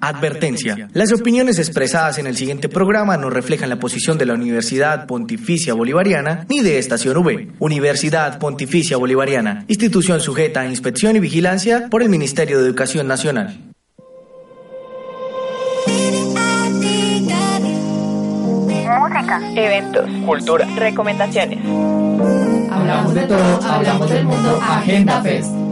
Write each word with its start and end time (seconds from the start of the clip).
Advertencia. 0.00 0.88
Las 0.92 1.12
opiniones 1.12 1.58
expresadas 1.58 2.18
en 2.18 2.28
el 2.28 2.36
siguiente 2.36 2.68
programa 2.68 3.16
no 3.16 3.30
reflejan 3.30 3.68
la 3.68 3.80
posición 3.80 4.16
de 4.16 4.26
la 4.26 4.34
Universidad 4.34 5.06
Pontificia 5.06 5.74
Bolivariana 5.74 6.46
ni 6.48 6.60
de 6.60 6.78
Estación 6.78 7.16
V. 7.16 7.48
Universidad 7.58 8.38
Pontificia 8.38 8.96
Bolivariana, 8.96 9.64
institución 9.66 10.20
sujeta 10.20 10.60
a 10.60 10.68
inspección 10.68 11.16
y 11.16 11.20
vigilancia 11.20 11.88
por 11.90 12.02
el 12.02 12.10
Ministerio 12.10 12.60
de 12.60 12.66
Educación 12.66 13.08
Nacional. 13.08 13.58
Música, 19.00 19.40
eventos, 19.56 20.08
cultura, 20.24 20.66
recomendaciones. 20.76 21.58
Hablamos 22.70 23.14
de 23.14 23.22
todo, 23.22 23.60
hablamos 23.62 24.10
del 24.10 24.24
mundo, 24.24 24.60
Agenda 24.62 25.20
Fest. 25.22 25.67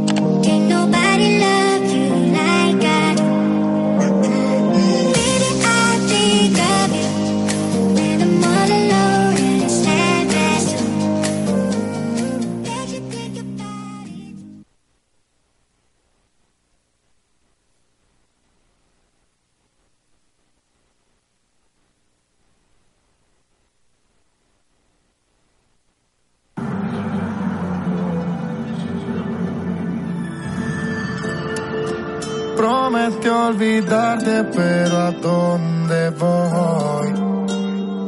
Olvidarte, 33.47 34.45
pero 34.45 34.99
¿a 34.99 35.11
dónde 35.13 36.11
voy? 36.11 37.09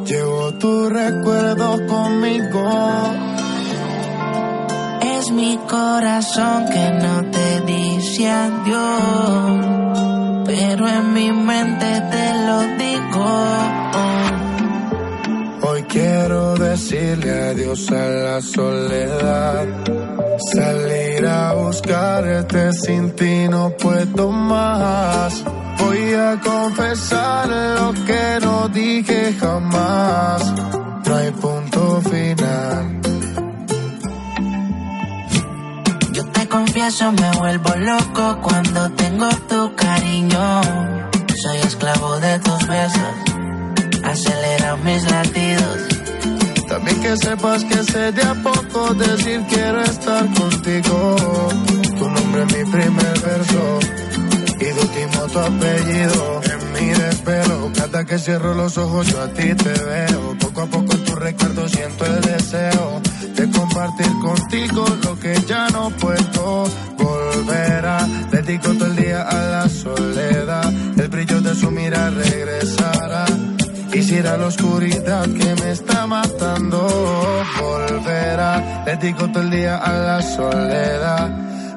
Llevo 0.04 0.54
tu 0.54 0.88
recuerdo 0.88 1.86
conmigo. 1.86 2.68
Es 5.16 5.30
mi 5.30 5.58
corazón 5.68 6.66
que 6.66 6.90
no 7.04 7.30
te 7.30 7.60
dice 7.62 8.30
adiós, 8.30 9.66
pero 10.46 10.88
en 10.88 11.12
mi 11.12 11.32
mente 11.32 12.00
te 12.12 12.26
lo 12.46 12.58
digo. 12.82 13.28
Hoy 15.62 15.82
quiero 15.84 16.47
decirle 16.78 17.32
adiós 17.50 17.90
a 17.90 18.08
la 18.24 18.40
soledad 18.40 19.66
Salir 20.52 21.26
a 21.26 21.52
buscarte 21.54 22.72
sin 22.72 23.10
ti 23.16 23.48
no 23.48 23.70
puedo 23.70 24.30
más. 24.30 25.44
Voy 25.78 26.14
a 26.14 26.40
confesar 26.40 27.48
lo 27.48 27.92
que 28.06 28.38
no 28.40 28.68
dije 28.68 29.34
jamás. 29.40 30.54
No 31.04 31.16
hay 31.16 31.30
punto 31.32 32.00
final. 32.02 33.00
Yo 36.12 36.24
te 36.30 36.48
confieso, 36.48 37.12
me 37.12 37.30
vuelvo 37.38 37.74
loco 37.76 38.38
cuando 38.40 38.90
tengo 38.92 39.28
tu 39.48 39.74
cariño. 39.74 40.62
Soy 41.42 41.58
esclavo 41.58 42.20
de 42.20 42.38
tus 42.38 42.66
besos. 42.68 43.14
Acelera 44.04 44.76
mis 44.76 45.02
latidos 45.10 45.97
que 47.08 47.16
sepas 47.16 47.64
que 47.64 47.82
sé 47.84 48.12
de 48.12 48.22
a 48.22 48.34
poco 48.34 48.92
decir 48.94 49.40
quiero 49.48 49.80
estar 49.82 50.24
contigo. 50.34 51.16
Tu 51.98 52.10
nombre 52.10 52.42
es 52.42 52.56
mi 52.56 52.70
primer 52.70 53.20
verso 53.20 53.78
y 54.60 54.64
de 54.64 54.80
último 54.86 55.20
tu 55.32 55.38
apellido. 55.38 56.40
En 56.52 56.72
mi 56.74 56.88
desvelo, 57.00 57.72
cada 57.74 58.04
que 58.04 58.18
cierro 58.18 58.52
los 58.54 58.76
ojos 58.76 59.06
yo 59.06 59.22
a 59.22 59.28
ti 59.28 59.54
te 59.54 59.72
veo. 59.90 60.36
Poco 60.38 60.60
a 60.60 60.66
poco 60.66 60.92
en 60.92 61.04
tu 61.04 61.14
recuerdo 61.14 61.68
siento 61.68 62.04
el 62.04 62.20
deseo 62.20 63.00
de 63.36 63.50
compartir 63.58 64.12
contigo 64.20 64.84
lo 65.04 65.18
que 65.18 65.34
ya 65.46 65.68
no 65.70 65.90
puedo 65.90 66.64
volver 66.98 67.86
a. 67.86 68.06
Dedico 68.32 68.74
todo 68.74 68.86
el 68.86 68.96
día 68.96 69.22
a 69.22 69.40
la 69.54 69.68
soledad, 69.68 70.70
el 70.98 71.08
brillo 71.08 71.40
de 71.40 71.54
su 71.54 71.70
mira 71.70 72.10
regresará 72.10 73.24
Quisiera 73.92 74.36
la 74.36 74.46
oscuridad 74.46 75.24
que 75.24 75.54
me 75.62 75.70
está 75.70 76.06
matando. 76.06 76.86
Volverá, 77.60 78.84
le 78.84 78.96
digo 78.96 79.28
todo 79.30 79.42
el 79.42 79.50
día 79.50 79.76
a 79.76 79.92
la 79.92 80.22
soledad. 80.22 81.30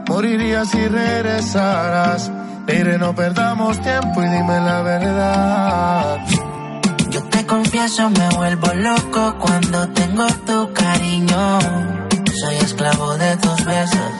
Moriría 0.07 0.65
si 0.65 0.87
regresaras. 0.87 2.31
Mire, 2.67 2.97
no 2.97 3.15
perdamos 3.15 3.79
tiempo 3.81 4.21
y 4.21 4.27
dime 4.27 4.59
la 4.59 4.81
verdad. 4.81 6.17
Yo 7.09 7.23
te 7.23 7.45
confieso, 7.45 8.09
me 8.09 8.29
vuelvo 8.35 8.73
loco 8.73 9.35
cuando 9.39 9.87
tengo 9.89 10.27
tu 10.45 10.73
cariño. 10.73 11.59
Soy 12.41 12.55
esclavo 12.57 13.17
de 13.17 13.37
tus 13.37 13.65
besos. 13.65 14.11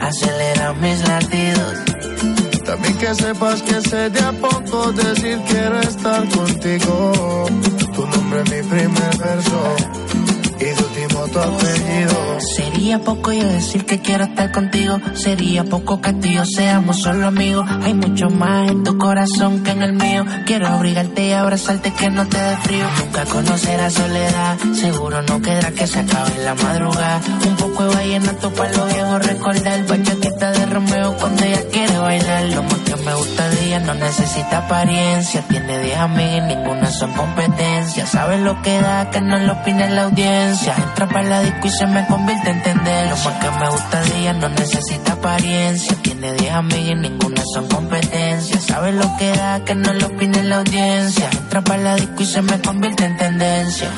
Acelera 0.00 0.72
mis 0.74 1.06
latidos 1.06 1.90
también 2.70 2.96
que 2.98 3.12
sepas 3.16 3.62
que 3.62 3.80
sé 3.80 4.10
de 4.10 4.20
a 4.20 4.30
poco 4.30 4.92
decir 4.92 5.40
quiero 5.48 5.80
estar 5.80 6.28
contigo. 6.28 7.46
Tu 7.94 8.06
nombre 8.06 8.42
es 8.42 8.50
mi 8.50 8.62
primer 8.70 9.16
verso 9.18 9.76
Sería 12.40 12.98
poco 12.98 13.32
yo 13.32 13.46
decir 13.46 13.84
que 13.84 14.00
quiero 14.00 14.24
estar 14.24 14.50
contigo. 14.50 14.98
Sería 15.14 15.64
poco 15.64 16.00
que 16.00 16.12
tú 16.14 16.26
y 16.26 16.34
yo 16.34 16.44
seamos 16.44 17.02
solo 17.02 17.26
amigos. 17.26 17.68
Hay 17.82 17.94
mucho 17.94 18.30
más 18.30 18.70
en 18.70 18.82
tu 18.82 18.96
corazón 18.98 19.62
que 19.62 19.70
en 19.70 19.82
el 19.82 19.92
mío. 19.92 20.24
Quiero 20.46 20.66
abrigarte 20.68 21.28
y 21.28 21.32
abrazarte 21.32 21.92
que 21.92 22.10
no 22.10 22.26
te 22.26 22.38
dé 22.38 22.56
frío. 22.56 22.84
Nunca 22.98 23.24
conocerás 23.26 23.92
soledad. 23.92 24.58
Seguro 24.74 25.22
no 25.22 25.40
quedará 25.40 25.70
que 25.70 25.86
se 25.86 26.00
acabe 26.00 26.42
la 26.44 26.54
madrugada. 26.54 27.20
Un 27.46 27.56
poco 27.56 27.84
de 27.84 27.94
vallenato 27.94 28.50
para 28.52 28.72
los 28.72 28.92
viejos 28.92 29.26
recordar. 29.26 29.86
Bachatita 29.86 30.52
de 30.52 30.66
Romeo 30.66 31.16
cuando 31.16 31.44
ella 31.44 31.62
quiere 31.70 31.98
bailar. 31.98 32.44
Lo 32.44 32.62
más 32.62 32.78
que 32.78 32.96
me 32.96 33.14
gusta 33.14 33.48
de 33.50 33.66
ella 33.66 33.80
no 33.80 33.94
necesita 33.94 34.58
apariencia. 34.58 35.42
Tiene 35.48 35.78
10 35.78 35.98
amigas 35.98 36.48
ninguna 36.48 36.90
son 36.90 37.12
competencia. 37.12 38.06
Sabe 38.06 38.38
lo 38.38 38.60
que 38.62 38.80
da, 38.80 39.10
que 39.10 39.20
no 39.20 39.38
lo 39.38 39.52
opine 39.52 39.90
la 39.90 40.04
audiencia. 40.04 40.74
Entra 40.76 41.06
la 41.22 41.40
disco 41.42 41.66
y 41.66 41.70
se 41.70 41.86
me 41.86 42.06
convierte 42.06 42.50
en 42.50 43.08
lo 43.08 43.16
más 43.16 43.34
que 43.40 43.50
me 43.50 43.70
gusta 43.70 44.00
de 44.02 44.18
ella 44.20 44.32
no 44.34 44.48
necesita 44.48 45.12
apariencia. 45.12 45.96
Tiene 46.02 46.34
10 46.34 46.52
amigas 46.52 46.90
y 46.90 46.94
ninguna 46.94 47.42
son 47.54 47.68
competencia. 47.68 48.60
Sabe 48.60 48.92
lo 48.92 49.16
que 49.18 49.30
da, 49.30 49.64
que 49.64 49.74
no 49.74 49.92
lo 49.92 50.06
opine 50.06 50.42
la 50.44 50.58
audiencia. 50.58 51.28
Entra 51.32 51.62
para 51.62 51.82
la 51.82 51.96
disco 51.96 52.22
y 52.22 52.26
se 52.26 52.42
me 52.42 52.60
convierte 52.60 53.04
en 53.04 53.16
tendencia. 53.16 53.90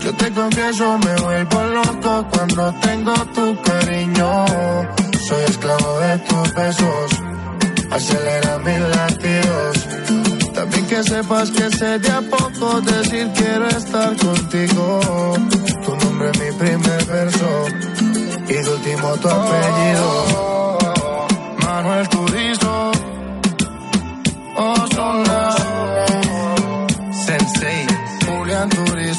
Yo 0.00 0.14
te 0.14 0.30
confieso, 0.32 0.98
me 0.98 1.14
vuelvo 1.16 1.64
loco 1.64 2.28
cuando 2.32 2.72
tengo 2.80 3.14
tu 3.34 3.62
cariño. 3.62 4.44
Soy 5.28 5.44
esclavo 5.48 6.00
de 6.00 6.18
tus 6.18 6.54
besos, 6.54 7.10
acelera 7.90 8.58
mis 8.58 8.80
latidos. 8.96 9.88
También 10.54 10.86
que 10.86 11.02
sepas 11.04 11.50
que 11.50 11.70
sé 11.70 11.98
de 11.98 12.10
a 12.10 12.20
poco 12.22 12.80
decir 12.80 13.30
quiero 13.36 13.68
estar 13.68 14.16
contigo 14.16 15.36
mi 16.18 16.52
primer 16.58 17.04
verso 17.04 17.66
y 18.48 18.52
de 18.52 18.70
último 18.70 19.16
tu 19.18 19.28
apellido. 19.28 20.78
Manuel 21.62 22.08
Turizo, 22.08 22.92
oh, 24.56 24.86
son 24.94 25.24
Sensei, 27.12 27.86
Julián 28.26 28.68
Turizo, 28.68 29.17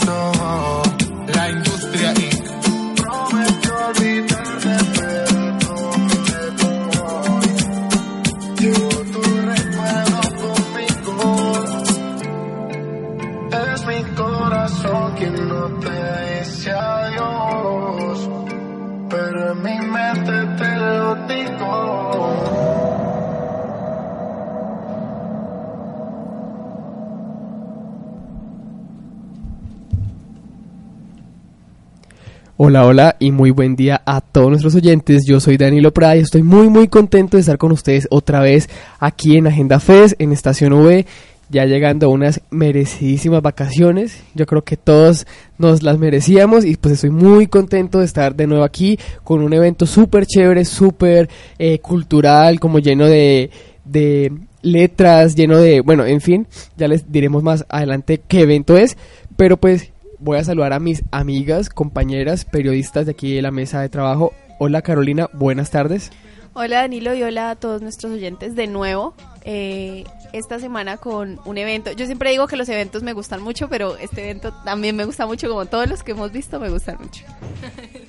Hola, 32.62 32.86
hola 32.86 33.16
y 33.20 33.32
muy 33.32 33.52
buen 33.52 33.78
día 33.78 34.02
a 34.06 34.20
todos 34.20 34.50
nuestros 34.50 34.76
oyentes. 34.76 35.26
Yo 35.26 35.40
soy 35.40 35.56
Danilo 35.56 35.94
Prada 35.94 36.18
y 36.18 36.20
estoy 36.20 36.44
muy 36.44 36.68
muy 36.68 36.90
contento 36.90 37.38
de 37.38 37.42
estar 37.42 37.58
con 37.58 37.72
ustedes 37.72 38.06
otra 38.12 38.42
vez 38.42 38.70
aquí 39.00 39.38
en 39.38 39.48
Agenda 39.48 39.80
Fest, 39.80 40.16
en 40.20 40.34
Estación 40.34 40.74
V 40.74 41.06
ya 41.50 41.66
llegando 41.66 42.06
a 42.08 42.10
unas 42.10 42.42
merecidísimas 42.50 43.42
vacaciones. 43.42 44.24
Yo 44.36 44.46
creo 44.46 44.64
que 44.64 44.78
todos 44.78 45.28
nos 45.58 45.84
las 45.84 45.98
merecíamos 45.98 46.64
y 46.64 46.76
pues 46.78 46.96
estoy 46.96 47.10
muy 47.10 47.48
contento 47.48 48.00
de 48.00 48.06
estar 48.06 48.36
de 48.36 48.48
nuevo 48.48 48.64
aquí 48.64 49.00
con 49.24 49.42
un 49.42 49.54
evento 49.54 49.86
súper 49.86 50.26
chévere, 50.26 50.64
súper 50.66 51.30
eh, 51.58 51.80
cultural, 51.80 52.60
como 52.60 52.80
lleno 52.80 53.06
de, 53.06 53.50
de 53.84 54.32
letras, 54.62 55.36
lleno 55.36 55.58
de, 55.58 55.82
bueno, 55.82 56.06
en 56.06 56.22
fin, 56.22 56.48
ya 56.78 56.88
les 56.88 57.12
diremos 57.12 57.44
más 57.44 57.66
adelante 57.70 58.22
qué 58.28 58.42
evento 58.42 58.78
es, 58.78 58.98
pero 59.36 59.58
pues 59.58 59.92
voy 60.20 60.38
a 60.38 60.44
saludar 60.44 60.74
a 60.74 60.80
mis 60.80 61.04
amigas, 61.12 61.70
compañeras, 61.70 62.46
periodistas 62.46 63.06
de 63.06 63.12
aquí 63.12 63.34
de 63.34 63.42
la 63.42 63.52
mesa 63.52 63.82
de 63.82 63.90
trabajo. 63.90 64.34
Hola 64.60 64.82
Carolina, 64.82 65.30
buenas 65.34 65.72
tardes. 65.72 66.12
Hola 66.54 66.82
Danilo 66.82 67.14
y 67.16 67.24
hola 67.24 67.52
a 67.52 67.56
todos 67.56 67.82
nuestros 67.82 68.12
oyentes 68.12 68.56
de 68.56 68.68
nuevo. 68.68 69.14
Eh, 69.46 70.04
esta 70.34 70.60
semana 70.60 70.98
con 70.98 71.40
un 71.46 71.58
evento. 71.58 71.92
Yo 71.92 72.06
siempre 72.06 72.32
digo 72.32 72.48
que 72.48 72.56
los 72.56 72.70
eventos 72.70 73.04
me 73.04 73.14
gustan 73.14 73.42
mucho, 73.42 73.70
pero 73.70 73.98
este 73.98 74.24
evento 74.24 74.54
también 74.64 74.96
me 74.96 75.06
gusta 75.06 75.26
mucho, 75.26 75.50
como 75.50 75.66
todos 75.66 75.90
los 75.90 76.04
que 76.04 76.12
hemos 76.12 76.32
visto 76.32 76.60
me 76.60 76.70
gustan 76.70 76.98
mucho. 77.00 77.24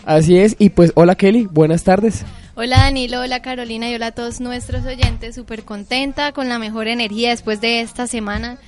Así 0.04 0.38
es, 0.38 0.56
y 0.58 0.70
pues 0.70 0.92
hola 0.94 1.14
Kelly, 1.14 1.46
buenas 1.50 1.84
tardes. 1.84 2.24
Hola 2.54 2.78
Danilo, 2.78 3.20
hola 3.20 3.40
Carolina 3.42 3.88
y 3.90 3.94
hola 3.94 4.08
a 4.08 4.12
todos 4.12 4.40
nuestros 4.40 4.84
oyentes, 4.84 5.34
súper 5.34 5.64
contenta, 5.64 6.32
con 6.32 6.48
la 6.48 6.58
mejor 6.58 6.88
energía 6.88 7.30
después 7.30 7.60
de 7.60 7.80
esta 7.80 8.06
semana 8.06 8.58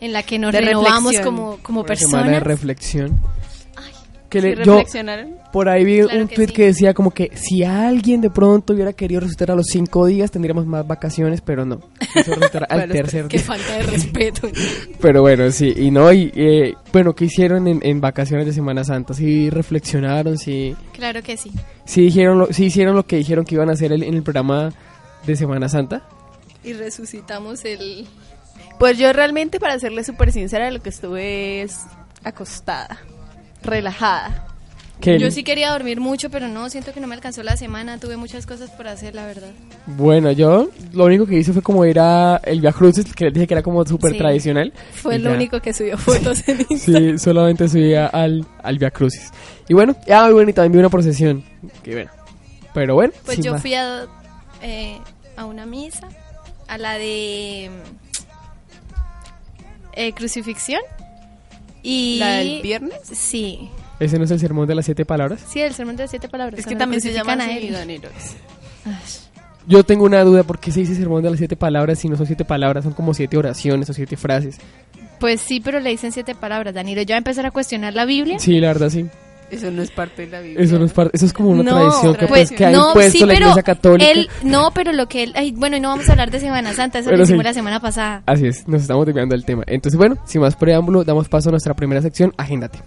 en 0.00 0.12
la 0.12 0.22
que 0.22 0.38
nos 0.38 0.52
renovamos 0.52 1.18
como, 1.20 1.58
como 1.62 1.84
personas. 1.84 2.10
Semana 2.20 2.32
de 2.32 2.40
reflexión. 2.40 3.20
Que 4.28 4.40
le, 4.40 4.64
yo 4.64 4.82
por 5.52 5.68
ahí 5.68 5.84
vi 5.84 6.02
un 6.02 6.28
tweet 6.28 6.48
que 6.48 6.66
decía 6.66 6.92
como 6.92 7.10
que 7.10 7.30
si 7.34 7.64
alguien 7.64 8.20
de 8.20 8.30
pronto 8.30 8.74
hubiera 8.74 8.92
querido 8.92 9.20
resucitar 9.20 9.50
a 9.50 9.54
los 9.54 9.66
cinco 9.66 10.06
días 10.06 10.30
tendríamos 10.30 10.66
más 10.66 10.86
vacaciones, 10.86 11.40
pero 11.40 11.64
no. 11.64 11.80
al 12.68 12.88
tercer 12.90 13.26
Qué 13.28 13.38
falta 13.38 13.76
de 13.76 13.82
respeto. 13.84 14.48
pero 15.00 15.22
bueno, 15.22 15.50
sí, 15.50 15.72
y 15.76 15.90
no, 15.90 16.12
y 16.12 16.30
eh, 16.34 16.74
bueno, 16.92 17.14
¿qué 17.14 17.24
hicieron 17.26 17.66
en, 17.66 17.80
en, 17.82 18.00
vacaciones 18.00 18.46
de 18.46 18.52
Semana 18.52 18.84
Santa? 18.84 19.14
¿Sí 19.14 19.50
reflexionaron? 19.50 20.36
¿Sí? 20.36 20.76
Claro 20.92 21.22
que 21.22 21.36
sí. 21.36 21.50
¿Sí, 21.84 22.02
dijeron 22.02 22.38
lo, 22.38 22.52
sí 22.52 22.66
hicieron 22.66 22.94
lo 22.94 23.06
que 23.06 23.16
dijeron 23.16 23.44
que 23.44 23.54
iban 23.54 23.70
a 23.70 23.72
hacer 23.72 23.92
en 23.92 24.02
el 24.02 24.22
programa 24.22 24.72
de 25.26 25.36
Semana 25.36 25.68
Santa? 25.68 26.02
Y 26.64 26.74
resucitamos 26.74 27.64
el, 27.64 28.06
pues 28.78 28.96
yo 28.96 29.12
realmente, 29.12 29.58
para 29.58 29.78
serle 29.78 30.04
súper 30.04 30.32
sincera, 30.32 30.70
lo 30.70 30.80
que 30.80 30.90
estuve 30.90 31.62
es 31.62 31.80
acostada, 32.22 32.98
relajada. 33.62 34.48
Yo 35.00 35.30
sí 35.30 35.44
quería 35.44 35.70
dormir 35.70 36.00
mucho, 36.00 36.28
pero 36.28 36.48
no, 36.48 36.68
siento 36.70 36.92
que 36.92 37.00
no 37.00 37.06
me 37.06 37.14
alcanzó 37.14 37.42
la 37.42 37.56
semana, 37.56 37.98
tuve 37.98 38.16
muchas 38.16 38.46
cosas 38.46 38.70
por 38.70 38.88
hacer, 38.88 39.14
la 39.14 39.26
verdad. 39.26 39.50
Bueno, 39.86 40.32
yo 40.32 40.70
lo 40.92 41.04
único 41.04 41.24
que 41.24 41.36
hice 41.38 41.52
fue 41.52 41.62
como 41.62 41.84
ir 41.84 42.00
a 42.00 42.40
el 42.44 42.60
Via 42.60 42.72
Crucis, 42.72 43.14
que 43.14 43.26
les 43.26 43.34
dije 43.34 43.46
que 43.46 43.54
era 43.54 43.62
como 43.62 43.84
súper 43.86 44.16
tradicional. 44.16 44.72
Fue 44.92 45.18
lo 45.18 45.32
único 45.32 45.60
que 45.60 45.72
subió 45.72 45.96
fotos 45.98 46.46
en 46.48 46.66
Instagram. 46.68 47.12
Sí, 47.12 47.18
solamente 47.18 47.68
subía 47.68 48.06
al, 48.06 48.44
al 48.62 48.78
Via 48.78 48.90
Crucis. 48.90 49.30
Y 49.68 49.74
bueno, 49.74 49.96
ya 50.06 50.28
bueno, 50.30 50.50
y 50.50 50.52
también 50.52 50.72
vi 50.72 50.78
una 50.78 50.90
procesión, 50.90 51.44
que 51.82 51.92
bueno. 51.92 52.10
Pero 52.74 52.94
bueno. 52.94 53.12
Pues 53.24 53.38
yo 53.38 53.56
fui 53.58 53.74
a, 53.74 54.06
eh, 54.62 54.98
a 55.36 55.44
una 55.46 55.64
misa, 55.64 56.08
a 56.66 56.76
la 56.76 56.98
de 56.98 57.70
eh, 59.94 60.12
crucifixión. 60.12 60.80
Y... 61.88 62.18
¿La 62.18 62.32
del 62.32 62.60
viernes? 62.60 63.00
Sí. 63.02 63.70
¿Ese 63.98 64.18
no 64.18 64.24
es 64.24 64.30
el 64.30 64.38
sermón 64.38 64.68
de 64.68 64.74
las 64.74 64.84
siete 64.84 65.06
palabras? 65.06 65.40
Sí, 65.48 65.62
el 65.62 65.72
sermón 65.72 65.96
de 65.96 66.02
las 66.02 66.10
siete 66.10 66.28
palabras. 66.28 66.60
Es 66.60 66.66
que 66.66 66.76
también 66.76 67.00
se 67.00 67.14
llama 67.14 67.32
a 67.32 67.48
Yo 69.66 69.82
tengo 69.84 70.04
una 70.04 70.22
duda, 70.22 70.42
¿por 70.42 70.58
qué 70.58 70.70
se 70.70 70.80
dice 70.80 70.94
sermón 70.94 71.22
de 71.22 71.30
las 71.30 71.38
siete 71.38 71.56
palabras 71.56 71.98
si 71.98 72.10
no 72.10 72.18
son 72.18 72.26
siete 72.26 72.44
palabras, 72.44 72.84
son 72.84 72.92
como 72.92 73.14
siete 73.14 73.38
oraciones 73.38 73.88
o 73.88 73.94
siete 73.94 74.18
frases? 74.18 74.58
Pues 75.18 75.40
sí, 75.40 75.60
pero 75.60 75.80
le 75.80 75.88
dicen 75.88 76.12
siete 76.12 76.34
palabras, 76.34 76.74
Danilo. 76.74 77.00
¿Ya 77.00 77.14
va 77.14 77.16
a 77.16 77.18
empezar 77.18 77.46
a 77.46 77.50
cuestionar 77.50 77.94
la 77.94 78.04
Biblia? 78.04 78.38
Sí, 78.38 78.60
la 78.60 78.68
verdad 78.68 78.90
sí. 78.90 79.06
Eso 79.50 79.70
no 79.70 79.82
es 79.82 79.90
parte 79.90 80.26
de 80.26 80.32
la 80.32 80.40
Biblia. 80.40 80.62
Eso 80.62 80.78
no 80.78 80.84
es 80.84 80.92
parte, 80.92 81.16
eso 81.16 81.24
es 81.24 81.32
como 81.32 81.50
una 81.50 81.64
tradición 81.64 82.14
que, 82.16 82.26
pues, 82.26 82.50
que 82.50 82.66
ha 82.66 82.72
impuesto 82.72 83.26
la 83.26 83.34
Iglesia 83.34 83.62
Católica. 83.62 84.32
no, 84.42 84.70
pero 84.74 84.92
lo 84.92 85.08
que 85.08 85.22
él, 85.22 85.32
ay, 85.36 85.52
bueno, 85.52 85.76
y 85.76 85.80
no 85.80 85.88
vamos 85.88 86.08
a 86.08 86.12
hablar 86.12 86.30
de 86.30 86.40
Semana 86.40 86.74
Santa, 86.74 86.98
eso 86.98 87.10
lo 87.10 87.22
hicimos 87.22 87.44
la 87.44 87.54
semana 87.54 87.80
pasada. 87.80 88.22
Así 88.26 88.46
es, 88.46 88.68
nos 88.68 88.82
estamos 88.82 89.06
desviando 89.06 89.34
del 89.34 89.44
tema. 89.44 89.64
Entonces, 89.66 89.96
bueno, 89.96 90.16
sin 90.24 90.42
más 90.42 90.54
preámbulo, 90.56 91.04
damos 91.04 91.28
paso 91.28 91.48
a 91.48 91.52
nuestra 91.52 91.74
primera 91.74 92.02
sección, 92.02 92.34
Agéndate. 92.36 92.80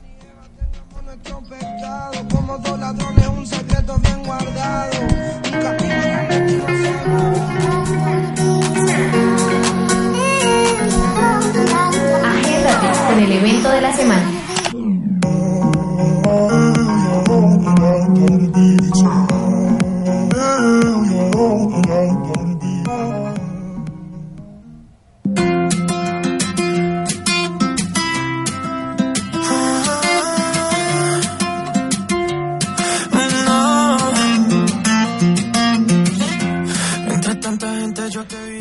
Agéndate 12.24 12.88
con 13.08 13.20
el 13.20 13.32
evento 13.32 13.70
de 13.70 13.82
la 13.82 13.94
semana. 13.94 14.51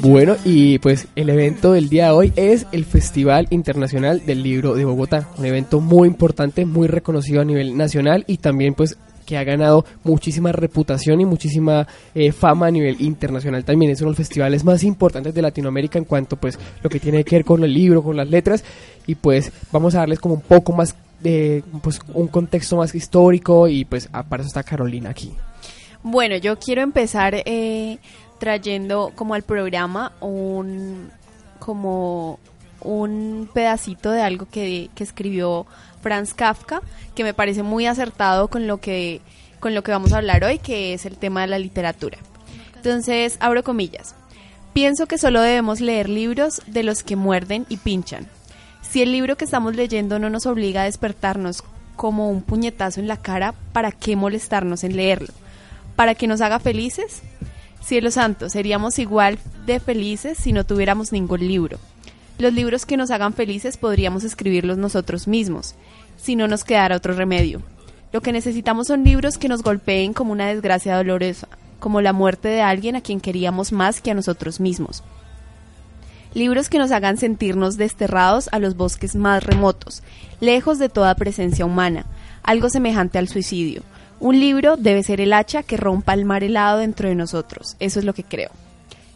Bueno, 0.02 0.36
y 0.46 0.78
pues 0.78 1.08
el 1.14 1.28
evento 1.28 1.72
del 1.72 1.90
día 1.90 2.06
de 2.06 2.10
hoy 2.12 2.32
es 2.36 2.66
el 2.72 2.86
Festival 2.86 3.46
Internacional 3.50 4.24
del 4.24 4.42
Libro 4.42 4.74
de 4.74 4.86
Bogotá, 4.86 5.28
un 5.36 5.44
evento 5.44 5.80
muy 5.80 6.08
importante, 6.08 6.64
muy 6.64 6.88
reconocido 6.88 7.42
a 7.42 7.44
nivel 7.44 7.76
nacional 7.76 8.24
y 8.26 8.38
también 8.38 8.72
pues 8.72 8.96
que 9.26 9.36
ha 9.36 9.44
ganado 9.44 9.84
muchísima 10.02 10.52
reputación 10.52 11.20
y 11.20 11.26
muchísima 11.26 11.86
eh, 12.14 12.32
fama 12.32 12.68
a 12.68 12.70
nivel 12.70 12.96
internacional 13.00 13.62
también. 13.64 13.92
Es 13.92 14.00
uno 14.00 14.08
de 14.08 14.12
los 14.12 14.16
festivales 14.16 14.64
más 14.64 14.84
importantes 14.84 15.34
de 15.34 15.42
Latinoamérica 15.42 15.98
en 15.98 16.06
cuanto 16.06 16.36
pues 16.36 16.58
lo 16.82 16.88
que 16.88 16.98
tiene 16.98 17.22
que 17.22 17.36
ver 17.36 17.44
con 17.44 17.62
el 17.62 17.74
libro, 17.74 18.02
con 18.02 18.16
las 18.16 18.28
letras 18.28 18.64
y 19.06 19.16
pues 19.16 19.52
vamos 19.70 19.94
a 19.94 19.98
darles 19.98 20.18
como 20.18 20.34
un 20.34 20.40
poco 20.40 20.72
más 20.72 20.96
de 21.20 21.62
pues 21.82 22.00
un 22.14 22.28
contexto 22.28 22.76
más 22.76 22.94
histórico 22.94 23.68
y 23.68 23.84
pues 23.84 24.08
para 24.08 24.42
eso 24.42 24.48
está 24.48 24.62
Carolina 24.62 25.10
aquí. 25.10 25.30
Bueno, 26.02 26.36
yo 26.38 26.58
quiero 26.58 26.80
empezar 26.80 27.34
eh, 27.44 27.98
trayendo 28.40 29.12
como 29.14 29.34
al 29.34 29.42
programa 29.42 30.12
un 30.20 31.10
como 31.60 32.40
un 32.80 33.48
pedacito 33.52 34.10
de 34.10 34.22
algo 34.22 34.48
que, 34.50 34.90
que 34.94 35.04
escribió 35.04 35.66
Franz 36.02 36.34
Kafka, 36.34 36.80
que 37.14 37.22
me 37.22 37.34
parece 37.34 37.62
muy 37.62 37.86
acertado 37.86 38.48
con 38.48 38.66
lo 38.66 38.78
que 38.78 39.20
con 39.60 39.74
lo 39.74 39.82
que 39.82 39.92
vamos 39.92 40.12
a 40.12 40.16
hablar 40.16 40.42
hoy, 40.42 40.58
que 40.58 40.94
es 40.94 41.04
el 41.06 41.18
tema 41.18 41.42
de 41.42 41.48
la 41.48 41.58
literatura. 41.58 42.18
Entonces, 42.76 43.36
abro 43.40 43.62
comillas. 43.62 44.14
Pienso 44.72 45.06
que 45.06 45.18
solo 45.18 45.42
debemos 45.42 45.80
leer 45.80 46.08
libros 46.08 46.62
de 46.66 46.82
los 46.82 47.02
que 47.02 47.14
muerden 47.14 47.66
y 47.68 47.76
pinchan. 47.76 48.26
Si 48.80 49.02
el 49.02 49.12
libro 49.12 49.36
que 49.36 49.44
estamos 49.44 49.76
leyendo 49.76 50.18
no 50.18 50.30
nos 50.30 50.46
obliga 50.46 50.82
a 50.82 50.84
despertarnos 50.84 51.62
como 51.94 52.30
un 52.30 52.40
puñetazo 52.40 53.00
en 53.00 53.08
la 53.08 53.18
cara, 53.18 53.54
¿para 53.72 53.92
qué 53.92 54.16
molestarnos 54.16 54.82
en 54.82 54.96
leerlo? 54.96 55.34
¿Para 55.96 56.14
que 56.14 56.26
nos 56.26 56.40
haga 56.40 56.58
felices? 56.58 57.22
Cielo 57.80 58.10
santo, 58.10 58.48
seríamos 58.48 58.98
igual 58.98 59.38
de 59.66 59.80
felices 59.80 60.38
si 60.38 60.52
no 60.52 60.64
tuviéramos 60.64 61.12
ningún 61.12 61.40
libro. 61.40 61.78
Los 62.38 62.52
libros 62.52 62.86
que 62.86 62.96
nos 62.96 63.10
hagan 63.10 63.34
felices 63.34 63.76
podríamos 63.76 64.24
escribirlos 64.24 64.78
nosotros 64.78 65.26
mismos, 65.26 65.74
si 66.16 66.36
no 66.36 66.46
nos 66.48 66.64
quedara 66.64 66.96
otro 66.96 67.14
remedio. 67.14 67.62
Lo 68.12 68.20
que 68.20 68.32
necesitamos 68.32 68.86
son 68.86 69.04
libros 69.04 69.38
que 69.38 69.48
nos 69.48 69.62
golpeen 69.62 70.12
como 70.12 70.32
una 70.32 70.48
desgracia 70.48 70.96
dolorosa, 70.96 71.48
como 71.78 72.00
la 72.00 72.12
muerte 72.12 72.48
de 72.48 72.62
alguien 72.62 72.96
a 72.96 73.00
quien 73.00 73.20
queríamos 73.20 73.72
más 73.72 74.00
que 74.00 74.10
a 74.10 74.14
nosotros 74.14 74.60
mismos. 74.60 75.02
Libros 76.34 76.68
que 76.68 76.78
nos 76.78 76.92
hagan 76.92 77.16
sentirnos 77.16 77.76
desterrados 77.76 78.48
a 78.52 78.58
los 78.58 78.76
bosques 78.76 79.16
más 79.16 79.42
remotos, 79.42 80.02
lejos 80.40 80.78
de 80.78 80.88
toda 80.88 81.14
presencia 81.16 81.64
humana, 81.64 82.06
algo 82.42 82.68
semejante 82.68 83.18
al 83.18 83.28
suicidio, 83.28 83.82
un 84.20 84.38
libro 84.38 84.76
debe 84.76 85.02
ser 85.02 85.20
el 85.20 85.32
hacha 85.32 85.62
que 85.62 85.76
rompa 85.76 86.14
el 86.14 86.24
mar 86.24 86.44
helado 86.44 86.78
dentro 86.78 87.08
de 87.08 87.14
nosotros. 87.14 87.76
Eso 87.80 87.98
es 87.98 88.04
lo 88.04 88.12
que 88.12 88.22
creo. 88.22 88.50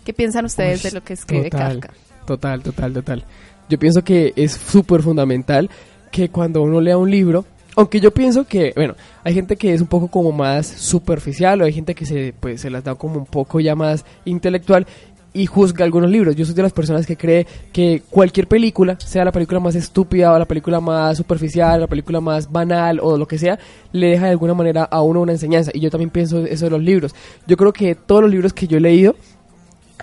¿Qué 0.05 0.13
piensan 0.13 0.45
ustedes 0.45 0.83
de 0.83 0.93
lo 0.93 1.03
que 1.03 1.13
escribe 1.13 1.51
Kafka? 1.51 1.93
Total, 2.27 2.63
total, 2.63 2.93
total. 2.93 3.25
Yo 3.69 3.79
pienso 3.79 4.03
que 4.03 4.33
es 4.37 4.53
súper 4.53 5.03
fundamental 5.03 5.71
que 6.11 6.29
cuando 6.29 6.63
uno 6.63 6.81
lea 6.81 6.99
un 6.99 7.11
libro, 7.11 7.45
aunque 7.77 8.01
yo 8.01 8.13
pienso 8.13 8.45
que, 8.45 8.73
bueno, 8.77 8.95
hay 9.25 9.35
gente 9.35 9.57
que 9.57 9.75
es 9.75 9.81
un 9.81 9.87
poco 9.87 10.09
como 10.09 10.33
más 10.33 10.67
superficial 10.67 11.61
o 11.61 11.65
hay 11.65 11.73
gente 11.73 11.95
que 11.95 12.07
se, 12.07 12.35
pues, 12.39 12.61
se 12.61 12.71
las 12.71 12.85
da 12.85 12.95
como 12.95 13.19
un 13.19 13.27
poco 13.27 13.61
ya 13.61 13.75
más 13.75 14.05
intelectual 14.25 14.87
y 15.35 15.47
juzga 15.47 15.85
algunos 15.85 16.09
libros. 16.11 16.37
Yo 16.37 16.47
soy 16.47 16.55
de 16.55 16.63
las 16.63 16.73
personas 16.73 17.05
que 17.07 17.17
cree 17.17 17.45
que 17.73 18.03
cualquier 18.09 18.47
película, 18.47 18.97
sea 19.01 19.25
la 19.25 19.33
película 19.33 19.59
más 19.59 19.75
estúpida 19.75 20.33
o 20.33 20.39
la 20.39 20.47
película 20.47 20.81
más 20.81 21.17
superficial, 21.17 21.81
la 21.81 21.87
película 21.89 22.21
más 22.21 22.51
banal 22.51 23.01
o 23.03 23.19
lo 23.19 23.27
que 23.27 23.37
sea, 23.37 23.59
le 23.93 24.11
deja 24.11 24.27
de 24.27 24.31
alguna 24.31 24.55
manera 24.55 24.85
a 24.85 25.03
uno 25.03 25.21
una 25.21 25.33
enseñanza. 25.33 25.73
Y 25.75 25.81
yo 25.81 25.91
también 25.91 26.11
pienso 26.11 26.45
eso 26.47 26.67
de 26.67 26.71
los 26.71 26.81
libros. 26.81 27.15
Yo 27.49 27.57
creo 27.57 27.73
que 27.73 27.97
todos 27.97 28.23
los 28.23 28.31
libros 28.31 28.53
que 28.53 28.69
yo 28.69 28.79
he 28.79 28.81
leído, 28.81 29.17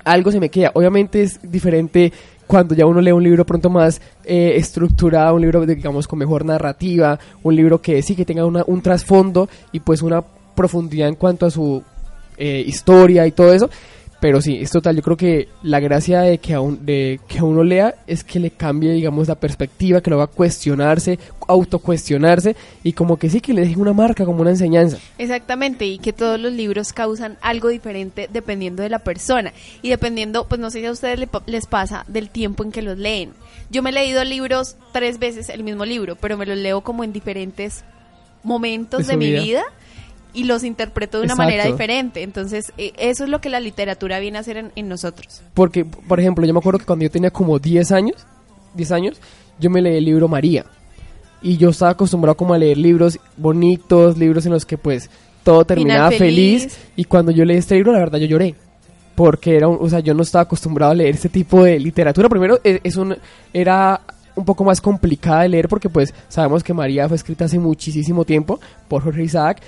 algo 0.03 0.31
se 0.31 0.39
me 0.41 0.49
queda. 0.49 0.71
Obviamente 0.75 1.23
es 1.23 1.39
diferente 1.41 2.11
cuando 2.45 2.75
ya 2.75 2.85
uno 2.85 2.99
lee 2.99 3.13
un 3.13 3.23
libro 3.23 3.45
pronto 3.45 3.69
más 3.69 4.01
eh, 4.25 4.53
estructurado, 4.57 5.35
un 5.35 5.41
libro 5.41 5.65
digamos 5.65 6.09
con 6.09 6.19
mejor 6.19 6.43
narrativa, 6.43 7.17
un 7.41 7.55
libro 7.55 7.81
que 7.81 8.01
sí 8.01 8.13
que 8.17 8.25
tenga 8.25 8.45
un 8.45 8.81
trasfondo 8.81 9.47
y 9.71 9.79
pues 9.79 10.01
una 10.01 10.21
profundidad 10.21 11.07
en 11.07 11.15
cuanto 11.15 11.45
a 11.45 11.51
su 11.51 11.81
eh, 12.37 12.63
historia 12.65 13.25
y 13.25 13.31
todo 13.31 13.53
eso. 13.53 13.69
Pero 14.21 14.39
sí, 14.39 14.59
es 14.61 14.69
total. 14.69 14.95
Yo 14.95 15.01
creo 15.01 15.17
que 15.17 15.49
la 15.63 15.79
gracia 15.79 16.21
de 16.21 16.37
que, 16.37 16.55
un, 16.55 16.85
de 16.85 17.19
que 17.27 17.41
uno 17.41 17.63
lea 17.63 17.95
es 18.05 18.23
que 18.23 18.39
le 18.39 18.51
cambie, 18.51 18.93
digamos, 18.93 19.27
la 19.27 19.33
perspectiva, 19.33 19.99
que 19.99 20.11
lo 20.11 20.17
va 20.19 20.25
a 20.25 20.27
cuestionarse, 20.27 21.17
autocuestionarse 21.47 22.55
y 22.83 22.93
como 22.93 23.17
que 23.17 23.31
sí, 23.31 23.41
que 23.41 23.51
le 23.51 23.61
deje 23.61 23.79
una 23.79 23.93
marca, 23.93 24.23
como 24.23 24.41
una 24.41 24.51
enseñanza. 24.51 24.99
Exactamente, 25.17 25.87
y 25.87 25.97
que 25.97 26.13
todos 26.13 26.39
los 26.39 26.53
libros 26.53 26.93
causan 26.93 27.39
algo 27.41 27.69
diferente 27.69 28.29
dependiendo 28.31 28.83
de 28.83 28.89
la 28.89 28.99
persona 28.99 29.53
y 29.81 29.89
dependiendo, 29.89 30.47
pues 30.47 30.61
no 30.61 30.69
sé 30.69 30.81
si 30.81 30.85
a 30.85 30.91
ustedes 30.91 31.27
les 31.47 31.65
pasa 31.65 32.05
del 32.07 32.29
tiempo 32.29 32.63
en 32.63 32.71
que 32.71 32.83
los 32.83 32.99
leen. 32.99 33.31
Yo 33.71 33.81
me 33.81 33.89
he 33.89 33.93
leído 33.93 34.23
libros 34.23 34.75
tres 34.91 35.17
veces 35.17 35.49
el 35.49 35.63
mismo 35.63 35.83
libro, 35.83 36.15
pero 36.15 36.37
me 36.37 36.45
los 36.45 36.57
leo 36.57 36.81
como 36.81 37.03
en 37.03 37.11
diferentes 37.11 37.83
momentos 38.43 39.07
de, 39.07 39.17
mi 39.17 39.31
vida 39.31 39.63
y 40.33 40.45
los 40.45 40.63
interpreto 40.63 41.19
de 41.19 41.25
una 41.25 41.35
manera 41.35 41.65
diferente. 41.65 42.23
Entonces, 42.23 42.71
eh, 42.77 42.93
eso 42.97 43.23
es 43.23 43.29
lo 43.29 43.41
que 43.41 43.49
la 43.49 43.59
literatura 43.59 44.19
viene 44.19 44.37
a 44.37 44.41
hacer 44.41 44.71
en, 44.75 44.89
nosotros. 44.89 45.41
Porque, 45.53 45.85
por 45.85 46.19
ejemplo, 46.19 46.45
yo 46.45 46.53
me 46.53 46.59
acuerdo 46.59 46.79
que 46.79 46.85
cuando 46.85 47.03
yo 47.03 47.11
tenía 47.11 47.31
como 47.31 47.59
10 47.59 47.91
años, 47.91 48.25
10 48.75 48.91
años, 48.91 49.21
yo 49.59 49.69
me 49.69 49.81
leí 49.81 49.97
el 49.97 50.05
libro 50.05 50.27
María. 50.27 50.65
Y 51.41 51.57
yo 51.57 51.69
estaba 51.69 51.91
acostumbrado 51.91 52.35
como 52.35 52.53
a 52.53 52.57
leer 52.57 52.77
libros 52.77 53.19
bonitos, 53.35 54.17
libros 54.17 54.45
en 54.45 54.51
los 54.51 54.65
que 54.65 54.77
pues 54.77 55.09
todo 55.43 55.65
terminaba 55.65 56.11
feliz. 56.11 56.77
Y 56.95 57.05
cuando 57.05 57.31
yo 57.31 57.45
leí 57.45 57.57
este 57.57 57.75
libro, 57.75 57.91
la 57.91 57.99
verdad 57.99 58.19
yo 58.19 58.27
lloré. 58.27 58.55
Porque 59.15 59.57
era, 59.57 59.67
o 59.67 59.89
sea, 59.89 59.99
yo 59.99 60.13
no 60.13 60.23
estaba 60.23 60.43
acostumbrado 60.43 60.91
a 60.91 60.95
leer 60.95 61.15
este 61.15 61.29
tipo 61.29 61.63
de 61.63 61.79
literatura. 61.79 62.29
Primero, 62.29 62.59
e, 62.63 62.79
es 62.83 62.95
un, 62.95 63.15
era 63.53 64.01
un 64.35 64.45
poco 64.45 64.63
más 64.63 64.81
complicada 64.81 65.41
de 65.41 65.49
leer 65.49 65.67
porque 65.67 65.89
pues 65.89 66.13
sabemos 66.29 66.63
que 66.63 66.73
María 66.73 67.07
fue 67.07 67.17
escrita 67.17 67.45
hace 67.45 67.59
muchísimo 67.59 68.25
tiempo 68.25 68.59
por 68.87 69.03
Jorge 69.03 69.23
Isaac 69.23 69.61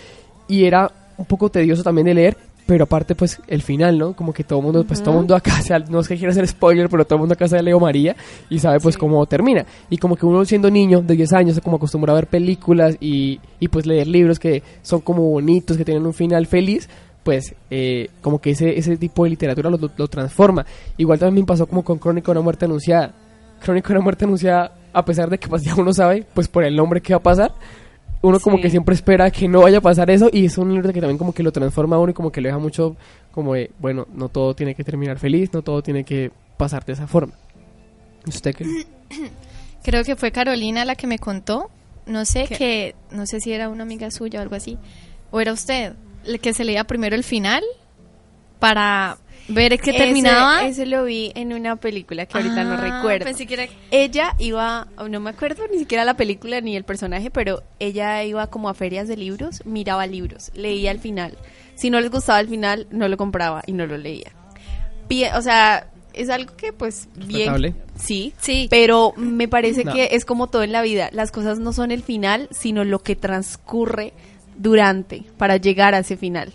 y 0.47 0.65
era 0.65 0.91
un 1.17 1.25
poco 1.25 1.49
tedioso 1.49 1.83
también 1.83 2.05
de 2.05 2.13
leer, 2.13 2.37
pero 2.65 2.85
aparte 2.85 3.15
pues 3.15 3.39
el 3.47 3.61
final, 3.61 3.97
¿no? 3.97 4.13
Como 4.13 4.33
que 4.33 4.43
todo 4.43 4.59
el 4.59 4.65
mundo, 4.65 4.83
pues 4.85 5.01
todo 5.01 5.11
el 5.11 5.17
mundo 5.17 5.35
acá, 5.35 5.53
no 5.89 5.99
es 5.99 6.07
que 6.07 6.17
quiera 6.17 6.31
hacer 6.31 6.47
spoiler, 6.47 6.89
pero 6.89 7.05
todo 7.05 7.15
el 7.15 7.19
mundo 7.21 7.33
acá 7.33 7.47
sabe 7.47 7.63
Leo 7.63 7.79
María 7.79 8.15
y 8.49 8.59
sabe 8.59 8.79
pues 8.79 8.97
cómo 8.97 9.25
termina. 9.25 9.65
Y 9.89 9.97
como 9.97 10.15
que 10.15 10.25
uno 10.25 10.45
siendo 10.45 10.69
niño 10.71 11.01
de 11.01 11.15
10 11.15 11.33
años, 11.33 11.59
como 11.61 11.77
acostumbrado 11.77 12.17
a 12.17 12.21
ver 12.21 12.29
películas 12.29 12.97
y, 12.99 13.39
y 13.59 13.67
pues 13.67 13.85
leer 13.85 14.07
libros 14.07 14.39
que 14.39 14.63
son 14.81 15.01
como 15.01 15.29
bonitos, 15.29 15.77
que 15.77 15.85
tienen 15.85 16.05
un 16.05 16.13
final 16.13 16.47
feliz, 16.47 16.87
pues 17.23 17.55
eh, 17.69 18.09
como 18.21 18.39
que 18.39 18.51
ese, 18.51 18.77
ese 18.77 18.97
tipo 18.97 19.23
de 19.23 19.31
literatura 19.31 19.69
lo, 19.69 19.79
lo, 19.95 20.07
transforma. 20.07 20.65
Igual 20.97 21.19
también 21.19 21.43
me 21.43 21.47
pasó 21.47 21.65
como 21.65 21.83
con 21.83 21.97
Crónica 21.97 22.27
de 22.27 22.31
una 22.31 22.41
muerte 22.41 22.65
anunciada. 22.65 23.13
Crónica 23.61 23.89
de 23.89 23.93
una 23.95 24.03
muerte 24.03 24.25
anunciada, 24.25 24.73
a 24.91 25.05
pesar 25.05 25.29
de 25.29 25.37
que 25.37 25.47
pues 25.47 25.63
ya 25.63 25.73
uno 25.75 25.93
sabe, 25.93 26.25
pues 26.33 26.47
por 26.47 26.63
el 26.63 26.75
nombre 26.75 27.01
que 27.01 27.13
va 27.13 27.17
a 27.17 27.23
pasar, 27.23 27.53
uno 28.23 28.39
como 28.39 28.59
que 28.59 28.69
siempre 28.69 28.95
espera 28.95 29.29
que 29.29 29.49
no 29.49 29.61
vaya 29.61 29.79
a 29.79 29.81
pasar 29.81 30.09
eso 30.09 30.29
y 30.31 30.45
es 30.45 30.57
un 30.57 30.73
libro 30.73 30.93
que 30.93 31.01
también 31.01 31.17
como 31.17 31.33
que 31.33 31.43
lo 31.43 31.51
transforma 31.51 31.97
a 31.97 31.99
uno 31.99 32.11
y 32.11 32.13
como 32.13 32.31
que 32.31 32.39
lo 32.39 32.47
deja 32.47 32.57
mucho 32.57 32.95
como 33.31 33.53
de, 33.53 33.71
bueno, 33.79 34.07
no 34.13 34.29
todo 34.29 34.55
tiene 34.55 34.75
que 34.75 34.83
terminar 34.85 35.19
feliz, 35.19 35.51
no 35.53 35.61
todo 35.61 35.83
tiene 35.83 36.05
que 36.05 36.31
pasar 36.55 36.85
de 36.85 36.93
esa 36.93 37.05
forma. 37.05 37.33
¿Usted 38.25 38.55
qué? 38.55 38.65
Creo 39.83 40.05
que 40.05 40.15
fue 40.15 40.31
Carolina 40.31 40.85
la 40.85 40.95
que 40.95 41.05
me 41.05 41.19
contó, 41.19 41.69
no 42.05 42.23
sé, 42.23 42.47
que 42.47 42.95
no 43.11 43.25
sé 43.25 43.41
si 43.41 43.51
era 43.51 43.67
una 43.67 43.83
amiga 43.83 44.09
suya 44.09 44.39
o 44.39 44.41
algo 44.41 44.55
así, 44.55 44.77
o 45.29 45.41
era 45.41 45.51
usted, 45.51 45.93
el 46.25 46.39
que 46.39 46.53
se 46.53 46.63
leía 46.63 46.85
primero 46.85 47.17
el 47.17 47.25
final 47.25 47.61
para 48.59 49.17
ver 49.47 49.79
que 49.79 49.93
terminaba. 49.93 50.65
Ese 50.65 50.85
lo 50.85 51.03
vi 51.03 51.31
en 51.35 51.53
una 51.53 51.75
película 51.75 52.25
que 52.25 52.37
ahorita 52.37 52.63
no 52.63 52.73
ah, 52.73 52.77
recuerdo. 52.77 53.25
Ella 53.91 54.35
iba, 54.39 54.87
no 55.09 55.19
me 55.19 55.29
acuerdo 55.29 55.63
ni 55.71 55.79
siquiera 55.79 56.05
la 56.05 56.15
película 56.15 56.61
ni 56.61 56.75
el 56.75 56.83
personaje, 56.83 57.29
pero 57.29 57.63
ella 57.79 58.23
iba 58.23 58.47
como 58.47 58.69
a 58.69 58.73
ferias 58.73 59.07
de 59.07 59.17
libros, 59.17 59.65
miraba 59.65 60.07
libros, 60.07 60.51
leía 60.53 60.91
al 60.91 60.99
final. 60.99 61.37
Si 61.75 61.89
no 61.89 61.99
les 61.99 62.11
gustaba 62.11 62.39
el 62.39 62.47
final, 62.47 62.87
no 62.91 63.07
lo 63.07 63.17
compraba 63.17 63.63
y 63.65 63.73
no 63.73 63.85
lo 63.85 63.97
leía. 63.97 64.31
o 65.35 65.41
sea, 65.41 65.87
es 66.13 66.29
algo 66.29 66.55
que 66.55 66.71
pues 66.71 67.07
bien 67.15 67.75
sí 67.95 68.33
sí 68.39 68.67
pero 68.69 69.13
me 69.17 69.47
parece 69.47 69.83
que 69.83 70.09
es 70.11 70.25
como 70.25 70.47
todo 70.47 70.61
en 70.61 70.71
la 70.71 70.83
vida 70.83 71.09
las 71.11 71.31
cosas 71.31 71.57
no 71.57 71.73
son 71.73 71.91
el 71.91 72.03
final 72.03 72.47
sino 72.51 72.83
lo 72.83 72.99
que 72.99 73.15
transcurre 73.15 74.13
durante 74.55 75.23
para 75.37 75.57
llegar 75.57 75.93
a 75.95 75.99
ese 75.99 76.17
final. 76.17 76.51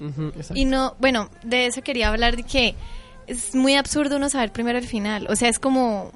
y 0.54 0.64
no, 0.64 0.94
bueno, 0.98 1.30
de 1.42 1.66
eso 1.66 1.82
quería 1.82 2.08
hablar 2.08 2.36
de 2.36 2.42
que 2.42 2.74
es 3.26 3.54
muy 3.54 3.74
absurdo 3.74 4.16
uno 4.16 4.28
saber 4.28 4.52
primero 4.52 4.78
el 4.78 4.86
final. 4.86 5.26
O 5.28 5.36
sea, 5.36 5.48
es 5.48 5.58
como 5.58 6.12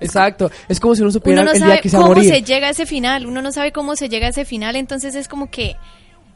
Exacto, 0.00 0.50
es 0.68 0.80
como 0.80 0.94
si 0.94 1.02
uno 1.02 1.10
supiera 1.10 1.42
uno 1.42 1.52
no 1.52 1.80
que 1.80 1.88
se 1.88 1.96
cómo 1.96 2.14
se 2.22 2.42
llega 2.42 2.68
a 2.68 2.70
ese 2.70 2.86
final, 2.86 3.26
uno 3.26 3.42
no 3.42 3.52
sabe 3.52 3.70
cómo 3.70 3.96
se 3.96 4.08
llega 4.08 4.26
a 4.26 4.30
ese 4.30 4.44
final, 4.44 4.76
entonces 4.76 5.14
es 5.14 5.28
como 5.28 5.50
que 5.50 5.76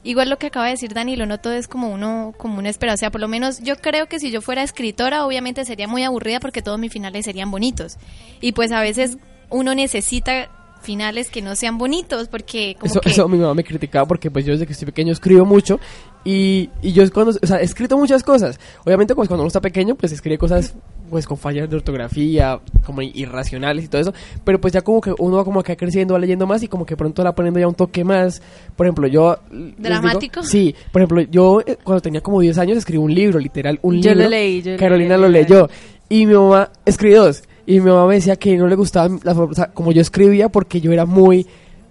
igual 0.03 0.29
lo 0.29 0.39
que 0.39 0.49
acaba 0.49 0.67
de 0.67 0.73
decir 0.73 0.93
Danilo, 0.93 1.25
no 1.25 1.39
todo 1.39 1.55
es 1.55 1.67
como 1.67 1.89
uno 1.89 2.35
como 2.37 2.59
una 2.59 2.69
espera, 2.69 2.93
o 2.93 2.97
sea, 2.97 3.11
por 3.11 3.23
lo 3.23 3.29
menos 3.29 3.61
yo 3.61 3.77
creo 3.77 4.07
que 4.07 4.21
si 4.21 4.31
yo 4.31 4.43
fuera 4.43 4.63
escritora, 4.63 5.25
obviamente 5.25 5.65
sería 5.65 5.89
muy 5.89 6.05
aburrida 6.05 6.41
porque 6.41 6.61
todos 6.61 6.79
mis 6.79 6.93
finales 6.93 7.25
serían 7.25 7.51
bonitos. 7.51 7.97
Y 8.41 8.53
pues 8.53 8.71
a 8.71 8.81
veces 8.81 9.17
uno 9.49 9.75
necesita 9.75 10.51
finales 10.85 11.31
que 11.31 11.43
no 11.43 11.57
sean 11.57 11.79
bonitos, 11.79 12.29
porque 12.29 12.77
como 12.79 12.91
eso, 12.91 13.01
eso 13.05 13.29
mi 13.29 13.39
mamá 13.39 13.55
me 13.55 13.65
criticaba 13.65 14.07
porque 14.07 14.31
pues 14.31 14.45
yo 14.45 14.53
desde 14.53 14.67
que 14.67 14.73
estoy 14.73 14.87
pequeño 14.87 15.13
escribo 15.13 15.45
mucho 15.45 15.81
y, 16.25 16.71
y 16.81 16.93
yo 16.93 17.11
cuando, 17.13 17.33
o 17.43 17.47
sea, 17.47 17.61
he 17.61 17.65
escrito 17.65 17.99
muchas 17.99 18.23
cosas. 18.23 18.61
Obviamente 18.85 19.15
pues 19.15 19.29
cuando 19.29 19.43
uno 19.43 19.49
está 19.49 19.61
pequeño 19.61 19.95
pues 19.97 20.13
escribe 20.13 20.39
cosas 20.39 20.75
pues 21.11 21.27
con 21.27 21.37
fallas 21.37 21.69
de 21.69 21.77
ortografía, 21.77 22.61
como 22.85 23.03
irracionales 23.03 23.85
y 23.85 23.89
todo 23.89 24.01
eso, 24.01 24.15
pero 24.43 24.61
pues 24.61 24.73
ya 24.73 24.81
como 24.81 25.01
que 25.01 25.15
uno 25.19 25.37
va 25.37 25.45
como 25.45 25.61
acá 25.61 25.77
creciendo, 25.77 26.15
va 26.15 26.21
leyendo 26.21 26.47
más 26.47 26.63
y 26.63 26.69
como 26.69 26.87
que 26.87 26.97
pronto 26.97 27.23
va 27.23 27.35
poniendo 27.35 27.61
ya 27.61 27.69
un 27.69 27.75
toque 27.75 28.05
más, 28.05 28.43
por 28.75 28.87
ejemplo, 28.87 29.07
yo... 29.07 29.39
¿Dramático? 29.51 30.43
sí, 30.43 30.75
por 30.93 31.03
ejemplo, 31.03 31.23
yo 31.23 31.61
eh, 31.61 31.79
cuando 31.83 32.01
tenía 32.01 32.21
como 32.21 32.41
10 32.41 32.59
años 32.59 32.79
escribí 32.79 32.99
un 32.99 33.15
libro, 33.15 33.39
literal, 33.39 33.79
un 33.83 33.97
libro. 33.97 34.13
Yo 34.13 34.23
lo 34.23 34.29
leí, 34.29 34.63
yo 34.63 34.77
Carolina 34.77 35.17
lo 35.17 35.29
leyó 35.29 35.69
y 36.09 36.27
mi 36.27 36.35
mamá 36.35 36.71
escribió 36.85 37.25
dos. 37.25 37.43
Y 37.67 37.81
mi 37.81 37.91
mamá 37.91 38.07
me 38.07 38.17
decía 38.17 38.37
que 38.37 38.57
no 38.57 38.67
le 38.67 38.77
gustaba 38.77 39.17
la 39.23 39.35
forma, 39.35 39.53
o 39.53 39.55
sea, 39.55 39.71
como 39.73 39.93
yo 39.93 40.03
escribía 40.03 40.49
porque 40.49 40.81
yo 40.81 40.93
era 40.93 41.07
muy 41.07 41.47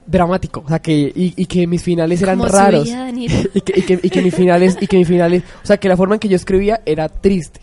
dramático, 0.05 0.63
o 0.65 0.67
sea, 0.67 0.79
que 0.79 0.93
y, 0.93 1.33
y 1.35 1.45
que 1.45 1.65
mis 1.65 1.81
finales 1.81 2.21
eran 2.21 2.39
raros. 2.41 2.87
y, 3.15 3.61
que, 3.61 3.79
y, 3.79 3.81
que, 3.81 3.99
y 4.03 4.09
que 4.09 4.21
mis 4.21 4.35
finales 4.35 4.77
y 4.79 4.87
que 4.87 4.97
mis 4.97 5.07
finales, 5.07 5.43
o 5.63 5.65
sea, 5.65 5.77
que 5.77 5.87
la 5.87 5.97
forma 5.97 6.15
en 6.15 6.19
que 6.19 6.27
yo 6.27 6.35
escribía 6.35 6.81
era 6.85 7.09
triste. 7.09 7.61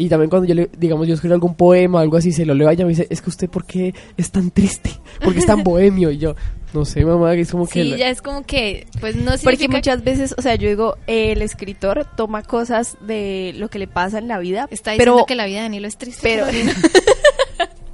Y 0.00 0.08
también 0.08 0.30
cuando 0.30 0.46
yo 0.46 0.54
le, 0.54 0.70
digamos, 0.78 1.08
yo 1.08 1.14
escribo 1.14 1.34
algún 1.34 1.56
poema 1.56 1.98
o 1.98 2.00
algo 2.00 2.16
así, 2.16 2.30
se 2.30 2.46
lo 2.46 2.54
leo 2.54 2.68
a 2.68 2.72
ella, 2.72 2.84
me 2.84 2.90
dice, 2.90 3.08
es 3.10 3.20
que 3.20 3.30
usted, 3.30 3.50
¿por 3.50 3.64
qué 3.66 3.92
es 4.16 4.30
tan 4.30 4.52
triste? 4.52 4.92
¿Por 5.20 5.32
qué 5.32 5.40
es 5.40 5.46
tan 5.46 5.64
bohemio? 5.64 6.12
Y 6.12 6.18
yo, 6.18 6.36
no 6.72 6.84
sé, 6.84 7.04
mamá, 7.04 7.34
es 7.34 7.50
como 7.50 7.66
que... 7.66 7.82
Sí, 7.82 7.96
ya 7.96 8.08
es 8.08 8.22
como 8.22 8.44
que, 8.44 8.86
pues 9.00 9.16
no 9.16 9.32
Porque 9.42 9.68
muchas 9.68 10.04
veces, 10.04 10.36
o 10.38 10.42
sea, 10.42 10.54
yo 10.54 10.68
digo, 10.68 10.96
el 11.08 11.42
escritor 11.42 12.06
toma 12.16 12.44
cosas 12.44 12.96
de 13.00 13.54
lo 13.56 13.68
que 13.70 13.80
le 13.80 13.88
pasa 13.88 14.18
en 14.18 14.28
la 14.28 14.38
vida. 14.38 14.68
Está 14.70 14.92
diciendo 14.92 15.24
que 15.26 15.34
la 15.34 15.46
vida 15.46 15.56
de 15.56 15.62
Danilo 15.64 15.88
es 15.88 15.98
triste. 15.98 16.20
Pero... 16.22 16.46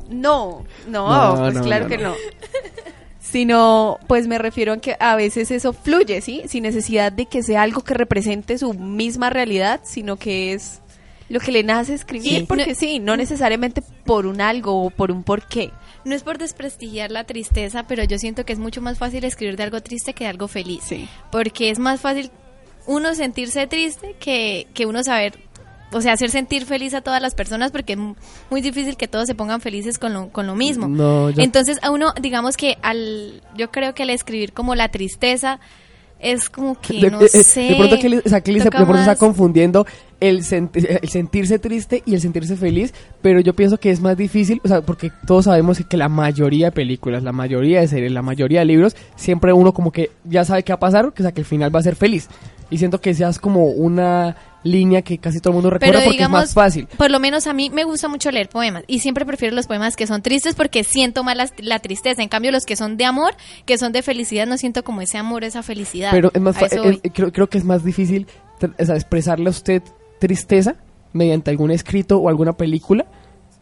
no, 0.09 0.65
no, 0.87 1.37
pues 1.39 1.61
claro 1.61 1.87
que 1.87 1.99
no. 1.99 2.15
Sino, 3.21 3.99
pues 4.07 4.29
me 4.29 4.39
refiero 4.39 4.75
a 4.75 4.77
que 4.79 4.97
a 5.01 5.17
veces 5.17 5.51
eso 5.51 5.73
fluye, 5.73 6.21
¿sí? 6.21 6.43
Sin 6.47 6.63
necesidad 6.63 7.11
de 7.11 7.27
que 7.27 7.43
sea 7.43 7.63
algo 7.63 7.83
que 7.83 7.95
represente 7.95 8.59
su 8.59 8.75
misma 8.75 9.31
realidad, 9.31 9.81
sino 9.83 10.17
que 10.17 10.53
es 10.53 10.81
lo 11.29 11.41
que 11.41 11.51
le 11.51 11.65
nace 11.65 11.95
escribir, 11.95 12.47
porque 12.47 12.75
sí, 12.75 13.01
no 13.01 13.17
necesariamente 13.17 13.83
por 14.05 14.27
un 14.27 14.41
algo 14.41 14.85
o 14.85 14.91
por 14.91 15.11
un 15.11 15.25
porqué. 15.25 15.73
No 16.05 16.15
es 16.15 16.23
por 16.23 16.39
desprestigiar 16.39 17.11
la 17.11 17.25
tristeza, 17.25 17.87
pero 17.87 18.05
yo 18.05 18.19
siento 18.19 18.45
que 18.45 18.53
es 18.53 18.59
mucho 18.59 18.83
más 18.83 18.99
fácil 18.99 19.25
escribir 19.25 19.57
de 19.57 19.63
algo 19.63 19.81
triste 19.81 20.13
que 20.13 20.25
de 20.25 20.31
algo 20.31 20.49
feliz. 20.49 20.83
Sí. 20.85 21.09
Porque 21.33 21.71
es 21.71 21.79
más 21.79 22.01
fácil 22.01 22.31
uno 22.87 23.15
sentirse 23.15 23.67
triste 23.67 24.15
que, 24.21 24.67
que 24.75 24.85
uno 24.87 25.03
saber, 25.03 25.39
o 25.95 26.01
sea, 26.01 26.13
hacer 26.13 26.31
sentir 26.31 26.67
feliz 26.67 26.93
a 26.95 27.01
todas 27.01 27.23
las 27.23 27.35
personas 27.35 27.71
porque 27.71 27.95
es 27.95 27.99
muy 28.51 28.61
difícil 28.61 28.97
que 28.97 29.09
todos 29.09 29.27
se 29.27 29.35
pongan 29.35 29.61
felices 29.61 29.99
con 29.99 30.13
lo, 30.13 30.29
con 30.29 30.47
lo 30.47 30.55
mismo. 30.55 30.87
Entonces 31.37 31.79
a 31.83 31.91
uno, 31.91 32.13
digamos 32.21 32.57
que 32.57 32.77
al, 32.83 33.43
yo 33.57 33.71
creo 33.71 33.95
que 33.95 34.03
al 34.03 34.11
escribir 34.11 34.53
como 34.53 34.75
la 34.75 34.89
tristeza, 34.89 35.61
es 36.25 36.49
como 36.49 36.81
que 36.81 37.11
no 37.11 37.21
sé. 37.29 37.61
De 37.61 37.77
pronto 37.77 37.99
que, 37.99 38.19
o 38.25 38.29
sea, 38.29 38.41
que 38.41 38.53
de 38.53 38.71
pronto 38.71 38.99
está 38.99 39.17
confundiendo 39.17 39.87
el, 40.21 40.39
el, 40.39 41.09
sentirse 41.09 41.59
triste 41.59 42.03
y 42.07 42.15
el 42.15 42.21
sentirse 42.21 42.57
feliz, 42.57 42.95
pero 43.21 43.41
yo 43.41 43.55
pienso 43.55 43.79
que 43.79 43.91
es 43.91 44.01
más 44.01 44.17
difícil, 44.17 44.61
o 44.65 44.69
sea, 44.69 44.81
porque 44.81 45.13
todos 45.27 45.45
sabemos 45.45 45.79
que 45.87 45.97
la 45.97 46.09
mayoría 46.09 46.67
de 46.67 46.73
películas, 46.73 47.23
la 47.23 47.33
mayoría 47.33 47.81
de 47.81 47.89
series, 47.89 48.11
la 48.11 48.23
mayoría 48.23 48.61
de 48.61 48.67
libros, 48.67 48.97
siempre 49.17 49.53
uno 49.53 49.75
como 49.75 49.93
que 49.93 50.11
ya 50.25 50.45
sabe 50.45 50.63
qué 50.63 50.73
va 50.73 50.77
a 50.77 50.81
pasar, 50.81 51.07
o 51.07 51.13
sea, 51.15 51.33
que 51.33 51.43
el 51.43 51.47
final 51.47 51.75
va 51.75 51.81
a 51.81 51.83
ser 51.83 51.97
feliz. 51.97 52.29
Y 52.71 52.79
siento 52.79 53.01
que 53.01 53.15
seas 53.15 53.39
como 53.39 53.67
una 53.67 54.37
línea 54.63 55.03
que 55.03 55.19
casi 55.19 55.41
todo 55.41 55.51
el 55.51 55.55
mundo 55.57 55.69
recuerda 55.71 55.93
Pero 55.99 56.05
porque 56.05 56.17
digamos, 56.17 56.39
es 56.45 56.49
más 56.49 56.55
fácil. 56.55 56.87
por 56.97 57.11
lo 57.11 57.21
menos 57.21 57.47
a 57.47 57.53
mí 57.53 57.69
me 57.69 57.85
gusta 57.85 58.09
mucho 58.09 58.31
leer 58.31 58.49
poemas 58.49 58.83
y 58.87 59.01
siempre 59.01 59.27
prefiero 59.27 59.55
los 59.55 59.67
poemas 59.67 59.95
que 59.95 60.07
son 60.07 60.23
tristes 60.23 60.55
porque 60.55 60.85
siento 60.85 61.23
más 61.23 61.37
la, 61.37 61.51
la 61.59 61.79
tristeza. 61.81 62.23
En 62.23 62.29
cambio, 62.31 62.51
los 62.51 62.65
que 62.65 62.75
son 62.75 62.97
de 62.97 63.05
amor, 63.05 63.35
que 63.67 63.77
son 63.77 63.93
de 63.93 64.01
felicidad, 64.03 64.47
no 64.47 64.57
siento 64.57 64.83
como 64.83 65.03
ese 65.03 65.19
amor, 65.19 65.45
esa 65.45 65.63
felicidad. 65.63 66.11
Pero 66.13 66.31
es 66.33 66.41
más 66.41 66.57
eh, 66.63 67.01
creo, 67.13 67.31
creo 67.31 67.49
que 67.51 67.59
es 67.59 67.65
más 67.65 67.85
difícil 67.85 68.27
tr- 68.59 68.75
o 68.79 68.85
sea, 68.87 68.95
expresarle 68.95 69.49
a 69.49 69.51
usted 69.51 69.83
tristeza 70.19 70.77
mediante 71.13 71.51
algún 71.51 71.71
escrito 71.71 72.17
o 72.19 72.29
alguna 72.31 72.55
película 72.55 73.05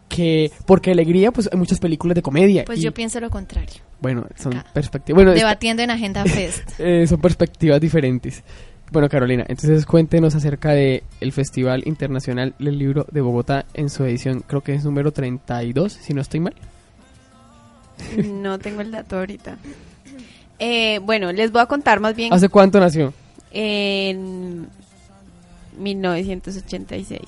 que 0.08 0.52
porque 0.66 0.90
alegría 0.92 1.32
pues 1.32 1.48
hay 1.50 1.58
muchas 1.58 1.78
películas 1.80 2.14
de 2.14 2.22
comedia 2.22 2.64
Pues 2.64 2.78
y, 2.78 2.82
yo 2.82 2.92
pienso 2.92 3.18
lo 3.18 3.30
contrario. 3.30 3.80
bueno 4.00 4.26
son 4.38 4.62
perspectivas 4.74 5.16
bueno 5.16 5.32
Debatiendo 5.32 5.82
en 5.82 5.90
Agenda 5.90 6.24
Fest. 6.26 6.70
eh, 6.78 7.06
son 7.06 7.20
perspectivas 7.20 7.80
diferentes 7.80 8.44
bueno 8.92 9.08
Carolina 9.08 9.44
entonces 9.48 9.86
cuéntenos 9.86 10.34
acerca 10.34 10.70
de 10.72 11.02
el 11.20 11.32
Festival 11.32 11.82
Internacional 11.86 12.54
del 12.58 12.78
Libro 12.78 13.06
de 13.10 13.20
Bogotá 13.20 13.64
en 13.74 13.90
su 13.90 14.04
edición 14.04 14.44
creo 14.46 14.60
que 14.60 14.74
es 14.74 14.84
número 14.84 15.12
32 15.12 15.92
si 15.92 16.14
no 16.14 16.20
estoy 16.20 16.40
mal 16.40 16.54
No 18.16 18.58
tengo 18.58 18.80
el 18.80 18.90
dato 18.90 19.18
ahorita. 19.18 19.58
Eh, 20.58 20.98
bueno, 21.04 21.30
les 21.32 21.52
voy 21.52 21.60
a 21.62 21.66
contar 21.66 22.00
más 22.00 22.16
bien 22.16 22.32
¿hace 22.32 22.48
cuánto 22.48 22.80
nació? 22.80 23.12
en 23.52 24.66
1986. 25.78 27.20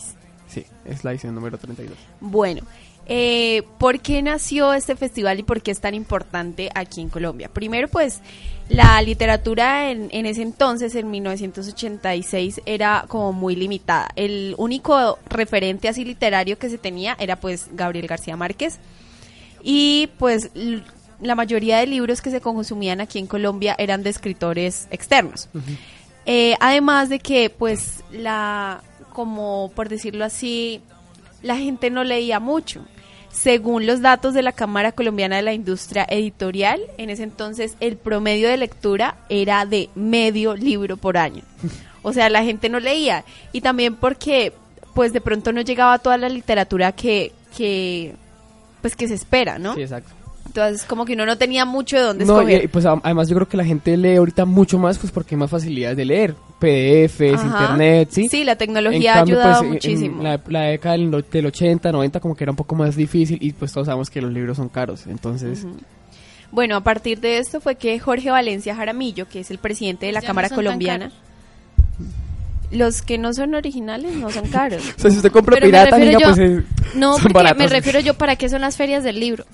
sí 0.49 0.65
es 0.85 1.05
la 1.05 1.13
edición 1.13 1.35
número 1.35 1.59
32 1.59 1.97
Bueno, 2.21 2.63
eh, 3.07 3.63
¿por 3.79 4.01
qué 4.01 4.23
nació 4.23 4.73
este 4.73 4.97
festival 4.97 5.41
y 5.41 5.43
por 5.43 5.63
qué 5.63 5.71
es 5.71 5.81
tan 5.81 5.95
importante 5.95 6.71
aquí 6.75 7.01
en 7.01 7.09
Colombia? 7.09 7.49
Primero, 7.49 7.89
pues, 7.89 8.21
la 8.69 9.01
literatura 9.03 9.91
en, 9.91 10.09
en 10.11 10.27
ese 10.27 10.43
entonces, 10.43 10.95
en 10.95 11.11
1986, 11.11 12.63
era 12.67 13.05
como 13.09 13.33
muy 13.33 13.57
limitada. 13.57 14.09
El 14.17 14.55
único 14.59 15.19
referente 15.29 15.89
así 15.89 16.05
literario 16.05 16.59
que 16.59 16.71
se 16.71 16.79
tenía 16.79 17.17
era, 17.19 17.37
pues, 17.37 17.69
Gabriel 17.73 18.07
García 18.07 18.37
Márquez. 18.37 18.79
Y, 19.63 20.09
pues, 20.19 20.51
la 21.21 21.35
mayoría 21.35 21.79
de 21.79 21.87
libros 21.87 22.21
que 22.21 22.31
se 22.31 22.41
consumían 22.41 23.01
aquí 23.01 23.19
en 23.19 23.27
Colombia 23.27 23.75
eran 23.79 24.03
de 24.03 24.11
escritores 24.11 24.89
externos. 24.91 25.49
Eh, 26.27 26.55
además 26.61 27.09
de 27.09 27.19
que, 27.19 27.51
pues, 27.51 28.03
la, 28.11 28.83
como 29.13 29.71
por 29.75 29.89
decirlo 29.89 30.25
así, 30.25 30.81
la 31.43 31.57
gente 31.57 31.91
no 31.91 32.05
leía 32.05 32.41
mucho. 32.41 32.85
Según 33.35 33.85
los 33.87 34.01
datos 34.01 34.33
de 34.33 34.43
la 34.43 34.53
Cámara 34.53 34.93
Colombiana 34.93 35.37
de 35.37 35.43
la 35.43 35.53
Industria 35.53 36.07
Editorial, 36.09 36.81
en 36.99 37.11
ese 37.11 37.25
entonces 37.25 37.77
el 37.81 37.97
promedio 37.97 38.49
de 38.49 38.57
lectura 38.57 39.17
era 39.29 39.67
de 39.67 39.91
medio 39.95 40.55
libro 40.55 40.97
por 40.97 41.19
año. 41.19 41.43
O 42.03 42.13
sea, 42.13 42.31
la 42.31 42.45
gente 42.45 42.69
no 42.69 42.81
leía. 42.81 43.25
Y 43.53 43.61
también 43.61 43.97
porque, 43.97 44.53
pues 44.95 45.13
de 45.13 45.21
pronto 45.21 45.53
no 45.53 45.63
llegaba 45.63 45.99
toda 45.99 46.17
la 46.17 46.29
literatura 46.29 46.93
que, 46.93 47.33
que 47.57 48.15
pues 48.81 48.95
que 48.95 49.09
se 49.09 49.15
espera, 49.15 49.59
¿no? 49.59 49.75
sí 49.75 49.83
exacto 49.83 50.24
Entonces, 50.47 50.85
como 50.85 51.05
que 51.05 51.15
uno 51.15 51.27
no 51.27 51.37
tenía 51.39 51.65
mucho 51.65 51.97
de 51.97 52.03
dónde 52.03 52.25
No, 52.27 52.39
escoger. 52.41 52.65
y, 52.65 52.69
pues 52.69 52.85
además 52.87 53.29
yo 53.29 53.35
creo 53.35 53.49
que 53.49 53.57
la 53.57 53.65
gente 53.65 53.97
lee 53.97 54.17
ahorita 54.17 54.45
mucho 54.45 54.79
más 54.79 54.99
pues 54.99 55.11
porque 55.11 55.35
hay 55.35 55.39
más 55.39 55.51
facilidades 55.51 55.97
de 55.97 56.05
leer, 56.05 56.35
PDFs, 56.61 57.35
Ajá. 57.35 57.47
internet, 57.47 58.09
¿sí? 58.13 58.29
Sí, 58.29 58.45
la 58.45 58.53
En 58.53 58.59
tecnología 58.59 59.15
ha 59.15 59.17
cambio, 59.19 59.37
ayudado 59.41 59.61
pues, 59.63 59.73
muchísimo. 59.73 60.19
En 60.19 60.25
la, 60.25 60.41
la 60.49 60.61
década 60.67 60.97
del, 60.97 61.25
del 61.33 61.47
80, 61.47 61.91
90 61.91 62.21
como 62.21 62.37
que 62.37 62.45
era 62.45 62.53
un 62.53 62.57
poco 62.57 62.75
más 62.77 62.95
difícil 62.95 63.39
y 63.41 63.53
pues 63.53 63.73
todos 63.73 63.87
sabemos 63.87 64.11
que 64.11 64.21
los 64.21 64.33
libros 64.33 64.57
son 64.59 64.69
caros, 64.69 65.07
entonces... 65.07 65.67
Bueno, 66.53 66.77
a 66.77 66.83
partir 66.85 67.19
de 67.21 67.39
esto 67.39 67.61
fue 67.61 67.75
que 67.75 67.99
Jorge 67.99 68.31
Valencia 68.31 68.77
Jaramillo, 68.77 69.27
que 69.29 69.41
es 69.41 69.51
el 69.51 69.59
presidente 69.59 70.07
de 70.07 70.13
la 70.13 70.21
Ya 70.21 70.27
Cámara 70.29 70.51
Colombiana, 70.51 71.11
los 72.71 73.03
que 73.03 73.19
no 73.19 73.33
son 73.33 73.55
originales 73.55 74.15
no 74.17 74.31
son 74.31 74.47
caros. 74.49 74.83
O 74.99 75.01
sea, 75.01 75.11
si 75.11 75.17
usted 75.17 75.33
compra 75.33 75.55
Pero 75.57 75.67
pirata, 75.67 75.97
refiero 75.97 76.19
niña, 76.19 76.35
yo- 76.37 76.63
pues... 76.75 76.95
No, 76.95 77.15
son 77.15 77.23
porque 77.23 77.35
baratos. 77.35 77.59
me 77.59 77.67
refiero 77.69 77.99
yo, 78.01 78.15
¿para 78.15 78.37
qué 78.37 78.49
son 78.49 78.61
las 78.61 78.77
ferias 78.77 79.03
del 79.03 79.19
libro? 79.19 79.45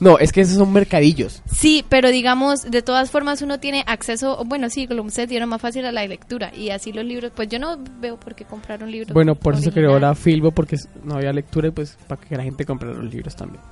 No, 0.00 0.18
es 0.18 0.32
que 0.32 0.40
esos 0.40 0.56
son 0.56 0.72
mercadillos. 0.72 1.42
Sí, 1.52 1.84
pero 1.88 2.10
digamos, 2.10 2.62
de 2.62 2.80
todas 2.80 3.10
formas 3.10 3.42
uno 3.42 3.60
tiene 3.60 3.84
acceso, 3.86 4.42
bueno, 4.46 4.70
sí, 4.70 4.86
como 4.86 5.02
ustedes 5.02 5.28
dieron 5.28 5.50
más 5.50 5.60
fácil 5.60 5.84
a 5.84 5.92
la 5.92 6.06
lectura 6.06 6.50
y 6.56 6.70
así 6.70 6.90
los 6.92 7.04
libros, 7.04 7.32
pues 7.36 7.48
yo 7.48 7.58
no 7.58 7.78
veo 8.00 8.18
por 8.18 8.34
qué 8.34 8.46
comprar 8.46 8.82
un 8.82 8.90
libro. 8.90 9.12
Bueno, 9.12 9.34
por 9.34 9.54
eso 9.54 9.64
se 9.64 9.72
creó 9.72 9.90
original. 9.90 10.10
la 10.10 10.14
Filbo, 10.14 10.52
porque 10.52 10.76
no 11.04 11.16
había 11.16 11.32
lectura 11.34 11.68
y 11.68 11.70
pues 11.70 11.98
para 12.08 12.20
que 12.20 12.34
la 12.34 12.42
gente 12.42 12.64
comprara 12.64 12.94
los 12.94 13.12
libros 13.12 13.36
también. 13.36 13.62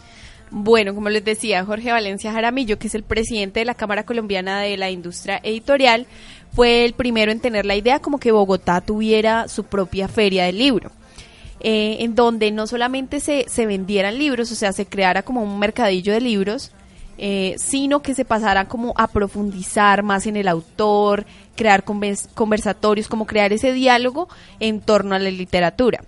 Bueno, 0.51 0.95
como 0.95 1.09
les 1.11 1.25
decía, 1.25 1.64
Jorge 1.64 1.93
Valencia 1.93 2.33
Jaramillo, 2.33 2.79
que 2.79 2.88
es 2.88 2.95
el 2.95 3.03
presidente 3.03 3.61
de 3.61 3.67
la 3.67 3.75
Cámara 3.75 4.05
Colombiana 4.05 4.61
de 4.61 4.77
la 4.77 4.91
Industria 4.91 5.41
Editorial, 5.43 6.07
fue 6.53 6.85
el 6.85 6.95
primero 6.95 7.33
en 7.33 7.41
tener 7.41 7.67
la 7.67 7.77
idea 7.77 8.01
como 8.01 8.19
que 8.19 8.33
Bogotá 8.33 8.81
tuviera 8.81 9.49
su 9.49 9.64
propia 9.64 10.09
feria 10.09 10.45
del 10.45 10.59
libro. 10.59 10.91
Eh, 11.61 11.99
en 12.01 12.14
donde 12.14 12.51
no 12.51 12.66
solamente 12.66 13.21
se, 13.21 13.47
se 13.49 13.66
vendieran 13.66 14.18
libros, 14.18 14.53
o 14.53 14.55
sea, 14.55 14.73
se 14.73 14.87
creara 14.87 15.23
como 15.23 15.42
un 15.42 15.59
mercadillo 15.59 16.12
de 16.12 16.21
libros, 16.21 16.73
eh, 17.18 17.55
sino 17.59 18.01
que 18.01 18.14
se 18.14 18.25
pasara 18.25 18.66
como 18.66 18.94
a 18.97 19.09
profundizar 19.09 20.03
más 20.03 20.27
en 20.27 20.37
el 20.37 20.49
autor, 20.49 21.27
crear 21.57 21.85
convers- 21.85 22.29
conversatorios, 22.35 23.09
como 23.09 23.27
crear 23.27 23.53
ese 23.53 23.73
diálogo 23.73 24.29
en 24.61 24.81
torno 24.81 25.14
a 25.14 25.18
la 25.18 25.31
literatura. 25.31 26.05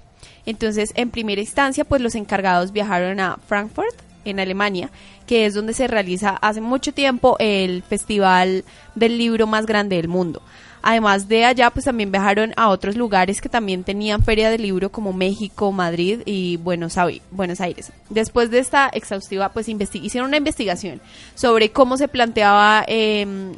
Entonces, 0.46 0.92
en 0.94 1.10
primera 1.10 1.40
instancia, 1.40 1.84
pues 1.84 2.00
los 2.00 2.14
encargados 2.14 2.72
viajaron 2.72 3.18
a 3.20 3.38
Frankfurt, 3.46 3.94
en 4.24 4.38
Alemania, 4.38 4.90
que 5.26 5.46
es 5.46 5.54
donde 5.54 5.72
se 5.72 5.86
realiza 5.86 6.36
hace 6.42 6.60
mucho 6.60 6.92
tiempo 6.92 7.36
el 7.38 7.82
festival 7.82 8.64
del 8.94 9.16
libro 9.16 9.46
más 9.46 9.64
grande 9.64 9.96
del 9.96 10.08
mundo. 10.08 10.42
Además 10.82 11.28
de 11.28 11.44
allá, 11.44 11.70
pues 11.70 11.84
también 11.84 12.10
viajaron 12.10 12.52
a 12.56 12.68
otros 12.68 12.96
lugares 12.96 13.40
que 13.40 13.48
también 13.48 13.84
tenían 13.84 14.22
feria 14.24 14.48
del 14.50 14.62
libro 14.62 14.90
como 14.90 15.12
México, 15.12 15.72
Madrid 15.72 16.20
y 16.24 16.56
Buenos, 16.56 16.96
Ai- 16.96 17.20
Buenos 17.30 17.60
Aires. 17.60 17.92
Después 18.08 18.50
de 18.50 18.60
esta 18.60 18.88
exhaustiva, 18.88 19.50
pues 19.50 19.68
hicieron 19.68 20.28
una 20.28 20.38
investigación 20.38 21.00
sobre 21.34 21.70
cómo 21.70 21.96
se 21.96 22.08
planteaba 22.08 22.84
em, 22.86 23.52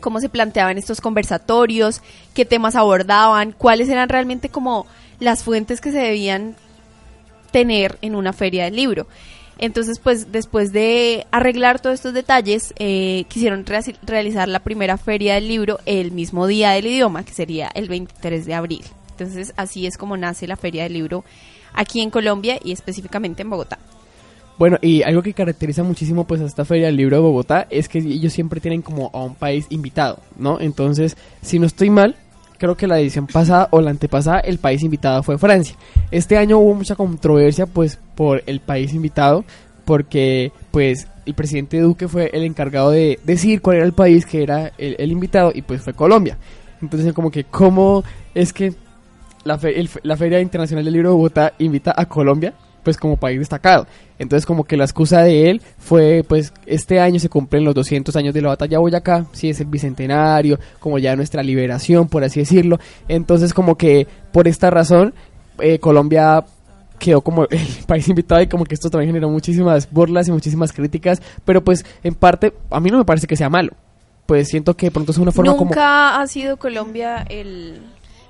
cómo 0.00 0.20
se 0.20 0.28
planteaban 0.28 0.78
estos 0.78 1.00
conversatorios, 1.00 2.00
qué 2.34 2.44
temas 2.44 2.74
abordaban, 2.76 3.52
cuáles 3.52 3.88
eran 3.88 4.08
realmente 4.08 4.48
como 4.48 4.86
las 5.20 5.42
fuentes 5.42 5.80
que 5.80 5.90
se 5.92 5.98
debían 5.98 6.54
tener 7.50 7.98
en 8.02 8.14
una 8.14 8.32
feria 8.32 8.64
del 8.64 8.76
libro. 8.76 9.06
Entonces, 9.58 9.98
pues 9.98 10.32
después 10.32 10.72
de 10.72 11.26
arreglar 11.30 11.80
todos 11.80 11.94
estos 11.94 12.12
detalles, 12.12 12.74
eh, 12.78 13.24
quisieron 13.28 13.64
realizar 14.02 14.48
la 14.48 14.60
primera 14.60 14.98
feria 14.98 15.34
del 15.34 15.48
libro 15.48 15.78
el 15.86 16.12
mismo 16.12 16.46
día 16.46 16.72
del 16.72 16.86
idioma, 16.86 17.24
que 17.24 17.32
sería 17.32 17.68
el 17.74 17.88
23 17.88 18.44
de 18.44 18.54
abril. 18.54 18.84
Entonces, 19.12 19.54
así 19.56 19.86
es 19.86 19.96
como 19.96 20.16
nace 20.16 20.46
la 20.46 20.56
feria 20.56 20.82
del 20.82 20.92
libro 20.92 21.24
aquí 21.72 22.00
en 22.00 22.10
Colombia 22.10 22.58
y 22.62 22.72
específicamente 22.72 23.42
en 23.42 23.50
Bogotá. 23.50 23.78
Bueno, 24.58 24.78
y 24.80 25.02
algo 25.02 25.22
que 25.22 25.34
caracteriza 25.34 25.82
muchísimo 25.82 26.26
pues 26.26 26.40
a 26.40 26.46
esta 26.46 26.64
Feria 26.64 26.86
del 26.86 26.96
Libro 26.96 27.16
de 27.16 27.22
Bogotá 27.22 27.66
es 27.68 27.88
que 27.88 27.98
ellos 27.98 28.32
siempre 28.32 28.58
tienen 28.58 28.80
como 28.80 29.10
a 29.12 29.22
un 29.22 29.34
país 29.34 29.66
invitado, 29.68 30.20
¿no? 30.38 30.60
Entonces, 30.60 31.16
si 31.42 31.58
no 31.58 31.66
estoy 31.66 31.90
mal, 31.90 32.16
creo 32.58 32.76
que 32.76 32.86
la 32.86 32.98
edición 32.98 33.26
pasada 33.26 33.68
o 33.70 33.80
la 33.80 33.90
antepasada 33.90 34.40
el 34.40 34.58
país 34.58 34.82
invitado 34.82 35.22
fue 35.22 35.38
Francia. 35.38 35.76
Este 36.10 36.36
año 36.38 36.58
hubo 36.58 36.74
mucha 36.74 36.96
controversia 36.96 37.66
pues 37.66 37.98
por 38.14 38.42
el 38.46 38.60
país 38.60 38.92
invitado 38.94 39.44
porque 39.84 40.52
pues 40.70 41.06
el 41.26 41.34
presidente 41.34 41.80
Duque 41.80 42.08
fue 42.08 42.30
el 42.32 42.42
encargado 42.44 42.90
de 42.90 43.18
decir 43.24 43.60
cuál 43.62 43.76
era 43.78 43.86
el 43.86 43.92
país 43.92 44.26
que 44.26 44.42
era 44.42 44.72
el, 44.78 45.10
invitado 45.10 45.52
y 45.54 45.62
pues 45.62 45.82
fue 45.82 45.92
Colombia. 45.94 46.38
Entonces 46.82 47.12
como 47.12 47.30
que 47.30 47.44
cómo 47.44 48.04
es 48.34 48.52
que 48.52 48.74
la, 49.44 49.58
fe- 49.58 49.78
el 49.78 49.88
la 50.02 50.16
Feria 50.16 50.40
Internacional 50.40 50.84
del 50.84 50.94
Libro 50.94 51.10
de 51.10 51.14
Bogotá 51.14 51.52
invita 51.58 51.94
a 51.96 52.06
Colombia, 52.06 52.52
pues 52.86 52.96
como 52.98 53.16
país 53.16 53.40
destacado. 53.40 53.88
Entonces 54.16 54.46
como 54.46 54.62
que 54.62 54.76
la 54.76 54.84
excusa 54.84 55.20
de 55.22 55.50
él 55.50 55.60
fue, 55.76 56.24
pues 56.26 56.52
este 56.66 57.00
año 57.00 57.18
se 57.18 57.28
cumplen 57.28 57.64
los 57.64 57.74
200 57.74 58.14
años 58.14 58.32
de 58.32 58.42
la 58.42 58.50
batalla 58.50 58.76
de 58.76 58.78
Boyacá, 58.78 59.26
sí 59.32 59.50
es 59.50 59.58
el 59.58 59.66
bicentenario, 59.66 60.60
como 60.78 60.96
ya 61.00 61.16
nuestra 61.16 61.42
liberación, 61.42 62.08
por 62.08 62.22
así 62.22 62.38
decirlo. 62.38 62.78
Entonces 63.08 63.52
como 63.52 63.76
que 63.76 64.06
por 64.30 64.46
esta 64.46 64.70
razón 64.70 65.14
eh, 65.58 65.80
Colombia 65.80 66.44
quedó 67.00 67.22
como 67.22 67.42
el 67.50 67.66
país 67.88 68.06
invitado 68.08 68.40
y 68.40 68.46
como 68.46 68.64
que 68.64 68.76
esto 68.76 68.88
también 68.88 69.08
generó 69.08 69.30
muchísimas 69.30 69.90
burlas 69.90 70.28
y 70.28 70.30
muchísimas 70.30 70.72
críticas, 70.72 71.20
pero 71.44 71.64
pues 71.64 71.84
en 72.04 72.14
parte 72.14 72.54
a 72.70 72.78
mí 72.78 72.88
no 72.88 72.98
me 72.98 73.04
parece 73.04 73.26
que 73.26 73.34
sea 73.34 73.50
malo. 73.50 73.72
Pues 74.26 74.46
siento 74.46 74.76
que 74.76 74.86
de 74.86 74.92
pronto 74.92 75.10
es 75.10 75.18
una 75.18 75.32
forma 75.32 75.56
como... 75.56 75.70
Nunca 75.70 76.20
ha 76.20 76.26
sido 76.28 76.56
Colombia 76.56 77.26
el... 77.28 77.80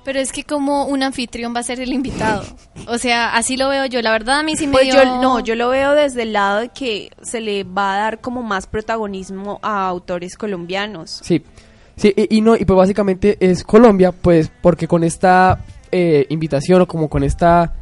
Pero 0.07 0.21
es 0.21 0.31
que 0.31 0.45
como 0.45 0.85
un 0.85 1.03
anfitrión 1.03 1.53
va 1.53 1.59
a 1.59 1.63
ser 1.63 1.81
el 1.81 1.91
invitado. 1.91 2.41
O 2.87 2.97
sea, 2.97 3.35
así 3.35 3.57
lo 3.57 3.67
veo 3.67 3.87
yo. 3.87 4.01
La 4.01 4.11
verdad 4.11 4.39
a 4.39 4.43
mí 4.43 4.55
sí 4.55 4.65
me 4.65 4.71
Pues 4.71 4.85
dio... 4.85 4.93
yo 5.03 5.21
no, 5.21 5.41
yo 5.41 5.53
lo 5.55 5.67
veo 5.67 5.91
desde 5.95 6.21
el 6.21 6.31
lado 6.31 6.59
de 6.61 6.69
que 6.69 7.09
se 7.21 7.41
le 7.41 7.65
va 7.65 7.93
a 7.93 7.97
dar 7.97 8.21
como 8.21 8.41
más 8.41 8.67
protagonismo 8.67 9.59
a 9.61 9.85
autores 9.85 10.37
colombianos. 10.37 11.19
Sí, 11.25 11.43
sí, 11.97 12.13
y, 12.15 12.37
y 12.37 12.39
no, 12.39 12.55
y 12.55 12.63
pues 12.63 12.77
básicamente 12.77 13.35
es 13.41 13.65
Colombia, 13.65 14.13
pues 14.13 14.49
porque 14.61 14.87
con 14.87 15.03
esta 15.03 15.65
eh, 15.91 16.25
invitación 16.29 16.83
o 16.83 16.87
como 16.87 17.09
con 17.09 17.25
esta 17.25 17.73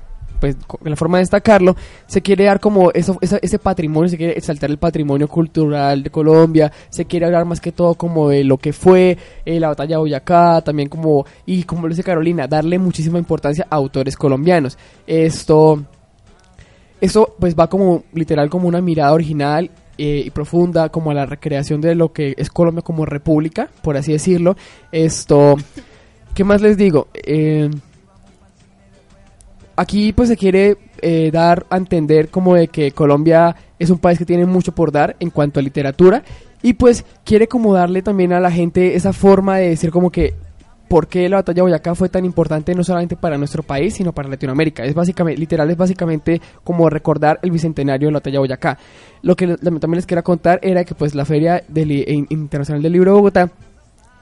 pues 0.54 0.58
la 0.84 0.96
forma 0.96 1.18
de 1.18 1.24
destacarlo, 1.24 1.76
se 2.06 2.22
quiere 2.22 2.44
dar 2.44 2.60
como 2.60 2.92
eso, 2.92 3.18
ese 3.22 3.60
patrimonio, 3.60 4.10
se 4.10 4.18
quiere 4.18 4.34
exaltar 4.34 4.70
el 4.70 4.78
patrimonio 4.78 5.28
cultural 5.28 6.04
de 6.04 6.10
Colombia, 6.10 6.72
se 6.90 7.06
quiere 7.06 7.26
hablar 7.26 7.46
más 7.46 7.60
que 7.60 7.72
todo 7.72 7.96
como 7.96 8.30
de 8.30 8.44
lo 8.44 8.58
que 8.58 8.74
fue 8.74 9.18
eh, 9.46 9.60
la 9.60 9.70
batalla 9.70 9.96
de 9.96 10.02
Boyacá, 10.02 10.62
también 10.62 10.90
como, 10.90 11.26
y 11.46 11.64
como 11.64 11.84
lo 11.84 11.90
dice 11.90 12.04
Carolina, 12.04 12.48
darle 12.48 12.78
muchísima 12.78 13.18
importancia 13.18 13.66
a 13.70 13.76
autores 13.76 14.16
colombianos. 14.16 14.78
Esto, 15.08 15.84
esto 17.02 17.36
pues 17.40 17.56
va 17.56 17.68
como 17.68 18.04
literal 18.14 18.50
como 18.50 18.68
una 18.68 18.82
mirada 18.82 19.14
original 19.14 19.72
eh, 19.98 20.24
y 20.26 20.30
profunda 20.30 20.90
como 20.90 21.12
a 21.12 21.14
la 21.14 21.26
recreación 21.26 21.82
de 21.82 21.96
lo 21.96 22.12
que 22.12 22.36
es 22.38 22.50
Colombia 22.50 22.82
como 22.82 23.06
república, 23.06 23.70
por 23.82 23.98
así 23.98 24.12
decirlo. 24.12 24.58
Esto, 24.92 25.56
¿qué 26.34 26.44
más 26.44 26.62
les 26.62 26.78
digo? 26.78 27.08
Eh, 27.14 27.70
aquí 29.76 30.14
pues 30.14 30.30
se 30.30 30.38
quiere 30.38 30.78
eh, 31.02 31.32
dar 31.32 31.66
a 31.70 31.78
entender 31.78 32.30
como 32.30 32.56
de 32.56 32.68
que 32.68 32.92
Colombia 32.92 33.56
es 33.80 33.90
un 33.90 34.00
país 34.00 34.18
que 34.18 34.26
tiene 34.26 34.46
mucho 34.46 34.74
por 34.74 34.92
dar 34.92 35.16
en 35.20 35.30
cuanto 35.30 35.60
a 35.60 35.64
literatura 35.64 36.24
y 36.62 36.74
pues 36.74 37.06
quiere 37.24 37.48
como 37.48 37.74
darle 37.74 38.02
también 38.02 38.34
a 38.34 38.40
la 38.40 38.52
gente 38.52 38.96
esa 38.96 39.14
forma 39.14 39.58
de 39.58 39.70
decir 39.70 39.92
como 39.92 40.10
que 40.12 40.34
por 40.88 41.08
qué 41.08 41.28
la 41.30 41.38
batalla 41.38 41.56
de 41.56 41.62
Boyacá 41.64 41.96
fue 41.96 42.10
tan 42.10 42.26
importante 42.26 42.74
no 42.74 42.84
solamente 42.84 43.16
para 43.16 43.38
nuestro 43.38 43.64
país, 43.64 43.96
sino 43.96 44.14
para 44.14 44.30
Latinoamérica. 44.30 44.84
Es 44.84 44.94
básicamente, 44.94 45.40
literal, 45.40 45.70
es 45.70 45.78
básicamente 45.78 46.40
como 46.64 46.90
recordar 46.90 47.40
el 47.42 47.52
bicentenario 47.52 48.08
de 48.08 48.12
la 48.12 48.20
batalla 48.20 48.36
de 48.36 48.40
Boyacá. 48.40 48.78
Lo 49.24 49.36
que 49.36 49.58
también 49.58 49.96
les 49.96 50.06
quería 50.06 50.22
contar 50.22 50.60
era 50.62 50.84
que 50.84 50.94
pues 50.94 51.16
la 51.16 51.26
Feria 51.26 51.64
Internacional 52.30 52.82
del 52.82 52.94
Libro 52.94 53.12
de 53.12 53.18
Bogotá 53.18 53.52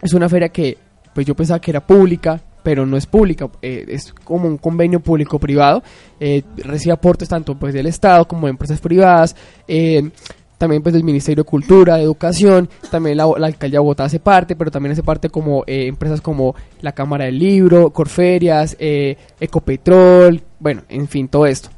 es 0.02 0.14
una 0.14 0.30
feria 0.30 0.50
que 0.50 0.78
pues 1.14 1.26
yo 1.26 1.36
pensaba 1.36 1.60
que 1.60 1.72
era 1.72 1.82
pública, 1.82 2.42
pero 2.64 2.86
no 2.86 2.98
es 2.98 3.06
pública, 3.06 3.50
eh, 3.62 3.86
es 3.90 4.14
como 4.14 4.48
un 4.48 4.58
convenio 4.58 5.02
público-privado, 5.02 5.84
eh, 6.20 6.42
recibe 6.58 6.94
aportes 6.94 7.28
tanto 7.28 7.56
pues 7.56 7.74
del 7.74 7.86
Estado 7.86 8.26
como 8.26 8.48
de 8.48 8.52
empresas 8.52 8.80
privadas, 8.80 9.36
eh, 9.68 10.10
también 10.58 10.82
pues 10.82 10.94
del 10.94 11.04
Ministerio 11.04 11.44
de 11.44 11.50
Cultura, 11.50 11.98
de 11.98 12.04
Educación, 12.04 12.70
también 12.90 13.18
la, 13.18 13.26
Alcaldía 13.26 13.80
de 13.80 13.80
Bogotá 13.80 14.06
hace 14.06 14.20
parte, 14.20 14.56
pero 14.56 14.72
también 14.72 14.94
hace 14.94 15.04
parte 15.04 15.30
como 15.30 15.64
eh, 15.68 15.88
empresas 15.88 16.22
como 16.22 16.56
la 16.82 16.94
Cámara 16.94 17.26
del 17.26 17.38
Libro, 17.38 17.90
Corferias, 17.90 18.78
Ecopetrol, 18.80 20.42
bueno, 20.60 20.84
en 20.88 21.08
fin, 21.10 21.28
todo 21.28 21.46
esto. 21.46 21.70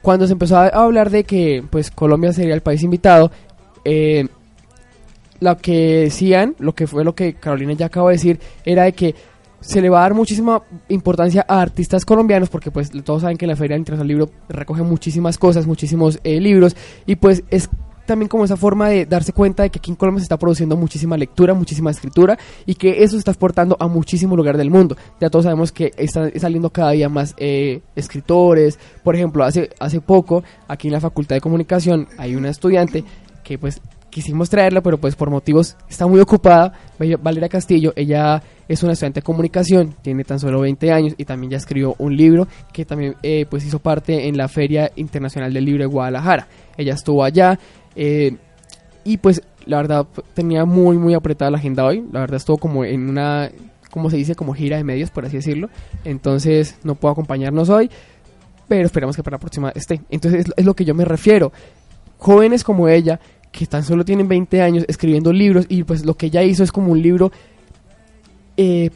Cuando 0.00 0.26
se 0.28 0.32
empezó 0.34 0.56
a 0.56 0.68
hablar 0.68 1.10
de 1.10 1.24
que 1.24 1.64
pues 1.68 1.90
Colombia 1.90 2.32
sería 2.32 2.54
el 2.54 2.60
país 2.60 2.84
invitado, 2.84 3.32
lo 5.40 5.56
que 5.56 6.02
decían, 6.02 6.54
lo 6.58 6.74
que 6.74 6.86
fue 6.86 7.02
lo 7.04 7.14
que 7.14 7.34
Carolina 7.34 7.72
ya 7.72 7.86
acaba 7.86 8.10
de 8.10 8.16
decir, 8.16 8.38
era 8.64 8.84
de 8.84 8.92
que 8.92 9.14
se 9.60 9.80
le 9.80 9.88
va 9.88 9.98
a 9.98 10.02
dar 10.02 10.14
muchísima 10.14 10.62
importancia 10.88 11.44
a 11.48 11.60
artistas 11.60 12.04
colombianos 12.04 12.48
porque 12.48 12.70
pues 12.70 12.90
todos 13.04 13.22
saben 13.22 13.36
que 13.36 13.46
la 13.46 13.56
Feria 13.56 13.76
Internacional 13.76 14.08
del 14.08 14.18
Libro 14.18 14.32
recoge 14.48 14.82
muchísimas 14.82 15.38
cosas, 15.38 15.66
muchísimos 15.66 16.18
eh, 16.24 16.40
libros 16.40 16.76
y 17.06 17.16
pues 17.16 17.44
es 17.50 17.68
también 18.10 18.28
como 18.28 18.44
esa 18.44 18.56
forma 18.56 18.88
de 18.88 19.06
darse 19.06 19.32
cuenta 19.32 19.62
de 19.62 19.70
que 19.70 19.78
aquí 19.78 19.92
en 19.92 19.96
Colombia 19.96 20.18
se 20.20 20.24
está 20.24 20.36
produciendo 20.36 20.76
muchísima 20.76 21.16
lectura, 21.16 21.54
muchísima 21.54 21.92
escritura 21.92 22.36
y 22.66 22.74
que 22.74 23.04
eso 23.04 23.12
se 23.12 23.18
está 23.18 23.30
exportando 23.30 23.76
a 23.78 23.86
muchísimo 23.86 24.34
lugar 24.34 24.56
del 24.56 24.68
mundo. 24.68 24.96
Ya 25.20 25.30
todos 25.30 25.44
sabemos 25.44 25.70
que 25.70 25.92
están 25.96 26.32
saliendo 26.40 26.70
cada 26.70 26.90
día 26.90 27.08
más 27.08 27.34
eh, 27.36 27.82
escritores. 27.94 28.80
Por 29.04 29.14
ejemplo, 29.14 29.44
hace, 29.44 29.70
hace 29.78 30.00
poco 30.00 30.42
aquí 30.66 30.88
en 30.88 30.94
la 30.94 31.00
Facultad 31.00 31.36
de 31.36 31.40
Comunicación 31.40 32.08
hay 32.18 32.34
una 32.34 32.48
estudiante 32.48 33.04
que 33.44 33.58
pues 33.58 33.80
quisimos 34.10 34.50
traerla, 34.50 34.82
pero 34.82 34.98
pues 34.98 35.14
por 35.16 35.30
motivos 35.30 35.76
está 35.88 36.06
muy 36.06 36.20
ocupada. 36.20 36.72
Valeria 37.22 37.48
Castillo, 37.48 37.92
ella 37.96 38.42
es 38.68 38.82
una 38.82 38.92
estudiante 38.92 39.20
de 39.20 39.24
comunicación, 39.24 39.94
tiene 40.02 40.24
tan 40.24 40.38
solo 40.38 40.60
20 40.60 40.92
años 40.92 41.14
y 41.16 41.24
también 41.24 41.52
ya 41.52 41.56
escribió 41.56 41.94
un 41.98 42.16
libro 42.16 42.46
que 42.72 42.84
también 42.84 43.16
eh, 43.22 43.46
pues 43.48 43.64
hizo 43.64 43.78
parte 43.78 44.28
en 44.28 44.36
la 44.36 44.48
Feria 44.48 44.90
Internacional 44.96 45.52
del 45.52 45.64
Libro 45.64 45.82
de 45.82 45.86
Guadalajara. 45.86 46.48
Ella 46.76 46.94
estuvo 46.94 47.24
allá 47.24 47.58
eh, 47.96 48.36
y 49.04 49.16
pues 49.16 49.42
la 49.66 49.78
verdad 49.78 50.06
tenía 50.34 50.64
muy 50.64 50.98
muy 50.98 51.14
apretada 51.14 51.50
la 51.50 51.58
agenda 51.58 51.84
hoy. 51.84 52.04
La 52.12 52.20
verdad 52.20 52.36
estuvo 52.36 52.58
como 52.58 52.84
en 52.84 53.08
una, 53.08 53.50
como 53.90 54.10
se 54.10 54.16
dice, 54.16 54.34
como 54.34 54.52
gira 54.52 54.76
de 54.76 54.84
medios, 54.84 55.10
por 55.10 55.24
así 55.24 55.36
decirlo. 55.36 55.68
Entonces 56.04 56.78
no 56.84 56.94
puedo 56.94 57.12
acompañarnos 57.12 57.68
hoy, 57.68 57.90
pero 58.68 58.86
esperamos 58.86 59.16
que 59.16 59.22
para 59.22 59.36
la 59.36 59.40
próxima 59.40 59.70
esté. 59.74 60.02
Entonces 60.10 60.46
es 60.56 60.64
lo 60.64 60.74
que 60.74 60.84
yo 60.84 60.94
me 60.94 61.04
refiero. 61.04 61.52
Jóvenes 62.18 62.64
como 62.64 62.86
ella 62.88 63.18
que 63.52 63.66
tan 63.66 63.84
solo 63.84 64.04
tienen 64.04 64.28
20 64.28 64.62
años 64.62 64.84
escribiendo 64.88 65.32
libros 65.32 65.66
y 65.68 65.82
pues 65.84 66.04
lo 66.04 66.16
que 66.16 66.26
ella 66.26 66.42
hizo 66.42 66.62
es 66.62 66.72
como 66.72 66.92
un 66.92 67.02
libro 67.02 67.32
eh, 68.56 68.90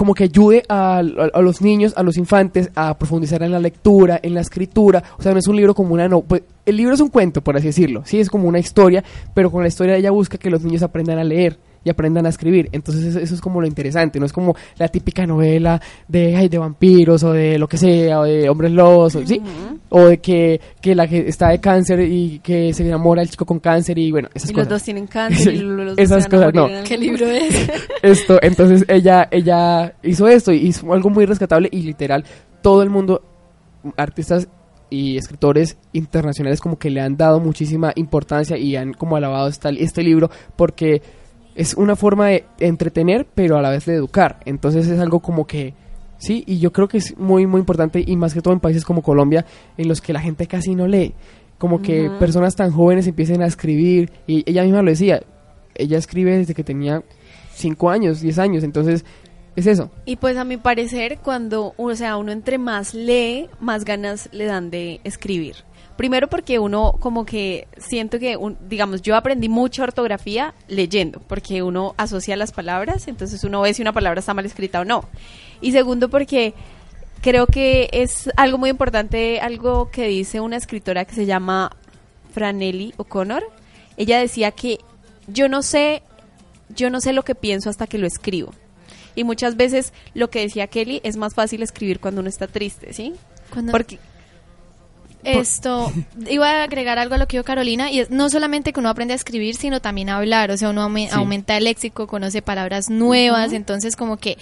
como 0.00 0.14
que 0.14 0.24
ayude 0.24 0.62
a, 0.70 1.02
los 1.02 1.60
niños, 1.60 1.92
a 1.94 2.02
los 2.02 2.16
infantes 2.16 2.70
a 2.74 2.96
profundizar 2.96 3.42
en 3.42 3.52
la 3.52 3.58
lectura, 3.58 4.18
en 4.22 4.32
la 4.32 4.40
escritura, 4.40 5.02
o 5.18 5.22
sea, 5.22 5.32
no 5.32 5.38
es 5.38 5.46
un 5.46 5.56
libro 5.56 5.74
como 5.74 5.92
una 5.92 6.08
no, 6.08 6.22
pues 6.22 6.42
el 6.64 6.78
libro 6.78 6.94
es 6.94 7.00
un 7.00 7.10
cuento, 7.10 7.42
por 7.42 7.54
así 7.54 7.66
decirlo, 7.66 8.02
sí, 8.06 8.18
es 8.18 8.30
como 8.30 8.48
una 8.48 8.58
historia, 8.58 9.04
pero 9.34 9.50
con 9.50 9.60
la 9.60 9.68
historia 9.68 9.96
ella 9.96 10.10
busca 10.10 10.38
que 10.38 10.48
los 10.48 10.64
niños 10.64 10.82
aprendan 10.82 11.18
a 11.18 11.24
leer 11.24 11.58
y 11.84 11.90
aprendan 11.90 12.26
a 12.26 12.28
escribir. 12.28 12.68
Entonces 12.72 13.14
eso, 13.16 13.34
es 13.34 13.40
como 13.40 13.60
lo 13.60 13.66
interesante, 13.66 14.20
no 14.20 14.26
es 14.26 14.32
como 14.32 14.54
la 14.76 14.88
típica 14.88 15.26
novela 15.26 15.80
de, 16.08 16.36
ay, 16.36 16.48
de 16.48 16.58
vampiros 16.58 17.22
o 17.22 17.32
de 17.32 17.58
lo 17.58 17.68
que 17.68 17.76
sea, 17.76 18.20
o 18.20 18.24
de 18.24 18.48
hombres 18.48 18.72
lobos, 18.72 19.14
o, 19.16 19.26
¿sí? 19.26 19.40
O 19.88 20.06
de 20.06 20.18
que, 20.18 20.60
que 20.80 20.94
la 20.94 21.06
que 21.06 21.28
está 21.28 21.48
de 21.48 21.60
cáncer 21.60 22.00
y 22.00 22.40
que 22.40 22.72
se 22.72 22.86
enamora 22.86 23.22
el 23.22 23.30
chico 23.30 23.46
con 23.46 23.60
cáncer 23.60 23.98
y 23.98 24.10
bueno, 24.10 24.28
esas 24.34 24.50
y 24.50 24.52
cosas. 24.52 24.68
los 24.68 24.78
dos 24.78 24.82
tienen 24.84 25.06
cáncer 25.06 25.54
y 25.54 25.58
los 25.60 25.98
esas 25.98 26.26
cosas, 26.28 26.52
no. 26.54 26.68
¿Qué 26.84 26.98
libro 26.98 27.26
es? 27.26 27.70
esto, 28.02 28.38
entonces 28.42 28.84
ella, 28.88 29.28
ella 29.30 29.94
hizo 30.02 30.28
esto 30.28 30.52
y 30.52 30.68
hizo 30.68 30.92
algo 30.92 31.10
muy 31.10 31.26
rescatable 31.26 31.68
y 31.72 31.82
literal, 31.82 32.24
todo 32.62 32.82
el 32.82 32.90
mundo, 32.90 33.22
artistas 33.96 34.48
y 34.90 35.16
escritores 35.16 35.78
internacionales 35.92 36.60
como 36.60 36.78
que 36.78 36.90
le 36.90 37.00
han 37.00 37.16
dado 37.16 37.40
muchísima 37.40 37.92
importancia 37.94 38.58
y 38.58 38.76
han 38.76 38.92
como 38.92 39.16
alabado 39.16 39.48
este 39.48 40.02
libro 40.02 40.30
porque 40.56 41.00
es 41.60 41.74
una 41.74 41.94
forma 41.94 42.28
de 42.28 42.46
entretener, 42.58 43.26
pero 43.34 43.58
a 43.58 43.60
la 43.60 43.68
vez 43.68 43.84
de 43.84 43.92
educar. 43.92 44.40
Entonces 44.46 44.88
es 44.88 44.98
algo 44.98 45.20
como 45.20 45.46
que, 45.46 45.74
sí, 46.16 46.42
y 46.46 46.58
yo 46.58 46.72
creo 46.72 46.88
que 46.88 46.96
es 46.96 47.18
muy, 47.18 47.46
muy 47.46 47.60
importante, 47.60 48.02
y 48.04 48.16
más 48.16 48.32
que 48.32 48.40
todo 48.40 48.54
en 48.54 48.60
países 48.60 48.82
como 48.82 49.02
Colombia, 49.02 49.44
en 49.76 49.86
los 49.86 50.00
que 50.00 50.14
la 50.14 50.20
gente 50.20 50.46
casi 50.46 50.74
no 50.74 50.86
lee. 50.86 51.12
Como 51.58 51.82
que 51.82 52.10
personas 52.18 52.56
tan 52.56 52.70
jóvenes 52.70 53.06
empiecen 53.06 53.42
a 53.42 53.46
escribir, 53.46 54.10
y 54.26 54.42
ella 54.50 54.62
misma 54.62 54.80
lo 54.80 54.90
decía, 54.90 55.22
ella 55.74 55.98
escribe 55.98 56.38
desde 56.38 56.54
que 56.54 56.64
tenía 56.64 57.02
5 57.56 57.90
años, 57.90 58.22
10 58.22 58.38
años, 58.38 58.64
entonces 58.64 59.04
es 59.54 59.66
eso. 59.66 59.90
Y 60.06 60.16
pues 60.16 60.38
a 60.38 60.44
mi 60.44 60.56
parecer, 60.56 61.18
cuando, 61.22 61.74
o 61.76 61.94
sea, 61.94 62.16
uno 62.16 62.32
entre 62.32 62.56
más 62.56 62.94
lee, 62.94 63.50
más 63.60 63.84
ganas 63.84 64.30
le 64.32 64.46
dan 64.46 64.70
de 64.70 65.02
escribir. 65.04 65.56
Primero 66.00 66.28
porque 66.28 66.58
uno 66.58 66.94
como 66.98 67.26
que 67.26 67.68
siento 67.76 68.18
que, 68.18 68.38
digamos, 68.66 69.02
yo 69.02 69.16
aprendí 69.16 69.50
mucha 69.50 69.82
ortografía 69.82 70.54
leyendo, 70.66 71.20
porque 71.20 71.62
uno 71.62 71.94
asocia 71.98 72.36
las 72.36 72.52
palabras, 72.52 73.06
entonces 73.06 73.44
uno 73.44 73.60
ve 73.60 73.74
si 73.74 73.82
una 73.82 73.92
palabra 73.92 74.20
está 74.20 74.32
mal 74.32 74.46
escrita 74.46 74.80
o 74.80 74.86
no. 74.86 75.04
Y 75.60 75.72
segundo 75.72 76.08
porque 76.08 76.54
creo 77.20 77.46
que 77.46 77.90
es 77.92 78.30
algo 78.38 78.56
muy 78.56 78.70
importante, 78.70 79.40
algo 79.40 79.90
que 79.90 80.08
dice 80.08 80.40
una 80.40 80.56
escritora 80.56 81.04
que 81.04 81.14
se 81.14 81.26
llama 81.26 81.76
Franelli 82.32 82.94
O'Connor. 82.96 83.44
Ella 83.98 84.20
decía 84.20 84.52
que 84.52 84.78
yo 85.26 85.50
no 85.50 85.60
sé, 85.60 86.02
yo 86.70 86.88
no 86.88 87.02
sé 87.02 87.12
lo 87.12 87.24
que 87.24 87.34
pienso 87.34 87.68
hasta 87.68 87.86
que 87.86 87.98
lo 87.98 88.06
escribo. 88.06 88.54
Y 89.14 89.24
muchas 89.24 89.54
veces 89.58 89.92
lo 90.14 90.30
que 90.30 90.40
decía 90.40 90.66
Kelly 90.66 91.02
es 91.04 91.18
más 91.18 91.34
fácil 91.34 91.62
escribir 91.62 92.00
cuando 92.00 92.22
uno 92.22 92.30
está 92.30 92.46
triste, 92.46 92.94
¿sí? 92.94 93.12
Porque 93.70 93.98
esto, 95.24 95.92
iba 96.28 96.50
a 96.50 96.62
agregar 96.64 96.98
algo 96.98 97.14
a 97.14 97.18
lo 97.18 97.26
que 97.26 97.36
dijo 97.36 97.44
Carolina, 97.44 97.90
y 97.90 98.00
es 98.00 98.10
no 98.10 98.28
solamente 98.28 98.72
que 98.72 98.80
uno 98.80 98.88
aprende 98.88 99.14
a 99.14 99.16
escribir, 99.16 99.54
sino 99.56 99.80
también 99.80 100.08
a 100.08 100.16
hablar, 100.16 100.50
o 100.50 100.56
sea, 100.56 100.70
uno 100.70 100.82
aumenta 100.82 101.56
el 101.56 101.64
léxico, 101.64 102.06
conoce 102.06 102.42
palabras 102.42 102.90
nuevas, 102.90 103.52
entonces 103.52 103.96
como 103.96 104.16
que, 104.16 104.38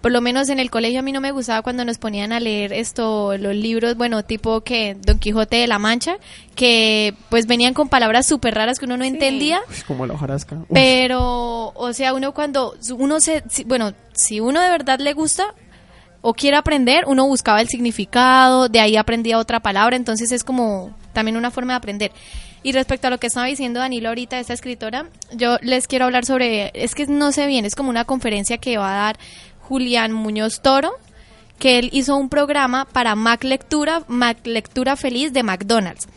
por 0.00 0.12
lo 0.12 0.20
menos 0.20 0.48
en 0.48 0.60
el 0.60 0.70
colegio 0.70 1.00
a 1.00 1.02
mí 1.02 1.10
no 1.10 1.20
me 1.20 1.32
gustaba 1.32 1.62
cuando 1.62 1.84
nos 1.84 1.98
ponían 1.98 2.32
a 2.32 2.38
leer 2.38 2.72
esto, 2.72 3.36
los 3.36 3.54
libros, 3.54 3.96
bueno, 3.96 4.24
tipo 4.24 4.60
que 4.60 4.96
Don 5.04 5.18
Quijote 5.18 5.56
de 5.56 5.66
la 5.66 5.78
Mancha, 5.78 6.18
que 6.54 7.14
pues 7.30 7.46
venían 7.46 7.74
con 7.74 7.88
palabras 7.88 8.26
súper 8.26 8.54
raras 8.54 8.78
que 8.78 8.84
uno 8.84 8.96
no 8.96 9.04
entendía. 9.04 9.60
como 9.86 10.06
la 10.06 10.14
hojarasca. 10.14 10.58
Pero, 10.72 11.72
o 11.74 11.92
sea, 11.92 12.14
uno 12.14 12.32
cuando, 12.32 12.76
uno 12.96 13.20
se, 13.20 13.42
bueno, 13.66 13.92
si 14.12 14.38
uno 14.38 14.60
de 14.60 14.68
verdad 14.68 15.00
le 15.00 15.14
gusta, 15.14 15.54
o 16.20 16.34
quiere 16.34 16.56
aprender, 16.56 17.04
uno 17.06 17.26
buscaba 17.26 17.60
el 17.60 17.68
significado, 17.68 18.68
de 18.68 18.80
ahí 18.80 18.96
aprendía 18.96 19.38
otra 19.38 19.60
palabra, 19.60 19.96
entonces 19.96 20.32
es 20.32 20.44
como 20.44 20.94
también 21.12 21.36
una 21.36 21.50
forma 21.50 21.74
de 21.74 21.78
aprender. 21.78 22.12
Y 22.62 22.72
respecto 22.72 23.06
a 23.06 23.10
lo 23.10 23.18
que 23.18 23.28
estaba 23.28 23.46
diciendo 23.46 23.80
Danilo 23.80 24.08
ahorita, 24.08 24.38
esta 24.38 24.52
escritora, 24.52 25.06
yo 25.32 25.58
les 25.62 25.86
quiero 25.86 26.06
hablar 26.06 26.24
sobre, 26.24 26.72
es 26.74 26.94
que 26.94 27.06
no 27.06 27.30
sé 27.32 27.46
bien, 27.46 27.64
es 27.64 27.74
como 27.74 27.90
una 27.90 28.04
conferencia 28.04 28.58
que 28.58 28.78
va 28.78 28.92
a 28.92 29.04
dar 29.04 29.18
Julián 29.60 30.12
Muñoz 30.12 30.60
Toro, 30.60 30.92
que 31.58 31.78
él 31.78 31.90
hizo 31.92 32.16
un 32.16 32.28
programa 32.28 32.84
para 32.84 33.14
Mac 33.14 33.44
Lectura, 33.44 34.02
Mac 34.08 34.38
Lectura 34.44 34.96
Feliz 34.96 35.32
de 35.32 35.42
McDonald's. 35.42 36.08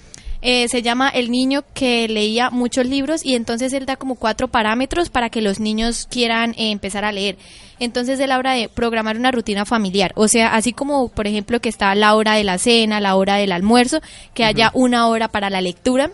Eh, 0.42 0.68
se 0.70 0.82
llama 0.82 1.10
El 1.10 1.30
niño 1.30 1.64
que 1.74 2.08
leía 2.08 2.50
muchos 2.50 2.86
libros 2.86 3.24
y 3.24 3.36
entonces 3.36 3.74
él 3.74 3.86
da 3.86 3.96
como 3.96 4.16
cuatro 4.16 4.48
parámetros 4.48 5.10
para 5.10 5.30
que 5.30 5.42
los 5.42 5.60
niños 5.60 6.08
quieran 6.10 6.52
eh, 6.52 6.72
empezar 6.72 7.06
a 7.06 7.12
leer. 7.12 7.38
Entonces 7.80 8.20
él 8.20 8.32
habla 8.32 8.54
de 8.54 8.68
programar 8.68 9.18
una 9.18 9.32
rutina 9.32 9.66
familiar, 9.66 10.12
o 10.16 10.28
sea, 10.28 10.56
así 10.56 10.74
como 10.74 11.10
por 11.10 11.28
ejemplo 11.28 11.60
que 11.60 11.70
está 11.70 11.94
la 11.96 12.16
hora 12.16 12.36
de 12.36 12.44
la 12.44 12.58
cena, 12.58 13.00
la 13.00 13.16
hora 13.16 13.36
del 13.36 13.52
almuerzo, 13.52 14.02
que 14.34 14.44
haya 14.44 14.72
una 14.74 15.08
hora 15.08 15.28
para 15.28 15.50
la 15.50 15.62
lectura 15.62 16.12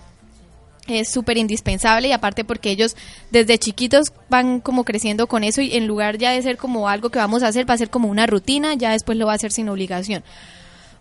es 0.87 1.09
súper 1.09 1.37
indispensable 1.37 2.07
y 2.07 2.11
aparte 2.11 2.43
porque 2.43 2.71
ellos 2.71 2.95
desde 3.31 3.57
chiquitos 3.57 4.13
van 4.29 4.61
como 4.61 4.83
creciendo 4.83 5.27
con 5.27 5.43
eso 5.43 5.61
y 5.61 5.75
en 5.75 5.87
lugar 5.87 6.17
ya 6.17 6.31
de 6.31 6.41
ser 6.41 6.57
como 6.57 6.89
algo 6.89 7.09
que 7.09 7.19
vamos 7.19 7.43
a 7.43 7.47
hacer, 7.47 7.69
va 7.69 7.73
a 7.73 7.77
ser 7.77 7.89
como 7.89 8.07
una 8.07 8.25
rutina, 8.25 8.73
ya 8.73 8.91
después 8.91 9.17
lo 9.17 9.25
va 9.25 9.33
a 9.33 9.35
hacer 9.35 9.51
sin 9.51 9.69
obligación. 9.69 10.23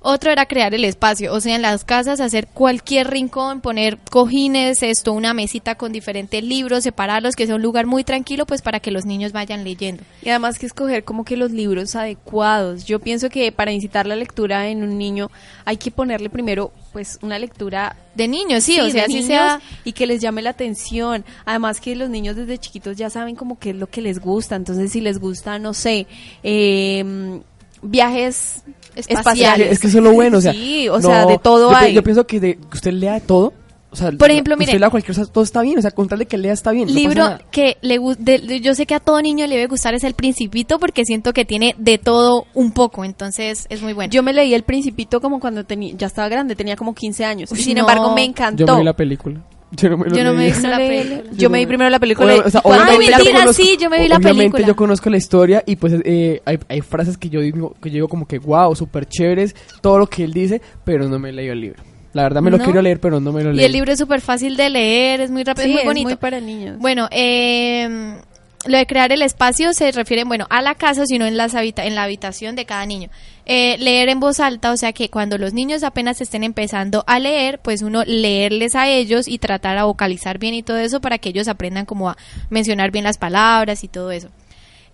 Otro 0.01 0.31
era 0.31 0.47
crear 0.47 0.75
el 0.75 0.85
espacio, 0.85 1.33
o 1.33 1.41
sea, 1.41 1.57
en 1.57 1.63
las 1.63 1.85
casas 1.85 2.21
hacer 2.21 2.47
cualquier 2.47 3.11
rincón, 3.11 3.61
poner 3.61 3.99
cojines, 4.11 4.83
esto, 4.83 5.13
una 5.13 5.35
mesita 5.35 5.75
con 5.75 5.93
diferentes 5.93 6.43
libros, 6.45 6.85
separarlos, 6.85 7.35
que 7.35 7.47
sea 7.47 7.57
un 7.57 7.63
lugar 7.63 7.87
muy 7.87 8.05
tranquilo, 8.05 8.47
pues 8.47 8.63
para 8.63 8.81
que 8.81 8.91
los 8.91 9.05
niños 9.05 9.33
vayan 9.33 9.65
leyendo. 9.65 10.03
Y 10.23 10.29
además 10.29 10.59
que 10.59 10.67
escoger 10.67 11.05
como 11.05 11.25
que 11.25 11.37
los 11.37 11.51
libros 11.51 11.97
adecuados. 11.97 12.85
Yo 12.85 13.01
pienso 13.01 13.31
que 13.31 13.51
para 13.53 13.73
incitar 13.73 14.07
la 14.07 14.17
lectura 14.17 14.69
en 14.69 14.83
un 14.83 14.99
niño 14.99 15.31
hay 15.65 15.77
que 15.77 15.91
ponerle 15.91 16.31
primero 16.31 16.73
pues 16.93 17.19
una 17.23 17.39
lectura 17.39 17.97
de 18.15 18.29
niños, 18.29 18.65
sí, 18.65 18.81
o 18.81 18.89
sea, 18.89 19.07
sí 19.07 19.15
niños 19.15 19.27
sea 19.27 19.61
y 19.85 19.93
que 19.93 20.07
les 20.07 20.21
llame 20.21 20.43
la 20.43 20.51
atención. 20.51 21.25
Además 21.45 21.81
que 21.81 21.97
los 21.97 22.09
niños 22.09 22.37
desde 22.37 22.59
chiquitos 22.59 22.97
ya 22.97 23.11
saben 23.11 23.37
como 23.37 23.59
qué 23.59 23.71
es 23.71 23.77
lo 23.77 23.89
que 23.89 24.01
les 24.01 24.21
gusta. 24.21 24.57
Entonces 24.57 24.93
si 24.93 25.01
les 25.01 25.19
gusta, 25.19 25.59
no 25.59 25.75
sé, 25.75 26.07
eh, 26.43 27.41
viajes 27.83 28.63
espaciales. 28.97 29.73
Es 29.73 29.79
que 29.79 29.87
eso 29.89 29.99
es 29.99 30.05
lo 30.05 30.13
bueno, 30.13 30.39
o 30.39 30.41
sea. 30.41 30.53
Sí, 30.53 30.89
o 30.89 30.97
no, 30.99 31.09
sea, 31.09 31.27
de 31.27 31.39
todo 31.39 31.71
yo, 31.71 31.77
hay. 31.77 31.93
Yo 31.95 32.03
pienso 32.03 32.27
que, 32.27 32.41
de, 32.41 32.57
que 32.57 32.75
usted 32.77 32.93
lea 32.93 33.15
de 33.15 33.21
todo. 33.21 33.53
O 33.89 33.97
sea, 33.99 34.11
Por 34.13 34.31
ejemplo, 34.31 34.57
que 34.57 34.65
usted 34.65 34.73
mire. 34.75 34.81
lea 34.81 34.91
cualquier 34.91 35.17
cosa, 35.17 35.31
todo 35.33 35.43
está 35.45 35.63
bien. 35.63 35.79
O 35.79 35.81
sea, 35.83 35.91
con 35.91 36.07
tal 36.07 36.19
de 36.19 36.27
que 36.27 36.37
lea 36.37 36.53
está 36.53 36.71
bien. 36.73 36.87
no 36.89 36.95
libro 36.95 37.15
nada. 37.25 37.41
que 37.51 37.79
le 37.81 37.99
de- 38.19 38.39
de- 38.41 38.61
yo 38.61 38.75
sé 38.75 38.85
que 38.85 38.95
a 38.95 39.01
todo 39.01 39.23
niño 39.23 39.47
le 39.47 39.55
debe 39.55 39.69
gustar 39.69 39.95
es 39.95 40.05
el 40.05 40.13
Principito 40.13 40.79
porque 40.79 41.05
siento 41.07 41.33
que 41.33 41.45
tiene 41.47 41.75
de 41.79 41.97
todo 41.97 42.47
un 42.53 42.73
poco, 42.73 43.05
entonces 43.05 43.65
es 43.71 43.81
muy 43.83 43.95
bueno. 43.95 44.11
Yo 44.13 44.23
me 44.23 44.35
leí 44.35 44.53
El 44.53 44.65
Principito 44.65 45.21
como 45.23 45.41
cuando 45.41 45.65
tenía, 45.65 45.95
ya 45.97 46.09
estaba 46.09 46.29
grande, 46.29 46.57
tenía 46.57 46.77
como 46.77 46.95
15 46.95 47.25
años. 47.25 47.51
Uy, 47.53 47.59
sin 47.63 47.75
no. 47.75 47.81
embargo 47.81 48.13
me 48.15 48.23
Yo 48.23 48.31
encantó. 48.31 48.67
me 48.75 48.79
vi 48.81 48.85
la 48.85 48.97
película. 48.97 49.41
Yo 49.72 49.90
no 49.90 49.96
me, 49.98 50.09
lo 50.09 50.16
Yo 50.16 50.24
no 50.24 50.33
me 50.35 50.46
visto 50.46 50.68
la 50.68 50.76
película. 50.79 51.22
Yo 51.37 51.50
me 51.50 51.59
vi 51.59 51.66
primero 51.66 51.90
la 51.90 51.98
película. 51.98 52.35
Obvio- 52.35 52.44
o 52.46 52.50
sea, 52.50 52.62
y 52.64 52.68
vi 52.70 52.76
la 52.79 52.87
mentira, 52.87 53.18
película- 53.18 53.52
sí, 53.52 53.76
yo 53.81 53.90
me 53.90 53.98
vi 54.00 54.09
la 54.09 54.16
obviamente 54.16 54.38
película. 54.38 54.66
yo 54.66 54.76
conozco 54.76 55.11
la 55.11 55.16
historia 55.16 55.62
y 55.66 55.76
pues 55.76 55.94
eh, 56.05 56.40
hay, 56.44 56.59
hay 56.68 56.81
frases 56.83 57.18
que 57.18 57.29
yo 57.29 57.40
digo 57.40 57.74
que 57.83 57.90
yo 57.90 57.94
digo 57.94 58.09
como 58.09 58.26
que 58.26 58.38
wow, 58.38 58.74
súper 58.76 59.07
chéveres, 59.07 59.55
todo 59.83 59.98
lo 59.98 60.07
que 60.07 60.24
él 60.24 60.33
dice, 60.33 60.62
pero 60.85 61.09
no 61.09 61.18
me 61.18 61.31
he 61.31 61.33
leído 61.33 61.52
el 61.52 61.61
libro. 61.61 61.83
La 62.12 62.22
verdad 62.22 62.40
me 62.40 62.50
lo 62.50 62.59
¿No? 62.59 62.64
quiero 62.64 62.81
leer, 62.81 62.98
pero 63.00 63.20
no 63.20 63.31
me 63.33 63.42
lo 63.42 63.50
Y 63.52 63.57
leí. 63.57 63.64
el 63.66 63.72
libro 63.72 63.92
es 63.92 63.98
súper 63.98 64.20
fácil 64.22 64.57
de 64.57 64.70
leer, 64.70 65.20
es 65.20 65.31
muy 65.31 65.42
rápido, 65.44 65.64
Sí, 65.64 65.70
es 65.70 65.74
muy 65.74 65.81
es 65.81 65.87
bonito. 65.87 66.09
muy 66.11 66.16
para 66.16 66.40
niños. 66.40 66.79
Bueno, 66.79 67.09
eh, 67.11 68.16
lo 68.64 68.79
de 68.79 68.87
crear 68.87 69.12
el 69.12 69.23
espacio 69.23 69.73
se 69.73 69.92
refiere, 69.92 70.25
bueno, 70.25 70.47
a 70.51 70.62
la 70.62 70.75
casa, 70.75 71.07
sino 71.07 71.27
en, 71.27 71.38
en 71.38 71.95
la 71.95 72.03
habitación 72.03 72.57
de 72.57 72.64
cada 72.64 72.87
niño. 72.87 73.11
Eh, 73.45 73.77
leer 73.79 74.09
en 74.09 74.19
voz 74.19 74.40
alta, 74.40 74.73
o 74.73 74.77
sea 74.77 74.92
que 74.92 75.09
cuando 75.09 75.38
los 75.38 75.53
niños 75.53 75.83
apenas 75.85 76.21
estén 76.21 76.42
empezando 76.42 77.05
a 77.07 77.21
leer, 77.21 77.61
pues 77.61 77.83
uno 77.83 78.03
leerles 78.05 78.75
a 78.75 78.88
ellos 78.88 79.29
y 79.29 79.38
tratar 79.38 79.79
a 79.79 79.85
vocalizar 79.85 80.38
bien 80.38 80.55
y 80.55 80.62
todo 80.62 80.79
eso 80.79 81.01
para 81.01 81.19
que 81.19 81.29
ellos 81.29 81.47
aprendan 81.47 81.87
como 81.87 82.11
a 82.11 82.16
mencionar 82.51 82.90
bien 82.90 83.05
las 83.05 83.19
palabras 83.19 83.85
y 83.85 83.88
todo 83.88 84.11
eso. 84.11 84.31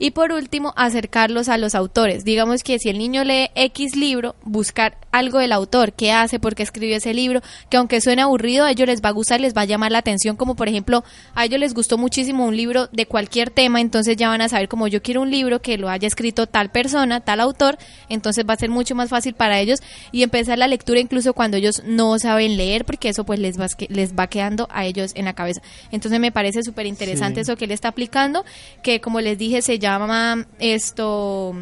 Y 0.02 0.10
por 0.10 0.32
último, 0.32 0.74
acercarlos 0.76 1.48
a 1.48 1.58
los 1.58 1.76
autores. 1.76 2.24
Digamos 2.24 2.64
que 2.64 2.80
si 2.80 2.88
el 2.88 2.98
niño 2.98 3.22
lee 3.22 3.50
X 3.54 3.94
libro, 3.94 4.34
buscar 4.42 4.96
algo 5.12 5.38
del 5.38 5.52
autor, 5.52 5.92
qué 5.92 6.10
hace, 6.10 6.40
por 6.40 6.56
qué 6.56 6.64
escribió 6.64 6.96
ese 6.96 7.14
libro, 7.14 7.40
que 7.70 7.76
aunque 7.76 8.00
suene 8.00 8.22
aburrido, 8.22 8.64
a 8.64 8.72
ellos 8.72 8.88
les 8.88 9.00
va 9.00 9.10
a 9.10 9.12
gustar, 9.12 9.40
les 9.40 9.54
va 9.56 9.60
a 9.60 9.64
llamar 9.64 9.92
la 9.92 9.98
atención, 9.98 10.34
como 10.34 10.56
por 10.56 10.68
ejemplo, 10.68 11.04
a 11.36 11.44
ellos 11.44 11.60
les 11.60 11.72
gustó 11.72 11.98
muchísimo 11.98 12.44
un 12.46 12.56
libro 12.56 12.88
de 12.90 13.06
cualquier 13.06 13.50
tema, 13.50 13.80
entonces 13.80 14.16
ya 14.16 14.28
van 14.28 14.40
a 14.40 14.48
saber 14.48 14.66
como 14.68 14.88
yo 14.88 15.02
quiero 15.02 15.20
un 15.22 15.30
libro 15.30 15.62
que 15.62 15.78
lo 15.78 15.88
haya 15.88 16.08
escrito 16.08 16.48
tal 16.48 16.70
persona, 16.72 17.20
tal 17.20 17.38
autor, 17.38 17.78
entonces 18.08 18.44
va 18.44 18.54
a 18.54 18.56
ser 18.56 18.70
mucho 18.70 18.96
más 18.96 19.08
fácil 19.08 19.34
para 19.34 19.60
ellos 19.60 19.78
y 20.10 20.24
empezar 20.24 20.58
la 20.58 20.66
lectura 20.66 20.98
incluso 20.98 21.32
cuando 21.32 21.58
ellos 21.58 21.80
no 21.86 22.18
saben 22.18 22.56
leer, 22.56 22.84
porque 22.84 23.10
eso 23.10 23.22
pues 23.22 23.38
les 23.38 23.56
va, 23.60 23.66
les 23.88 24.14
va 24.14 24.26
quedando 24.26 24.66
a 24.72 24.84
ellos 24.84 25.12
en 25.14 25.26
la 25.26 25.34
cabeza. 25.34 25.62
Entonces 25.92 26.18
me 26.18 26.32
parece 26.32 26.64
súper 26.64 26.86
interesante 26.86 27.36
Sí. 27.36 27.40
eso 27.42 27.56
que 27.56 27.66
él 27.66 27.70
está 27.70 27.86
aplicando, 27.88 28.44
que 28.82 29.00
como 29.00 29.20
les 29.20 29.38
dije 29.38 29.62
se 29.62 29.78
llama 29.78 29.91
esto 30.58 31.54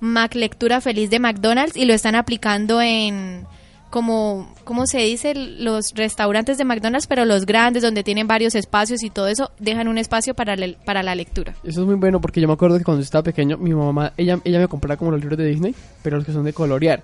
Mac 0.00 0.34
Lectura 0.34 0.80
Feliz 0.80 1.10
de 1.10 1.18
McDonald's 1.18 1.76
y 1.76 1.84
lo 1.84 1.94
están 1.94 2.14
aplicando 2.14 2.80
en 2.80 3.44
como, 3.90 4.54
¿cómo 4.62 4.86
se 4.86 4.98
dice? 4.98 5.34
Los 5.34 5.94
restaurantes 5.94 6.56
de 6.58 6.64
McDonald's, 6.64 7.08
pero 7.08 7.24
los 7.24 7.44
grandes, 7.44 7.82
donde 7.82 8.04
tienen 8.04 8.28
varios 8.28 8.54
espacios 8.54 9.02
y 9.02 9.10
todo 9.10 9.26
eso, 9.26 9.50
dejan 9.58 9.88
un 9.88 9.98
espacio 9.98 10.32
para, 10.34 10.54
la- 10.54 10.74
para 10.84 11.02
la 11.02 11.16
lectura. 11.16 11.56
Eso 11.64 11.80
es 11.80 11.86
muy 11.86 11.96
bueno 11.96 12.20
porque 12.20 12.40
yo 12.40 12.46
me 12.46 12.54
acuerdo 12.54 12.78
que 12.78 12.84
cuando 12.84 13.02
estaba 13.02 13.24
pequeño, 13.24 13.56
mi 13.58 13.74
mamá, 13.74 14.12
ella, 14.16 14.38
ella 14.44 14.60
me 14.60 14.68
compraba 14.68 14.96
como 14.96 15.10
los 15.10 15.20
libros 15.20 15.36
de 15.38 15.46
Disney, 15.46 15.74
pero 16.04 16.16
los 16.18 16.24
que 16.24 16.32
son 16.32 16.44
de 16.44 16.52
colorear. 16.52 17.02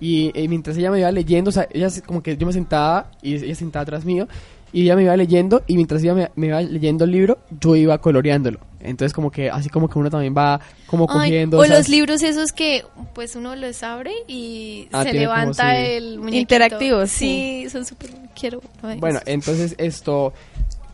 Y 0.00 0.30
eh, 0.32 0.46
mientras 0.46 0.76
ella 0.76 0.92
me 0.92 1.00
iba 1.00 1.10
leyendo, 1.10 1.48
o 1.48 1.52
sea, 1.52 1.66
ella 1.72 1.88
como 2.06 2.22
que 2.22 2.36
yo 2.36 2.46
me 2.46 2.52
sentaba 2.52 3.10
y 3.20 3.34
ella 3.34 3.56
sentaba 3.56 3.82
atrás 3.82 4.04
mío 4.04 4.28
y 4.72 4.82
ella 4.82 4.96
me 4.96 5.02
iba 5.04 5.16
leyendo 5.16 5.62
y 5.66 5.76
mientras 5.76 6.02
ella 6.02 6.14
me, 6.14 6.30
me 6.36 6.46
iba 6.48 6.60
leyendo 6.62 7.04
el 7.04 7.10
libro, 7.12 7.38
yo 7.60 7.74
iba 7.76 7.98
coloreándolo. 7.98 8.60
Entonces 8.80 9.12
como 9.12 9.30
que 9.30 9.50
así 9.50 9.68
como 9.68 9.88
que 9.88 9.98
uno 9.98 10.08
también 10.10 10.34
va 10.36 10.60
como 10.86 11.06
Ay, 11.10 11.18
cogiendo 11.18 11.58
o 11.58 11.64
esas- 11.64 11.78
los 11.78 11.88
libros 11.88 12.22
esos 12.22 12.52
que 12.52 12.84
pues 13.14 13.34
uno 13.34 13.56
los 13.56 13.82
abre 13.82 14.12
y 14.28 14.86
Ah, 14.92 15.02
se 15.02 15.08
como 15.10 15.20
levanta 15.20 15.74
sí. 15.74 15.82
el 15.84 16.18
muñequito. 16.18 16.40
Interactivos, 16.40 17.10
Sí, 17.10 17.66
son 17.70 17.84
súper... 17.84 18.10
Quiero... 18.38 18.60
ay, 18.82 19.00
Bueno, 19.00 19.18
entonces 19.26 19.74
esto, 19.78 20.32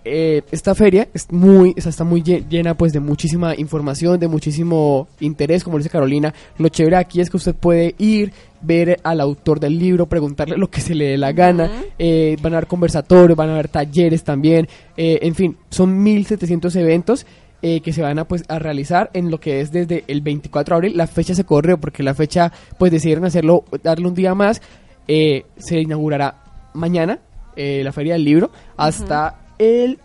eh, 0.05 0.43
esta 0.51 0.75
feria 0.75 1.09
es 1.15 1.31
muy, 1.33 1.73
está 1.77 2.05
muy 2.05 2.23
lle- 2.23 2.47
llena 2.49 2.75
pues 2.77 2.93
de 2.93 3.01
muchísima 3.01 3.55
información, 3.57 4.19
de 4.21 4.29
muchísimo 4.29 5.09
interés, 5.21 5.65
como 5.65 5.79
dice 5.79 5.91
Carolina. 5.91 6.33
Lo 6.59 6.69
chévere 6.69 6.97
aquí 6.97 7.21
es 7.21 7.31
que 7.31 7.37
usted 7.39 7.55
puede 7.55 7.95
ir, 7.99 8.33
ver 8.61 8.99
al 9.03 9.21
autor 9.21 9.61
del 9.61 9.79
libro, 9.79 10.07
preguntarle 10.07 10.57
lo 10.57 10.69
que 10.71 10.81
se 10.81 10.95
le 10.95 11.07
dé 11.07 11.19
la 11.19 11.33
gana. 11.33 11.71
eh, 11.99 12.37
van 12.43 12.55
a 12.55 12.57
haber 12.59 12.67
conversatorios, 12.69 13.37
van 13.37 13.49
a 13.51 13.55
haber 13.55 13.69
talleres 13.69 14.23
también. 14.25 14.69
eh, 14.97 15.19
en 15.23 15.35
fin, 15.35 15.57
son 15.71 16.03
1700 16.03 16.75
eventos. 16.77 17.27
eh, 17.63 17.81
que 17.81 17.95
se 17.95 18.03
van 18.03 18.19
a 18.19 18.27
pues 18.29 18.45
a 18.49 18.59
realizar 18.59 19.09
en 19.15 19.31
lo 19.31 19.41
que 19.41 19.61
es 19.63 19.73
desde 19.73 20.05
el 20.07 20.21
24 20.21 20.75
de 20.75 20.77
abril 20.77 20.97
la 20.99 21.07
fecha 21.07 21.35
se 21.35 21.45
corrió 21.45 21.79
porque 21.81 22.03
la 22.03 22.13
fecha 22.13 22.53
pues 22.79 22.93
decidieron 22.93 23.25
hacerlo 23.25 23.65
darle 23.83 24.07
un 24.07 24.15
día 24.15 24.35
más 24.35 24.61
eh, 25.09 25.47
se 25.57 25.81
inaugurará 25.81 26.43
mañana 26.75 27.21
eh, 27.57 27.81
la 27.83 27.91
feria 27.93 28.13
del 28.15 28.25
libro 28.25 28.51
hasta 28.77 29.44
el 29.59 29.99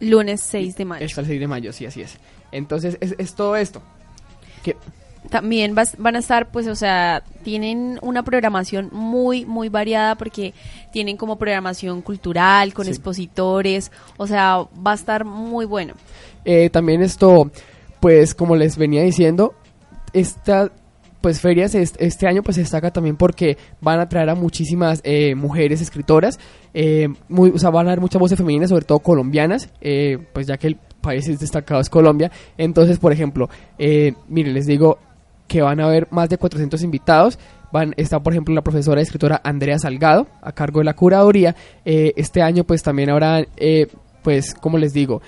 Lunes 0.00 0.40
6 0.42 0.76
de 0.76 0.84
mayo. 0.84 1.04
hasta 1.06 1.20
el 1.22 1.26
6 1.26 1.40
de 1.40 1.46
mayo, 1.48 1.72
sí, 1.72 1.86
así 1.86 2.02
es. 2.02 2.16
Entonces, 2.52 2.96
es, 3.00 3.14
es 3.18 3.34
todo 3.34 3.56
esto. 3.56 3.82
Que, 4.62 4.76
También 5.30 5.74
vas- 5.74 5.96
van 5.98 6.16
a 6.16 6.20
estar, 6.20 6.50
pues, 6.50 6.66
o 6.68 6.74
sea, 6.76 7.22
tienen 7.42 7.98
una 8.02 8.22
programación 8.22 8.88
muy, 8.92 9.44
muy 9.44 9.68
variada 9.68 10.14
porque 10.14 10.54
tienen 10.92 11.16
como 11.16 11.36
programación 11.36 12.00
cultural, 12.00 12.72
con 12.72 12.84
Sí. 12.86 12.92
expositores, 12.92 13.90
o 14.16 14.26
sea, 14.26 14.58
va 14.86 14.92
a 14.92 14.94
estar 14.94 15.24
muy 15.24 15.66
bueno. 15.66 15.94
eh, 16.44 16.70
también 16.70 17.02
esto, 17.02 17.50
pues 18.00 18.34
como 18.34 18.56
les 18.56 18.78
venía 18.78 19.02
diciendo, 19.02 19.54
esta 20.14 20.70
pues 21.20 21.40
ferias 21.40 21.74
est- 21.74 21.96
este 22.00 22.26
año 22.28 22.42
pues 22.42 22.54
se 22.56 22.62
destaca 22.62 22.90
también 22.92 23.16
porque 23.16 23.56
van 23.80 23.98
a 24.00 24.08
traer 24.08 24.30
a 24.30 24.34
muchísimas 24.34 25.00
eh, 25.04 25.34
mujeres 25.34 25.80
escritoras, 25.80 26.38
eh, 26.74 27.08
muy, 27.28 27.50
o 27.50 27.58
sea, 27.58 27.70
van 27.70 27.86
a 27.86 27.90
haber 27.90 28.00
muchas 28.00 28.20
voces 28.20 28.38
femeninas, 28.38 28.70
sobre 28.70 28.84
todo 28.84 29.00
colombianas, 29.00 29.68
eh, 29.80 30.18
pues 30.32 30.46
ya 30.46 30.56
que 30.56 30.68
el 30.68 30.76
país 31.00 31.26
es 31.28 31.40
destacado 31.40 31.80
es 31.80 31.90
Colombia. 31.90 32.30
Entonces, 32.56 32.98
por 32.98 33.12
ejemplo, 33.12 33.48
eh, 33.78 34.14
miren, 34.28 34.54
les 34.54 34.66
digo 34.66 34.98
que 35.46 35.62
van 35.62 35.80
a 35.80 35.86
haber 35.86 36.06
más 36.10 36.28
de 36.28 36.38
400 36.38 36.82
invitados. 36.82 37.38
Van, 37.72 37.94
está, 37.96 38.20
por 38.20 38.32
ejemplo, 38.32 38.54
la 38.54 38.62
profesora 38.62 39.00
y 39.00 39.04
escritora 39.04 39.40
Andrea 39.44 39.78
Salgado 39.78 40.26
a 40.42 40.52
cargo 40.52 40.78
de 40.80 40.84
la 40.84 40.94
curaduría. 40.94 41.54
Eh, 41.84 42.12
este 42.16 42.42
año, 42.42 42.64
pues 42.64 42.82
también 42.82 43.10
habrá, 43.10 43.44
pues, 44.22 44.54
como 44.54 44.78
les 44.78 44.92
digo, 44.92 45.20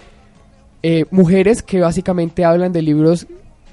mujeres 1.11 1.63
que 1.63 1.81
básicamente 1.81 2.45
hablan 2.45 2.73
de 2.73 2.83
libros 2.83 3.27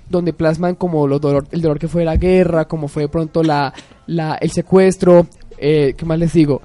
donde 0.10 0.34
plasman 0.34 0.76
como 0.76 1.08
los 1.08 1.22
dolor, 1.22 1.48
el 1.52 1.62
dolor 1.62 1.80
que 1.80 1.88
fue 1.88 2.06
la 2.06 2.16
guerra, 2.16 2.66
como 2.66 2.88
fue 2.88 3.04
de 3.04 3.10
pronto 3.10 3.44
la, 3.44 3.74
la, 4.06 4.36
el 4.36 4.52
secuestro, 4.52 5.28
eh, 5.58 5.94
¿qué 5.98 6.06
más 6.06 6.20
les 6.20 6.34
digo? 6.34 6.62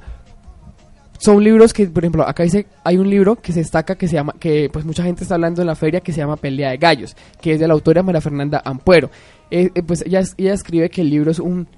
Son 1.18 1.42
libros 1.42 1.72
que, 1.72 1.86
por 1.86 2.02
ejemplo, 2.02 2.26
acá 2.26 2.42
dice, 2.42 2.66
hay 2.82 2.96
un 2.96 3.08
libro 3.08 3.36
que 3.36 3.52
se 3.52 3.60
destaca 3.60 3.94
que 3.94 4.08
se 4.08 4.14
llama, 4.14 4.34
que 4.40 4.68
pues 4.72 4.84
mucha 4.84 5.04
gente 5.04 5.22
está 5.22 5.36
hablando 5.36 5.60
en 5.60 5.68
la 5.68 5.76
feria, 5.76 6.00
que 6.00 6.12
se 6.12 6.18
llama 6.18 6.36
Pelea 6.36 6.70
de 6.70 6.78
Gallos, 6.78 7.16
que 7.40 7.52
es 7.52 7.60
de 7.60 7.68
la 7.68 7.74
autora 7.74 8.02
María 8.02 8.20
Fernanda 8.20 8.60
Ampuero. 8.64 9.08
Eh, 9.50 9.70
eh, 9.72 9.82
pues 9.84 10.02
ella, 10.04 10.22
ella 10.36 10.52
escribe 10.52 10.90
que 10.90 11.02
el 11.02 11.10
libro 11.10 11.30
es 11.30 11.38
un, 11.38 11.68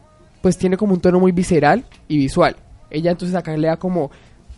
pues 0.41 0.57
tiene 0.57 0.79
como 0.79 0.95
un 0.95 1.01
tono 1.01 1.21
muy 1.21 1.33
visceral 1.33 1.85
y 2.09 2.17
visual. 2.17 2.57
Ella 2.89 3.11
entonces 3.11 3.37
acá 3.37 3.55
le 3.55 3.67
da 3.67 3.77
como 3.77 4.11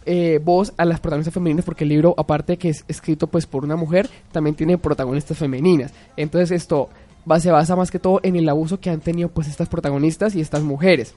eh, 0.07 0.41
voz 0.43 0.73
a 0.77 0.85
las 0.85 1.01
protagonistas 1.01 1.35
femeninas 1.35 1.65
porque 1.65 1.85
el 1.85 1.91
libro, 1.91 2.15
aparte 2.17 2.55
de 2.55 2.59
que 2.59 2.69
es 2.71 2.85
escrito 2.89 3.27
pues 3.27 3.47
por 3.47 3.65
una 3.65 3.77
mujer, 3.77 4.09
también 4.33 4.57
tiene 4.57 4.79
protagonistas 4.79 5.37
femeninas. 5.37 5.93
Entonces 6.17 6.51
esto 6.53 6.89
va, 7.31 7.41
se 7.41 7.51
basa 7.51 7.77
más 7.77 7.91
que 7.91 7.99
todo 7.99 8.21
en 8.23 8.37
el 8.37 8.49
abuso 8.49 8.81
que 8.81 8.91
han 8.91 9.01
tenido 9.01 9.29
pues 9.29 9.49
estas 9.49 9.69
protagonistas 9.69 10.35
y 10.35 10.41
estas 10.41 10.63
mujeres. 10.63 11.15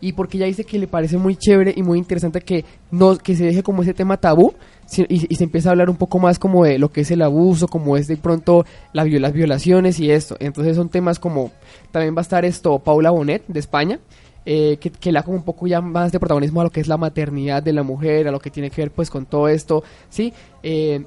y 0.00 0.12
porque 0.14 0.36
ella 0.36 0.46
dice 0.46 0.64
que 0.64 0.78
le 0.78 0.88
parece 0.88 1.16
muy 1.16 1.36
chévere 1.36 1.72
y 1.76 1.82
muy 1.82 1.96
interesante 1.96 2.40
que 2.40 2.64
no 2.90 3.16
que 3.16 3.36
se 3.36 3.44
deje 3.44 3.62
como 3.62 3.82
ese 3.82 3.94
tema 3.94 4.16
tabú 4.16 4.52
y, 4.96 5.32
y 5.32 5.36
se 5.36 5.44
empieza 5.44 5.68
a 5.68 5.72
hablar 5.72 5.88
un 5.88 5.96
poco 5.96 6.18
más 6.18 6.38
como 6.40 6.64
de 6.64 6.78
lo 6.78 6.90
que 6.90 7.02
es 7.02 7.10
el 7.12 7.22
abuso, 7.22 7.68
como 7.68 7.96
es 7.96 8.08
de 8.08 8.16
pronto 8.16 8.66
la, 8.92 9.04
las 9.04 9.32
violaciones 9.32 10.00
y 10.00 10.10
esto. 10.10 10.36
Entonces 10.40 10.76
son 10.76 10.88
temas 10.88 11.18
como 11.18 11.52
también 11.92 12.14
va 12.14 12.20
a 12.20 12.22
estar 12.22 12.44
esto 12.44 12.78
Paula 12.80 13.10
Bonet 13.10 13.44
de 13.46 13.60
España. 13.60 14.00
Eh, 14.44 14.76
que, 14.80 14.90
que 14.90 15.12
le 15.12 15.18
da 15.18 15.22
como 15.22 15.36
un 15.36 15.44
poco 15.44 15.66
ya 15.66 15.80
más 15.80 16.12
de 16.12 16.18
protagonismo 16.18 16.60
a 16.60 16.64
lo 16.64 16.70
que 16.70 16.80
es 16.80 16.88
la 16.88 16.96
maternidad 16.96 17.62
de 17.62 17.72
la 17.72 17.82
mujer, 17.82 18.28
a 18.28 18.30
lo 18.30 18.40
que 18.40 18.50
tiene 18.50 18.70
que 18.70 18.82
ver 18.82 18.90
pues 18.90 19.10
con 19.10 19.26
todo 19.26 19.48
esto, 19.48 19.82
¿sí? 20.08 20.32
Eh, 20.62 21.04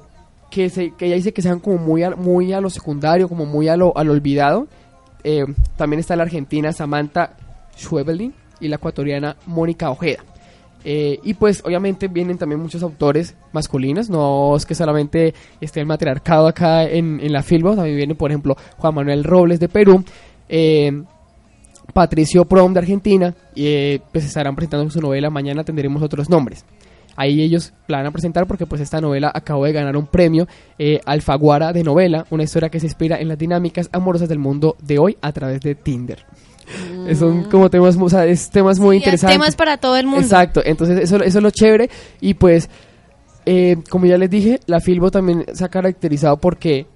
que, 0.50 0.70
se, 0.70 0.92
que 0.92 1.06
ella 1.06 1.16
dice 1.16 1.32
que 1.32 1.42
sean 1.42 1.60
como 1.60 1.78
muy 1.78 2.02
a, 2.02 2.10
muy 2.10 2.52
a 2.52 2.60
lo 2.60 2.70
secundario, 2.70 3.28
como 3.28 3.46
muy 3.46 3.68
a 3.68 3.76
lo, 3.76 3.96
a 3.96 4.04
lo 4.04 4.12
olvidado. 4.12 4.68
Eh, 5.24 5.44
también 5.76 6.00
está 6.00 6.14
la 6.16 6.22
argentina 6.22 6.72
Samantha 6.72 7.36
Schwebelin 7.76 8.32
y 8.60 8.68
la 8.68 8.76
ecuatoriana 8.76 9.36
Mónica 9.46 9.90
Ojeda. 9.90 10.24
Eh, 10.88 11.18
y 11.24 11.34
pues 11.34 11.64
obviamente 11.64 12.06
vienen 12.06 12.38
también 12.38 12.60
muchos 12.60 12.80
autores 12.84 13.34
masculinos, 13.52 14.08
no 14.08 14.54
es 14.54 14.64
que 14.64 14.76
solamente 14.76 15.34
esté 15.60 15.80
el 15.80 15.86
matriarcado 15.86 16.46
acá 16.46 16.84
en, 16.84 17.18
en 17.20 17.32
la 17.32 17.42
Filbo, 17.42 17.74
también 17.74 17.96
viene 17.96 18.14
por 18.14 18.30
ejemplo 18.30 18.56
Juan 18.78 18.94
Manuel 18.94 19.24
Robles 19.24 19.58
de 19.58 19.68
Perú, 19.68 20.04
eh, 20.48 21.02
Patricio 21.92 22.44
Prom 22.44 22.72
de 22.74 22.80
Argentina, 22.80 23.34
y 23.54 23.66
eh, 23.66 24.02
pues 24.12 24.24
estarán 24.24 24.54
presentando 24.56 24.90
su 24.90 25.00
novela, 25.00 25.30
mañana 25.30 25.64
tendremos 25.64 26.02
otros 26.02 26.28
nombres. 26.28 26.64
Ahí 27.18 27.40
ellos 27.40 27.72
la 27.88 27.96
van 27.98 28.06
a 28.06 28.10
presentar 28.10 28.46
porque 28.46 28.66
pues 28.66 28.82
esta 28.82 29.00
novela 29.00 29.32
acabó 29.34 29.64
de 29.64 29.72
ganar 29.72 29.96
un 29.96 30.06
premio 30.06 30.46
eh, 30.78 31.00
Alfaguara 31.06 31.72
de 31.72 31.82
novela, 31.82 32.26
una 32.28 32.42
historia 32.42 32.68
que 32.68 32.78
se 32.78 32.86
inspira 32.86 33.18
en 33.18 33.28
las 33.28 33.38
dinámicas 33.38 33.88
amorosas 33.92 34.28
del 34.28 34.38
mundo 34.38 34.76
de 34.82 34.98
hoy 34.98 35.16
a 35.22 35.32
través 35.32 35.60
de 35.62 35.74
Tinder. 35.74 36.26
Son 37.18 37.44
como 37.44 37.70
temas, 37.70 37.96
o 37.98 38.08
sea, 38.10 38.26
es 38.26 38.50
temas 38.50 38.78
muy 38.80 38.96
Sí, 38.96 39.04
interesantes. 39.04 39.34
temas 39.38 39.56
para 39.56 39.76
todo 39.78 39.96
el 39.96 40.06
mundo. 40.06 40.20
Exacto, 40.20 40.60
entonces 40.64 40.98
eso, 41.00 41.16
eso 41.22 41.38
es 41.38 41.42
lo 41.42 41.50
chévere 41.50 41.88
y 42.20 42.34
pues, 42.34 42.68
eh, 43.46 43.76
como 43.88 44.04
ya 44.06 44.18
les 44.18 44.28
dije, 44.28 44.60
la 44.66 44.80
Filbo 44.80 45.10
también 45.10 45.44
se 45.54 45.64
ha 45.64 45.68
caracterizado 45.68 46.36
porque 46.38 46.86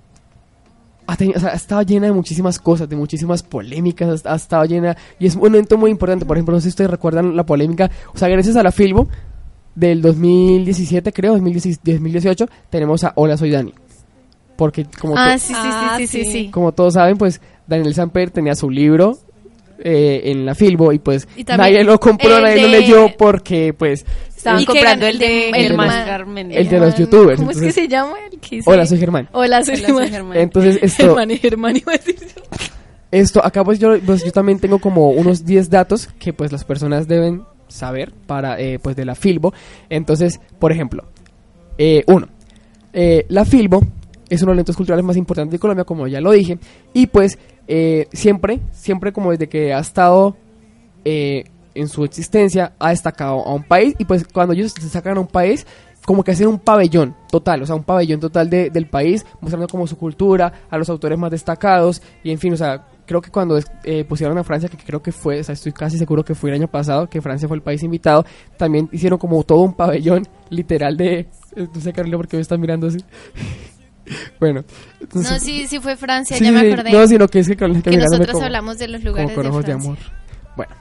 ha, 1.06 1.14
o 1.14 1.40
sea, 1.40 1.50
ha 1.50 1.54
estado 1.54 1.82
llena 1.82 2.06
de 2.06 2.12
muchísimas 2.12 2.58
cosas, 2.58 2.88
de 2.88 2.96
muchísimas 2.96 3.42
polémicas, 3.42 4.24
ha, 4.26 4.34
estado 4.34 4.64
llena 4.64 4.96
y 5.18 5.26
es 5.26 5.36
un 5.36 5.54
evento 5.54 5.76
muy 5.76 5.90
importante, 5.90 6.24
por 6.24 6.36
ejemplo, 6.36 6.54
no 6.54 6.60
sé 6.60 6.64
si 6.64 6.68
ustedes 6.70 6.90
recuerdan 6.90 7.36
la 7.36 7.44
polémica, 7.44 7.90
o 8.14 8.18
sea, 8.18 8.28
gracias 8.28 8.56
a 8.56 8.62
la 8.62 8.72
Filbo 8.72 9.08
del 9.74 10.02
2017 10.02 11.12
creo, 11.12 11.32
2016 11.32 11.80
2018, 11.84 12.48
tenemos 12.70 13.04
a 13.04 13.12
Hola 13.16 13.36
Soy 13.36 13.50
Dani. 13.50 13.72
Porque 14.56 14.84
como, 15.00 15.14
Ah, 15.16 15.32
to- 15.34 15.38
sí, 15.38 15.54
sí, 15.54 15.54
Ah, 15.56 15.94
sí, 15.98 16.06
sí, 16.06 16.18
sí, 16.18 16.24
sí. 16.24 16.32
sí. 16.44 16.50
como 16.50 16.72
todos 16.72 16.94
saben, 16.94 17.16
pues 17.16 17.40
Daniel 17.66 17.94
Samper 17.94 18.30
tenía 18.30 18.54
su 18.54 18.68
libro 18.68 19.16
eh, 19.82 20.22
en 20.26 20.44
la 20.44 20.54
Filbo 20.54 20.92
y 20.92 20.98
pues 20.98 21.26
Y 21.36 21.44
también 21.44 21.72
nadie 21.72 21.84
lo 21.84 21.98
compró, 21.98 22.40
nadie 22.40 22.60
lo 22.62 22.68
leyó 22.68 23.06
porque 23.16 23.72
pues 23.72 24.04
Estaban 24.40 24.64
comprando 24.64 25.06
el 25.06 25.18
de 25.18 25.50
el 25.50 25.76
Méndez. 26.26 26.56
el 26.56 26.68
de 26.68 26.80
los 26.80 26.94
youtubers, 26.96 27.38
¿Cómo 27.38 27.50
es 27.50 27.60
que 27.60 27.72
se 27.72 27.86
llama? 27.86 28.14
El 28.32 28.40
que 28.40 28.62
Hola, 28.64 28.86
soy 28.86 28.98
Germán. 28.98 29.28
Hola, 29.32 29.62
soy 29.62 29.74
Hola, 29.74 29.86
soy 29.86 29.86
Germán. 29.86 30.10
Germán. 30.10 30.38
Entonces 30.38 30.78
esto, 30.82 31.02
Germán 31.08 31.30
y 31.30 31.36
Germán 31.36 31.76
iba 31.76 31.92
a 31.92 31.96
decir 31.98 32.16
yo. 32.18 32.42
esto 33.10 33.44
acá 33.44 33.62
pues 33.62 33.78
yo, 33.78 34.00
pues 34.00 34.24
yo 34.24 34.32
también 34.32 34.58
tengo 34.58 34.78
como 34.78 35.10
unos 35.10 35.44
10 35.44 35.68
datos 35.68 36.08
que 36.18 36.32
pues 36.32 36.52
las 36.52 36.64
personas 36.64 37.06
deben 37.06 37.42
saber 37.68 38.14
para 38.26 38.58
eh, 38.58 38.78
pues 38.78 38.96
de 38.96 39.04
la 39.04 39.14
Filbo. 39.14 39.52
Entonces, 39.90 40.40
por 40.58 40.72
ejemplo, 40.72 41.04
eh, 41.76 42.02
uno, 42.06 42.26
eh, 42.94 43.26
la 43.28 43.44
Filbo 43.44 43.82
es 44.30 44.40
uno 44.40 44.52
de 44.52 44.54
los 44.54 44.58
eventos 44.60 44.76
culturales 44.76 45.04
más 45.04 45.18
importantes 45.18 45.52
de 45.52 45.58
Colombia, 45.58 45.84
como 45.84 46.06
ya 46.06 46.22
lo 46.22 46.30
dije, 46.32 46.58
y 46.94 47.08
pues 47.08 47.38
eh, 47.68 48.06
siempre, 48.12 48.60
siempre 48.72 49.12
como 49.12 49.32
desde 49.32 49.50
que 49.50 49.74
ha 49.74 49.80
estado 49.80 50.36
eh, 51.04 51.44
en 51.74 51.88
su 51.88 52.04
existencia, 52.04 52.72
ha 52.78 52.90
destacado 52.90 53.44
a 53.46 53.54
un 53.54 53.62
país, 53.64 53.94
y 53.98 54.04
pues 54.04 54.24
cuando 54.32 54.54
ellos 54.54 54.72
se 54.72 54.88
sacan 54.88 55.16
a 55.16 55.20
un 55.20 55.26
país, 55.26 55.66
como 56.04 56.24
que 56.24 56.30
hacen 56.32 56.48
un 56.48 56.58
pabellón 56.58 57.14
total, 57.30 57.62
o 57.62 57.66
sea, 57.66 57.74
un 57.74 57.84
pabellón 57.84 58.20
total 58.20 58.48
de- 58.48 58.70
del 58.70 58.86
país, 58.88 59.24
mostrando 59.40 59.68
como 59.68 59.86
su 59.86 59.96
cultura, 59.98 60.52
a 60.70 60.78
los 60.78 60.88
autores 60.88 61.18
más 61.18 61.30
destacados, 61.30 62.00
y 62.24 62.30
en 62.30 62.38
fin, 62.38 62.52
o 62.54 62.56
sea, 62.56 62.86
creo 63.06 63.20
que 63.20 63.30
cuando 63.30 63.58
eh, 63.84 64.04
pusieron 64.04 64.38
a 64.38 64.44
Francia, 64.44 64.68
que 64.68 64.76
creo 64.78 65.02
que 65.02 65.12
fue, 65.12 65.40
o 65.40 65.44
sea, 65.44 65.52
estoy 65.52 65.72
casi 65.72 65.98
seguro 65.98 66.24
que 66.24 66.34
fue 66.34 66.50
el 66.50 66.56
año 66.56 66.68
pasado, 66.68 67.08
que 67.08 67.20
Francia 67.20 67.46
fue 67.48 67.56
el 67.56 67.62
país 67.62 67.82
invitado, 67.82 68.24
también 68.56 68.88
hicieron 68.92 69.18
como 69.18 69.42
todo 69.44 69.60
un 69.60 69.74
pabellón 69.74 70.26
literal 70.48 70.96
de... 70.96 71.28
eh, 71.56 71.68
No 71.74 71.80
sé, 71.80 71.92
Carolina, 71.92 72.16
por 72.16 72.28
qué 72.28 72.36
me 72.36 72.42
están 72.42 72.60
mirando 72.60 72.86
así. 72.86 72.98
bueno. 74.40 74.64
entonces- 75.00 75.30
No, 75.30 75.38
sí, 75.38 75.66
sí 75.66 75.78
fue 75.80 75.96
Francia, 75.96 76.36
Sí, 76.38 76.44
ya 76.44 76.52
me 76.52 76.72
acordé. 76.72 76.92
No, 76.92 77.06
sino 77.06 77.28
que 77.28 77.40
es 77.40 77.48
que 77.48 77.56
Carolina 77.56 77.82
que 77.82 77.90
mirándome 77.90 78.18
nosotros 78.18 78.32
como- 78.34 78.46
hablamos 78.46 78.78
de 78.78 78.88
los 78.88 79.00
como 79.02 79.10
lugares 79.10 79.34
con 79.34 79.42
de 79.44 79.50
ojos 79.50 79.64
de 79.66 79.72
amor. 79.72 79.98
Bueno. 80.56 80.72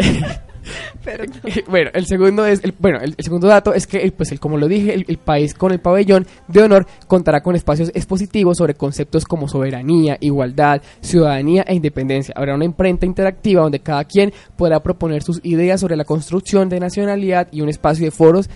bueno, 1.68 1.90
el 1.94 2.06
segundo 2.06 2.46
es 2.46 2.62
el, 2.62 2.74
bueno, 2.78 2.98
el, 3.00 3.14
segundo 3.18 3.48
dato 3.48 3.74
es 3.74 3.86
que 3.86 4.10
pues 4.12 4.32
el 4.32 4.40
como 4.40 4.58
lo 4.58 4.68
dije, 4.68 4.94
el, 4.94 5.18
país 5.18 5.54
con 5.54 5.72
el 5.72 5.80
pabellón 5.80 6.26
de 6.48 6.62
honor 6.62 6.86
contará 7.06 7.42
con 7.42 7.56
espacios 7.56 7.90
expositivos 7.94 8.58
sobre 8.58 8.74
conceptos 8.74 9.24
como 9.24 9.48
soberanía, 9.48 10.16
igualdad, 10.20 10.82
ciudadanía 11.00 11.64
e 11.66 11.74
independencia. 11.74 12.34
Habrá 12.36 12.54
una 12.54 12.64
imprenta 12.64 13.06
interactiva 13.06 13.62
donde 13.62 13.80
cada 13.80 14.04
quien 14.04 14.32
podrá 14.56 14.82
proponer 14.82 15.22
sus 15.22 15.40
ideas 15.42 15.80
sobre 15.80 15.96
la 15.96 16.04
construcción 16.04 16.68
de 16.68 16.80
nacionalidad 16.80 17.48
y 17.50 17.60
un 17.60 17.68
espacio 17.68 18.04
de 18.04 18.10
foros 18.10 18.48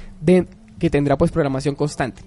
que 0.78 0.90
tendrá 0.90 1.16
pues 1.16 1.30
programación 1.30 1.74
constante. 1.74 2.22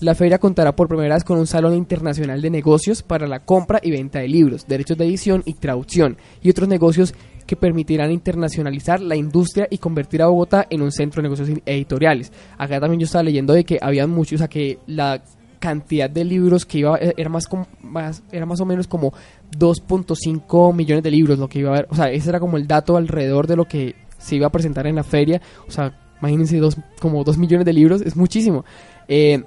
La 0.00 0.14
feria 0.14 0.38
contará 0.38 0.76
por 0.76 0.88
primera 0.88 1.14
vez 1.14 1.24
con 1.24 1.38
un 1.38 1.46
salón 1.46 1.74
internacional 1.74 2.42
de 2.42 2.50
negocios 2.50 3.02
para 3.02 3.26
la 3.26 3.40
compra 3.40 3.80
y 3.82 3.90
venta 3.90 4.18
de 4.18 4.28
libros, 4.28 4.66
derechos 4.66 4.98
de 4.98 5.06
edición 5.06 5.42
y 5.46 5.54
traducción 5.54 6.18
y 6.42 6.50
otros 6.50 6.68
negocios 6.68 7.14
que 7.46 7.56
permitirán 7.56 8.10
internacionalizar 8.12 9.00
la 9.00 9.16
industria 9.16 9.66
y 9.70 9.78
convertir 9.78 10.20
a 10.22 10.26
Bogotá 10.26 10.66
en 10.68 10.82
un 10.82 10.90
centro 10.92 11.22
de 11.22 11.28
negocios 11.28 11.48
editoriales. 11.64 12.32
Acá 12.58 12.80
también 12.80 13.00
yo 13.00 13.04
estaba 13.06 13.22
leyendo 13.22 13.52
de 13.54 13.64
que 13.64 13.78
había 13.80 14.06
muchos, 14.06 14.34
o 14.34 14.38
sea 14.38 14.48
que 14.48 14.78
la 14.86 15.22
cantidad 15.58 16.10
de 16.10 16.24
libros 16.24 16.66
que 16.66 16.78
iba 16.78 16.98
eh, 16.98 17.14
era 17.16 17.30
más, 17.30 17.46
com- 17.46 17.64
más 17.82 18.22
era 18.30 18.44
más 18.46 18.60
o 18.60 18.66
menos 18.66 18.86
como 18.86 19.12
2.5 19.58 20.74
millones 20.74 21.02
de 21.02 21.10
libros 21.10 21.38
lo 21.38 21.48
que 21.48 21.60
iba 21.60 21.70
a 21.70 21.72
haber, 21.74 21.88
o 21.90 21.94
sea, 21.94 22.10
ese 22.10 22.28
era 22.28 22.40
como 22.40 22.56
el 22.56 22.66
dato 22.66 22.96
alrededor 22.96 23.46
de 23.46 23.56
lo 23.56 23.64
que 23.66 23.94
se 24.18 24.36
iba 24.36 24.46
a 24.46 24.50
presentar 24.50 24.86
en 24.86 24.96
la 24.96 25.02
feria, 25.04 25.40
o 25.66 25.70
sea, 25.70 25.98
imagínense 26.20 26.58
dos, 26.58 26.76
como 27.00 27.22
2 27.24 27.38
millones 27.38 27.66
de 27.66 27.72
libros, 27.72 28.00
es 28.02 28.16
muchísimo. 28.16 28.64
Eh, 29.08 29.42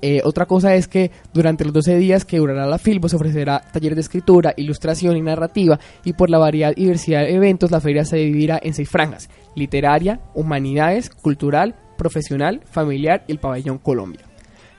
eh, 0.00 0.20
otra 0.24 0.46
cosa 0.46 0.74
es 0.74 0.88
que 0.88 1.10
durante 1.32 1.64
los 1.64 1.72
12 1.72 1.96
días 1.96 2.24
que 2.24 2.38
durará 2.38 2.66
la 2.66 2.78
Filbo 2.78 3.08
se 3.08 3.16
ofrecerá 3.16 3.60
talleres 3.72 3.96
de 3.96 4.02
escritura, 4.02 4.54
ilustración 4.56 5.16
y 5.16 5.22
narrativa 5.22 5.78
y 6.04 6.12
por 6.12 6.30
la 6.30 6.38
variedad 6.38 6.72
y 6.76 6.82
diversidad 6.82 7.20
de 7.20 7.34
eventos 7.34 7.70
la 7.70 7.80
feria 7.80 8.04
se 8.04 8.16
dividirá 8.16 8.58
en 8.62 8.74
seis 8.74 8.88
franjas, 8.88 9.28
literaria, 9.54 10.20
humanidades, 10.34 11.10
cultural, 11.10 11.74
profesional, 11.98 12.60
familiar 12.64 13.24
y 13.28 13.32
el 13.32 13.38
pabellón 13.38 13.78
Colombia. 13.78 14.22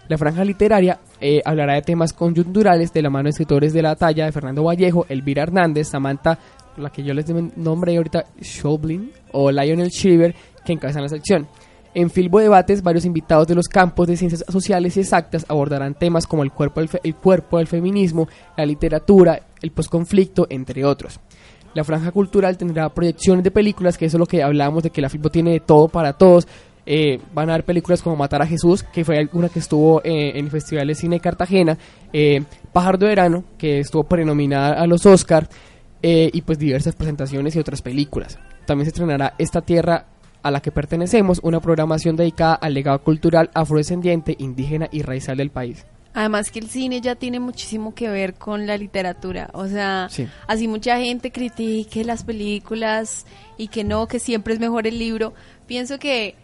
La 0.09 0.17
franja 0.17 0.43
literaria 0.43 0.99
eh, 1.21 1.41
hablará 1.45 1.75
de 1.75 1.81
temas 1.81 2.11
coyunturales 2.11 2.91
de 2.91 3.01
la 3.01 3.09
mano 3.09 3.23
de 3.23 3.29
escritores 3.29 3.71
de 3.71 3.81
la 3.81 3.95
talla 3.95 4.25
de 4.25 4.31
Fernando 4.33 4.63
Vallejo, 4.63 5.05
Elvira 5.07 5.43
Hernández, 5.43 5.87
Samantha, 5.87 6.37
la 6.77 6.89
que 6.89 7.03
yo 7.03 7.13
les 7.13 7.25
nombré 7.55 7.95
ahorita, 7.95 8.25
Schoblin 8.41 9.11
o 9.31 9.51
Lionel 9.51 9.89
Shriver, 9.89 10.35
que 10.65 10.73
encabezan 10.73 11.03
la 11.03 11.09
sección. 11.09 11.47
En 11.95 12.09
Filbo 12.09 12.39
Debates, 12.39 12.81
varios 12.81 13.05
invitados 13.05 13.47
de 13.47 13.55
los 13.55 13.67
campos 13.67 14.07
de 14.07 14.17
ciencias 14.17 14.43
sociales 14.49 14.97
y 14.97 15.01
exactas 15.01 15.45
abordarán 15.47 15.93
temas 15.93 16.25
como 16.25 16.43
el 16.43 16.51
cuerpo 16.51 16.81
del, 16.81 16.89
el 17.03 17.15
cuerpo 17.15 17.59
del 17.59 17.67
feminismo, 17.67 18.27
la 18.57 18.65
literatura, 18.65 19.39
el 19.61 19.71
posconflicto, 19.71 20.47
entre 20.49 20.83
otros. 20.85 21.19
La 21.75 21.83
franja 21.83 22.11
cultural 22.11 22.57
tendrá 22.57 22.89
proyecciones 22.89 23.43
de 23.43 23.51
películas, 23.51 23.97
que 23.97 24.05
eso 24.05 24.17
es 24.17 24.19
lo 24.19 24.25
que 24.25 24.43
hablábamos 24.43 24.83
de 24.83 24.89
que 24.89 25.01
la 25.01 25.09
Filbo 25.09 25.29
tiene 25.29 25.51
de 25.51 25.59
todo 25.59 25.87
para 25.87 26.13
todos. 26.13 26.47
Eh, 26.85 27.19
van 27.33 27.49
a 27.49 27.53
haber 27.53 27.65
películas 27.65 28.01
como 28.01 28.15
Matar 28.15 28.41
a 28.41 28.47
Jesús, 28.47 28.83
que 28.83 29.05
fue 29.05 29.29
una 29.33 29.49
que 29.49 29.59
estuvo 29.59 30.01
eh, 30.03 30.31
en 30.35 30.45
el 30.45 30.51
Festival 30.51 30.87
de 30.87 30.95
Cine 30.95 31.15
de 31.17 31.19
Cartagena, 31.21 31.77
eh, 32.11 32.43
Pájaro 32.71 32.97
de 32.97 33.07
Verano, 33.07 33.43
que 33.57 33.79
estuvo 33.79 34.03
prenominada 34.03 34.73
a 34.81 34.85
los 34.87 35.05
Oscar, 35.05 35.47
eh, 36.05 36.29
y 36.33 36.41
pues 36.41 36.59
diversas 36.59 36.95
presentaciones 36.95 37.55
y 37.55 37.59
otras 37.59 37.81
películas. 37.81 38.37
También 38.65 38.85
se 38.85 38.89
estrenará 38.89 39.35
Esta 39.37 39.61
Tierra 39.61 40.05
a 40.43 40.51
la 40.51 40.61
que 40.61 40.71
pertenecemos, 40.71 41.39
una 41.41 41.59
programación 41.61 42.15
dedicada 42.15 42.53
al 42.55 42.73
legado 42.73 43.01
cultural 43.01 43.49
afrodescendiente, 43.53 44.35
indígena 44.37 44.87
y 44.91 45.01
raizal 45.01 45.37
del 45.37 45.49
país. 45.49 45.85
Además 46.13 46.51
que 46.51 46.59
el 46.59 46.69
cine 46.69 47.01
ya 47.01 47.15
tiene 47.15 47.39
muchísimo 47.39 47.95
que 47.95 48.07
ver 48.07 48.35
con 48.35 48.67
la 48.67 48.77
literatura, 48.77 49.49
o 49.53 49.67
sea, 49.67 50.07
Sí. 50.11 50.27
así 50.45 50.67
mucha 50.67 50.99
gente 50.99 51.31
critique 51.31 52.03
las 52.03 52.23
películas 52.23 53.25
y 53.57 53.69
que 53.69 53.83
no, 53.83 54.05
que 54.07 54.19
siempre 54.19 54.53
es 54.53 54.59
mejor 54.59 54.85
el 54.85 54.99
libro. 54.99 55.33
Pienso 55.65 55.97
que 55.97 56.35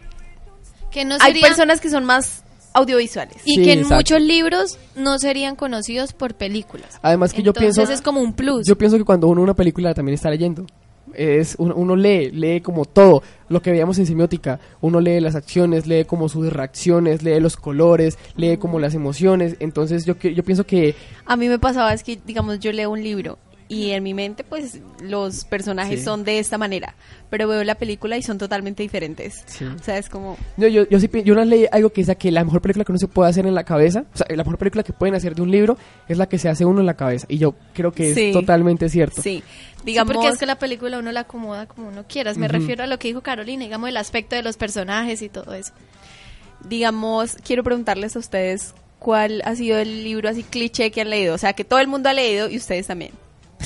Que 0.90 1.04
no 1.04 1.14
hay 1.20 1.32
sería- 1.34 1.46
personas 1.46 1.80
que 1.80 1.88
son 1.88 2.04
más 2.04 2.42
audiovisuales. 2.72 3.36
y 3.44 3.56
Sí, 3.56 3.62
que 3.62 3.72
en 3.74 3.78
exacto. 3.80 3.94
muchos 3.96 4.20
libros 4.22 4.78
no 4.96 5.18
serían 5.20 5.54
conocidos 5.54 6.12
por 6.14 6.34
películas. 6.34 6.98
Además 7.02 7.32
que 7.32 7.42
yo 7.42 7.50
Entonces 7.50 7.76
pienso... 7.76 7.92
es 7.92 8.02
como 8.02 8.20
un 8.20 8.32
plus. 8.32 8.66
Yo 8.66 8.76
pienso 8.76 8.96
que 8.98 9.04
cuando 9.04 9.28
uno 9.28 9.40
una 9.42 9.54
película 9.54 9.94
también 9.94 10.14
está 10.14 10.30
leyendo. 10.30 10.66
Es 11.14 11.56
uno, 11.58 11.74
uno 11.74 11.96
lee, 11.96 12.30
lee 12.30 12.60
como 12.60 12.84
todo 12.84 13.22
lo 13.48 13.62
que 13.62 13.70
veíamos 13.70 13.98
en 13.98 14.06
semiótica. 14.06 14.60
Uno 14.80 15.00
lee 15.00 15.20
las 15.20 15.34
acciones, 15.34 15.86
lee 15.86 16.04
como 16.04 16.28
sus 16.28 16.52
reacciones, 16.52 17.22
lee 17.22 17.40
los 17.40 17.56
colores, 17.56 18.18
lee 18.36 18.56
como 18.56 18.78
las 18.78 18.94
emociones. 18.94 19.56
Entonces 19.60 20.04
yo 20.04 20.16
yo 20.18 20.44
pienso 20.44 20.64
que 20.64 20.94
A 21.26 21.36
mí 21.36 21.48
me 21.48 21.58
pasaba 21.58 21.92
es 21.92 22.02
que, 22.02 22.18
digamos, 22.24 22.60
yo 22.60 22.72
leo 22.72 22.90
un 22.90 23.02
libro 23.02 23.38
y 23.72 23.92
en 23.92 24.02
mi 24.02 24.14
mente 24.14 24.42
pues 24.42 24.80
los 25.00 25.44
personajes 25.44 26.00
Sí. 26.00 26.04
son 26.04 26.24
de 26.24 26.40
esta 26.40 26.58
manera, 26.58 26.96
pero 27.30 27.46
veo 27.46 27.62
la 27.62 27.76
película 27.76 28.16
y 28.18 28.22
son 28.22 28.36
totalmente 28.36 28.82
diferentes. 28.82 29.44
Sí. 29.46 29.64
O 29.64 29.78
sea, 29.78 29.96
es 29.96 30.08
como 30.08 30.36
Yo, 30.56 30.66
yo, 30.66 30.88
yo, 30.88 30.98
sí 30.98 31.08
yo 31.24 31.32
una 31.34 31.44
leí 31.44 31.66
algo 31.70 31.90
que 31.90 32.00
dice 32.00 32.16
que 32.16 32.32
la 32.32 32.42
mejor 32.44 32.60
película 32.62 32.84
que 32.84 32.90
uno 32.90 32.98
se 32.98 33.06
puede 33.06 33.30
hacer 33.30 33.46
en 33.46 33.54
la 33.54 33.62
cabeza, 33.62 34.04
o 34.12 34.16
sea, 34.16 34.26
la 34.28 34.42
mejor 34.42 34.58
película 34.58 34.82
que 34.82 34.92
pueden 34.92 35.14
hacer 35.14 35.36
de 35.36 35.42
un 35.42 35.52
libro 35.52 35.78
es 36.08 36.18
la 36.18 36.28
que 36.28 36.36
se 36.38 36.48
hace 36.48 36.64
uno 36.64 36.80
en 36.80 36.86
la 36.86 36.94
cabeza. 36.94 37.26
Y 37.30 37.38
yo 37.38 37.54
creo 37.72 37.92
que 37.92 38.10
es 38.10 38.32
totalmente 38.32 38.88
cierto. 38.88 39.22
sí, 39.22 39.42
Digamos, 39.84 40.12
porque 40.14 40.28
es 40.30 40.38
que 40.38 40.46
la 40.46 40.58
película 40.58 40.98
uno 40.98 41.12
la 41.12 41.20
acomoda 41.20 41.66
como 41.66 41.88
uno 41.88 42.04
quieras. 42.08 42.36
Me 42.38 42.48
refiero 42.48 42.82
a 42.82 42.86
lo 42.88 42.98
que 42.98 43.06
dijo 43.08 43.20
Carolina, 43.22 43.62
digamos, 43.64 43.88
el 43.88 43.96
aspecto 43.96 44.34
de 44.36 44.42
los 44.42 44.56
personajes 44.56 45.22
y 45.22 45.28
todo 45.28 45.54
eso. 45.54 45.72
digamos, 46.68 47.36
quiero 47.44 47.62
preguntarles 47.64 48.16
a 48.16 48.18
ustedes 48.18 48.74
cuál 48.98 49.40
ha 49.44 49.54
sido 49.56 49.78
el 49.78 50.04
libro 50.04 50.28
así 50.28 50.42
cliché 50.42 50.90
que 50.90 51.00
han 51.00 51.08
leído, 51.10 51.34
o 51.34 51.38
sea, 51.38 51.52
que 51.54 51.64
todo 51.64 51.78
el 51.78 51.86
mundo 51.88 52.08
ha 52.08 52.12
leído 52.12 52.50
y 52.50 52.56
ustedes 52.56 52.86
también. 52.88 53.12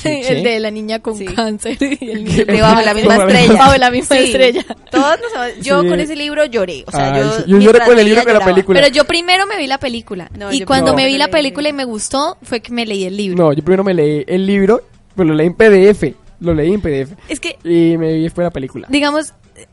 El 0.03 0.43
de 0.43 0.61
la 0.61 0.71
niña 0.71 0.99
con 1.01 1.17
Sí. 1.17 1.25
cáncer 1.27 1.77
y 1.81 2.11
el 2.11 2.25
niño 2.25 2.45
De 2.47 2.61
bajo 2.61 2.81
la 2.83 2.95
misma 2.95 3.17
estrella. 3.17 3.53
Bajo 3.55 3.77
la 3.79 3.91
misma 3.91 4.17
Sí, 4.17 4.23
estrella. 4.25 4.65
Todos 4.91 5.17
nos- 5.21 5.65
yo 5.65 5.83
Sí. 5.83 5.89
con 5.89 6.01
ese 6.01 6.17
libro 6.17 6.45
lloré, 6.47 6.85
o 6.87 6.91
sea, 6.91 7.13
Ay, 7.15 7.21
yo 7.23 7.33
sí. 7.37 7.43
Yo 7.47 7.59
lloré 7.59 7.81
con 7.81 7.99
el 7.99 8.05
libro 8.05 8.25
que 8.25 8.33
la 8.33 8.45
película. 8.45 8.81
Pero 8.81 8.93
yo 8.95 9.05
primero 9.05 9.47
me 9.47 9.57
vi 9.57 9.67
la 9.67 9.79
película. 9.79 10.31
No, 10.39 10.53
y 10.53 10.61
cuando 10.65 10.95
me 10.95 11.07
vi 11.07 11.17
la 11.19 11.29
película 11.29 11.69
y 11.69 11.73
me 11.73 11.85
gustó, 11.85 12.37
fue 12.43 12.61
que 12.61 12.73
me 12.73 12.85
leí 12.87 13.05
el 13.05 13.17
libro. 13.17 13.37
No, 13.45 13.53
yo 13.53 13.63
primero 13.63 13.85
me 13.85 13.95
leí 13.95 14.25
el 14.27 14.47
libro, 14.47 14.83
pero 15.15 15.29
lo 15.29 15.35
leí 15.35 15.47
en 15.47 15.55
PDF. 15.55 16.15
Lo 16.41 16.53
leí 16.53 16.75
en 16.75 16.81
PDF. 16.81 17.13
Es 17.29 17.41
que, 17.41 17.57
Y 17.65 17.97
me 17.97 18.13
vi 18.15 18.23
después 18.25 18.45
la 18.45 18.51
película. 18.51 18.87
digamos, 18.91 19.33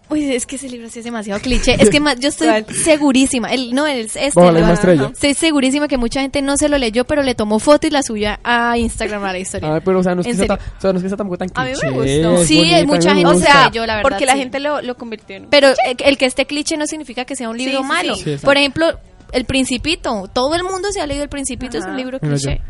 uy, 0.09 0.33
es 0.35 0.45
que 0.45 0.55
ese 0.57 0.69
libro 0.69 0.89
sí 0.89 0.99
es 0.99 1.05
demasiado 1.05 1.39
cliché. 1.41 1.75
Es 1.81 1.89
que 1.89 1.99
más, 1.99 2.19
yo 2.19 2.29
estoy 2.29 2.47
segurísima. 2.83 3.49
El, 3.51 3.73
no, 3.73 3.87
el, 3.87 4.01
este. 4.13 4.29
La 4.35 4.51
misma 4.51 4.73
estrella. 4.73 5.09
Estoy 5.13 5.33
segurísima 5.33 5.87
que 5.87 5.97
mucha 5.97 6.21
gente 6.21 6.41
no 6.41 6.57
se 6.57 6.69
lo 6.69 6.77
leyó, 6.77 7.05
pero 7.05 7.23
le 7.23 7.35
tomó 7.35 7.59
foto 7.59 7.87
y 7.87 7.89
la 7.89 8.03
subió 8.03 8.37
a 8.43 8.77
Instagram 8.77 9.23
a 9.23 9.31
la 9.31 9.39
historia. 9.39 9.75
Ah, 9.75 9.81
pero 9.83 9.99
o 9.99 10.03
sea, 10.03 10.13
no 10.15 10.21
es 10.21 10.27
que 10.27 10.31
En 10.31 10.37
sea, 10.37 10.47
serio. 10.47 10.57
tan- 10.57 10.77
o 10.77 10.81
sea, 10.81 10.91
no 10.93 10.97
es 10.97 11.03
que 11.03 11.09
sea 11.09 11.17
tampoco 11.17 11.37
tan 11.37 11.49
A 11.55 11.63
mí 11.65 11.71
me 11.71 11.75
cliché. 11.75 12.21
gustó. 12.21 12.45
Sí, 12.45 12.59
hay 12.73 12.85
mucha 12.85 13.13
gente- 13.15 13.27
O 13.29 13.39
sea, 13.39 13.71
yo, 13.71 13.85
la 13.85 13.95
verdad, 13.97 14.09
porque 14.09 14.25
la 14.25 14.33
sí. 14.33 14.39
gente 14.39 14.59
lo, 14.59 14.81
lo 14.81 14.95
convirtió 14.97 15.35
en... 15.37 15.47
Pero 15.49 15.69
el, 15.69 15.97
el 16.03 16.17
que 16.17 16.25
esté 16.25 16.45
cliché 16.45 16.77
no 16.77 16.85
significa 16.87 17.25
que 17.25 17.35
sea 17.35 17.49
un 17.49 17.57
libro 17.57 17.77
Sí, 17.77 17.83
sí, 17.83 17.87
malo. 17.87 18.15
sí. 18.15 18.35
Por 18.43 18.57
ejemplo, 18.57 18.99
El 19.31 19.45
Principito. 19.45 20.29
Todo 20.33 20.55
el 20.55 20.63
mundo 20.63 20.91
se 20.91 20.99
ha 21.01 21.07
leído 21.07 21.23
El 21.23 21.29
Principito, 21.29 21.77
es 21.77 21.85
un 21.85 21.95
libro 21.97 22.19
cliché. 22.19 22.61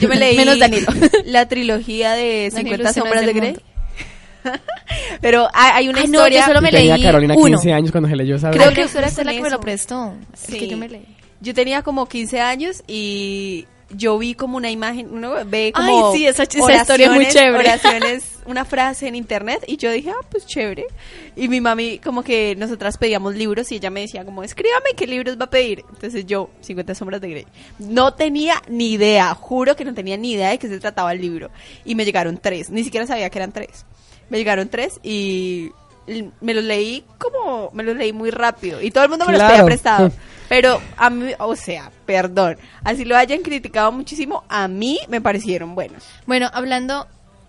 Yo 0.00 0.08
me 0.08 0.16
leí 0.18 0.36
Menos 0.36 0.58
Danilo. 0.58 0.86
la 1.26 1.46
trilogía 1.46 2.12
de 2.12 2.50
Danilo 2.50 2.76
50 2.76 2.88
usted 2.88 3.00
no 3.00 3.04
sombras 3.06 3.26
de 3.26 3.32
Grey. 3.32 3.56
Pero 5.20 5.48
hay, 5.52 5.88
una 5.88 6.00
Ay, 6.00 6.06
no, 6.08 6.18
historia... 6.18 6.40
yo 6.40 6.46
solo 6.46 6.60
me 6.62 6.70
tenía 6.70 6.96
leí 6.96 7.04
Carolina 7.04 7.34
uno. 7.36 7.46
15 7.58 7.72
años 7.72 7.90
cuando 7.92 8.08
se 8.08 8.16
leyó 8.16 8.36
esa 8.36 8.50
Creo 8.50 8.72
que 8.72 8.84
usted 8.84 9.00
la 9.00 9.10
con 9.10 9.26
que 9.34 9.42
me 9.42 9.50
lo 9.50 9.60
prestó. 9.60 10.14
Sí. 10.34 10.58
que 10.58 10.68
yo 10.68 10.76
me 10.76 10.88
leí. 10.88 11.06
Yo 11.40 11.54
tenía 11.54 11.82
como 11.82 12.06
15 12.06 12.40
años 12.40 12.82
y 12.86 13.66
yo 13.90 14.18
vi 14.18 14.34
como 14.34 14.56
una 14.56 14.68
imagen, 14.70 15.08
uno 15.12 15.34
ve 15.46 15.70
como 15.72 16.10
Ay, 16.12 16.18
sí, 16.18 16.26
esa 16.26 16.42
esa 16.42 16.74
historia 16.74 17.06
es 17.06 17.12
muy 17.12 17.24
oraciones- 17.26 17.32
chévere. 17.32 17.58
oraciones, 17.68 18.24
una 18.46 18.64
frase 18.64 19.06
en 19.06 19.14
internet 19.14 19.62
y 19.66 19.76
yo 19.76 19.92
dije, 19.92 20.10
ah, 20.10 20.26
pues 20.30 20.44
chévere. 20.46 20.86
Y 21.36 21.46
mi 21.48 21.60
mami 21.60 21.98
como 22.00 22.24
que 22.24 22.56
nosotras 22.58 22.98
pedíamos 22.98 23.36
libros 23.36 23.70
y 23.70 23.76
ella 23.76 23.90
me 23.90 24.00
decía 24.00 24.24
como, 24.24 24.42
escríbame 24.42 24.90
qué 24.96 25.06
libros 25.06 25.38
va 25.38 25.44
a 25.44 25.50
pedir. 25.50 25.84
Entonces 25.92 26.26
yo, 26.26 26.50
50 26.62 26.94
sombras 26.96 27.20
de 27.20 27.28
Grey. 27.28 27.46
No 27.78 28.14
tenía 28.14 28.60
ni 28.68 28.92
idea, 28.92 29.32
juro 29.34 29.76
que 29.76 29.84
no 29.84 29.94
tenía 29.94 30.16
ni 30.16 30.32
idea 30.32 30.48
de 30.50 30.58
qué 30.58 30.68
se 30.68 30.80
trataba 30.80 31.12
el 31.12 31.20
libro. 31.20 31.50
Y 31.84 31.94
me 31.94 32.04
llegaron 32.04 32.38
tres, 32.38 32.70
ni 32.70 32.82
siquiera 32.82 33.06
sabía 33.06 33.30
que 33.30 33.38
eran 33.38 33.52
tres. 33.52 33.84
Me 34.28 34.38
llegaron 34.38 34.68
tres 34.68 35.00
y 35.02 35.70
me 36.40 36.54
los 36.54 36.64
leí 36.64 37.04
como, 37.18 37.70
me 37.72 37.82
los 37.82 37.96
leí 37.96 38.12
muy 38.12 38.30
rápido. 38.30 38.80
Y 38.80 38.90
todo 38.90 39.04
el 39.04 39.10
mundo 39.10 39.26
me 39.26 39.32
los 39.32 39.42
pedía 39.42 39.64
prestado. 39.64 40.12
Pero 40.48 40.80
a 40.96 41.10
mí, 41.10 41.32
o 41.38 41.56
sea, 41.56 41.90
perdón, 42.04 42.56
así 42.84 43.04
lo 43.04 43.16
hayan 43.16 43.42
criticado 43.42 43.90
muchísimo, 43.90 44.44
a 44.48 44.68
mí 44.68 45.00
me 45.08 45.20
parecieron 45.20 45.74
buenos. 45.74 46.04
Bueno, 46.24 46.48
hablando 46.52 47.08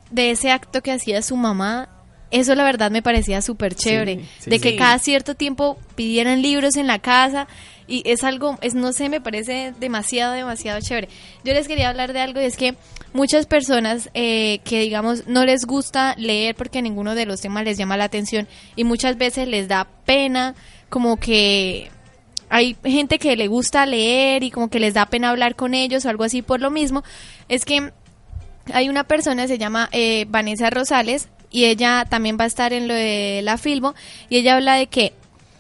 de 0.10 0.32
ese 0.32 0.50
acto 0.50 0.82
que 0.82 0.92
hacía 0.92 1.22
su 1.22 1.36
mamá, 1.36 1.90
eso 2.32 2.56
la 2.56 2.64
verdad 2.64 2.90
me 2.90 3.04
parecía 3.04 3.42
súper 3.44 3.76
chévere. 3.76 4.26
sí, 4.40 4.50
de 4.50 4.60
que 4.60 4.72
sí. 4.72 4.78
cada 4.78 4.98
cierto 4.98 5.36
tiempo 5.36 5.78
pidieran 5.96 6.42
libros 6.42 6.76
en 6.76 6.88
la 6.88 6.98
casa 7.00 7.48
y 7.88 8.04
es 8.06 8.24
algo, 8.24 8.58
es 8.62 8.76
no 8.76 8.94
sé, 8.94 9.10
me 9.10 9.22
parece 9.22 9.74
demasiado, 9.80 10.34
demasiado 10.34 10.80
chévere. 10.82 11.10
Yo 11.44 11.54
les 11.54 11.68
quería 11.68 11.90
hablar 11.90 12.14
de 12.14 12.20
algo 12.20 12.42
y 12.42 12.46
es 12.46 12.58
que 12.58 12.76
muchas 13.14 13.46
personas 13.46 14.10
eh, 14.14 14.60
que 14.64 14.82
digamos 14.82 15.28
no 15.28 15.46
les 15.46 15.66
gusta 15.66 16.14
leer 16.18 16.56
porque 16.56 16.82
ninguno 16.82 17.16
de 17.16 17.26
los 17.26 17.42
temas 17.42 17.64
les 17.64 17.78
llama 17.78 17.98
la 17.98 18.04
atención 18.04 18.48
y 18.76 18.84
muchas 18.84 19.18
veces 19.18 19.48
les 19.48 19.68
da 19.68 19.88
pena 20.06 20.56
como 20.90 21.18
que 21.18 21.90
hay 22.50 22.78
gente 22.84 23.20
que 23.20 23.36
le 23.36 23.48
gusta 23.48 23.86
leer 23.86 24.44
y 24.44 24.52
como 24.52 24.70
que 24.70 24.80
les 24.80 24.94
da 24.94 25.06
pena 25.06 25.30
hablar 25.30 25.56
con 25.56 25.74
ellos 25.74 26.06
o 26.06 26.10
algo 26.10 26.24
así 26.24 26.42
por 26.42 26.62
lo 26.62 26.72
mismo, 26.72 27.04
es 27.50 27.66
que 27.66 27.92
hay 28.74 28.90
una 28.90 29.06
persona, 29.06 29.48
se 29.48 29.58
llama 29.58 29.90
eh, 29.92 30.26
Vanessa 30.30 30.70
Rosales, 30.70 31.30
y 31.50 31.66
ella 31.66 32.06
también 32.10 32.38
va 32.40 32.44
a 32.44 32.48
estar 32.48 32.74
en 32.74 32.88
lo 32.88 32.94
de 32.94 33.42
la 33.44 33.58
Filbo, 33.58 33.96
y 34.30 34.38
ella 34.38 34.56
habla 34.56 34.76
de 34.76 34.88
que, 34.88 35.14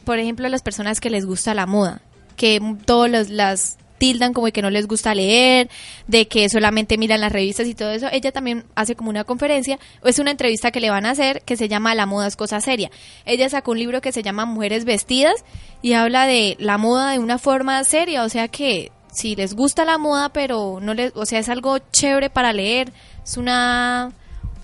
por 0.03 0.19
ejemplo, 0.19 0.47
las 0.49 0.61
personas 0.61 0.99
que 0.99 1.09
les 1.09 1.25
gusta 1.25 1.53
la 1.53 1.65
moda, 1.65 2.01
que 2.37 2.61
todos 2.85 3.09
los, 3.09 3.29
las 3.29 3.77
tildan 3.97 4.33
como 4.33 4.47
que 4.47 4.61
no 4.61 4.69
les 4.69 4.87
gusta 4.87 5.13
leer, 5.15 5.69
de 6.07 6.27
que 6.27 6.47
solamente 6.49 6.97
miran 6.97 7.21
las 7.21 7.31
revistas 7.31 7.67
y 7.67 7.75
todo 7.75 7.91
eso, 7.91 8.07
ella 8.11 8.31
también 8.31 8.65
hace 8.75 8.95
como 8.95 9.09
una 9.09 9.23
conferencia, 9.23 9.79
o 10.01 10.07
es 10.07 10.19
una 10.19 10.31
entrevista 10.31 10.71
que 10.71 10.79
le 10.79 10.89
van 10.89 11.05
a 11.05 11.11
hacer 11.11 11.41
que 11.41 11.57
se 11.57 11.67
llama 11.67 11.95
La 11.95 12.05
moda 12.05 12.27
es 12.27 12.35
cosa 12.35 12.61
seria. 12.61 12.91
Ella 13.25 13.49
sacó 13.49 13.71
un 13.71 13.79
libro 13.79 14.01
que 14.01 14.11
se 14.11 14.23
llama 14.23 14.45
Mujeres 14.45 14.85
vestidas 14.85 15.43
y 15.81 15.93
habla 15.93 16.25
de 16.27 16.55
la 16.59 16.77
moda 16.77 17.11
de 17.11 17.19
una 17.19 17.37
forma 17.37 17.83
seria, 17.83 18.23
o 18.23 18.29
sea 18.29 18.47
que 18.47 18.91
si 19.11 19.35
les 19.35 19.55
gusta 19.55 19.83
la 19.83 19.97
moda, 19.97 20.29
pero 20.29 20.79
no 20.81 20.93
les, 20.93 21.11
o 21.15 21.25
sea, 21.25 21.39
es 21.39 21.49
algo 21.49 21.79
chévere 21.79 22.29
para 22.29 22.53
leer, 22.53 22.93
es 23.23 23.37
una, 23.37 24.11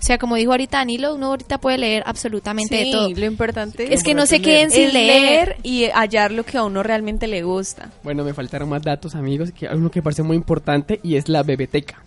o 0.04 0.06
sea, 0.06 0.18
como 0.18 0.36
dijo 0.36 0.50
ahorita 0.50 0.76
Danilo, 0.76 1.14
uno 1.14 1.28
ahorita 1.28 1.56
puede 1.56 1.78
leer 1.78 2.02
absolutamente 2.04 2.76
de 2.76 2.92
todo. 2.92 3.08
lo 3.08 3.24
importante 3.24 3.94
Es 3.94 4.02
que 4.04 4.12
no 4.12 4.26
se 4.26 4.42
queden 4.42 4.70
sin 4.70 4.92
leer. 4.92 5.56
y 5.62 5.86
hallar 5.86 6.30
lo 6.30 6.44
que 6.44 6.58
a 6.58 6.64
uno 6.64 6.82
realmente 6.82 7.26
le 7.26 7.42
gusta. 7.42 7.90
Bueno, 8.02 8.22
me 8.22 8.34
faltaron 8.34 8.68
más 8.68 8.82
datos, 8.82 9.14
amigos, 9.14 9.50
que 9.52 9.66
hay 9.66 9.74
uno 9.74 9.90
que 9.90 10.02
parece 10.02 10.22
muy 10.22 10.36
importante 10.36 11.00
y 11.02 11.16
es 11.16 11.30
la 11.30 11.42
bebeteca. 11.42 12.02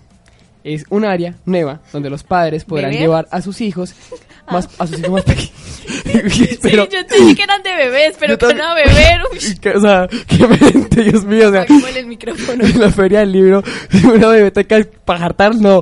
Es 0.75 0.83
un 0.89 1.05
área 1.05 1.35
nueva 1.45 1.79
donde 1.93 2.09
los 2.09 2.23
padres 2.23 2.65
podrán 2.65 2.91
llevar 2.91 3.27
a 3.31 3.41
sus 3.41 3.61
hijos 3.61 3.93
más 4.51 4.67
a 4.79 4.85
sus 4.87 4.99
hijos 4.99 5.11
más 5.11 5.23
pequeños. 5.23 5.51
Pero- 6.61 6.89
yo 6.89 6.99
entendí 6.99 7.35
que 7.35 7.43
eran 7.43 7.63
de 7.63 7.73
bebés, 7.75 8.15
pero 8.19 8.37
que 8.37 8.53
no 8.53 8.75
beber. 8.75 9.21
que- 9.61 9.69
o 9.71 9.79
sea, 9.79 10.07
qué 10.27 10.45
mente, 10.47 11.03
Dios 11.03 11.23
mío, 11.23 11.47
o 11.47 11.51
sea, 11.51 11.65
el 11.95 12.05
micrófono. 12.05 12.65
en 12.65 12.79
la 12.79 12.91
feria 12.91 13.19
del 13.19 13.31
libro, 13.31 13.63
una 14.03 14.27
bebeteca 14.27 14.79
para 15.05 15.19
jartar, 15.19 15.55
no. 15.55 15.81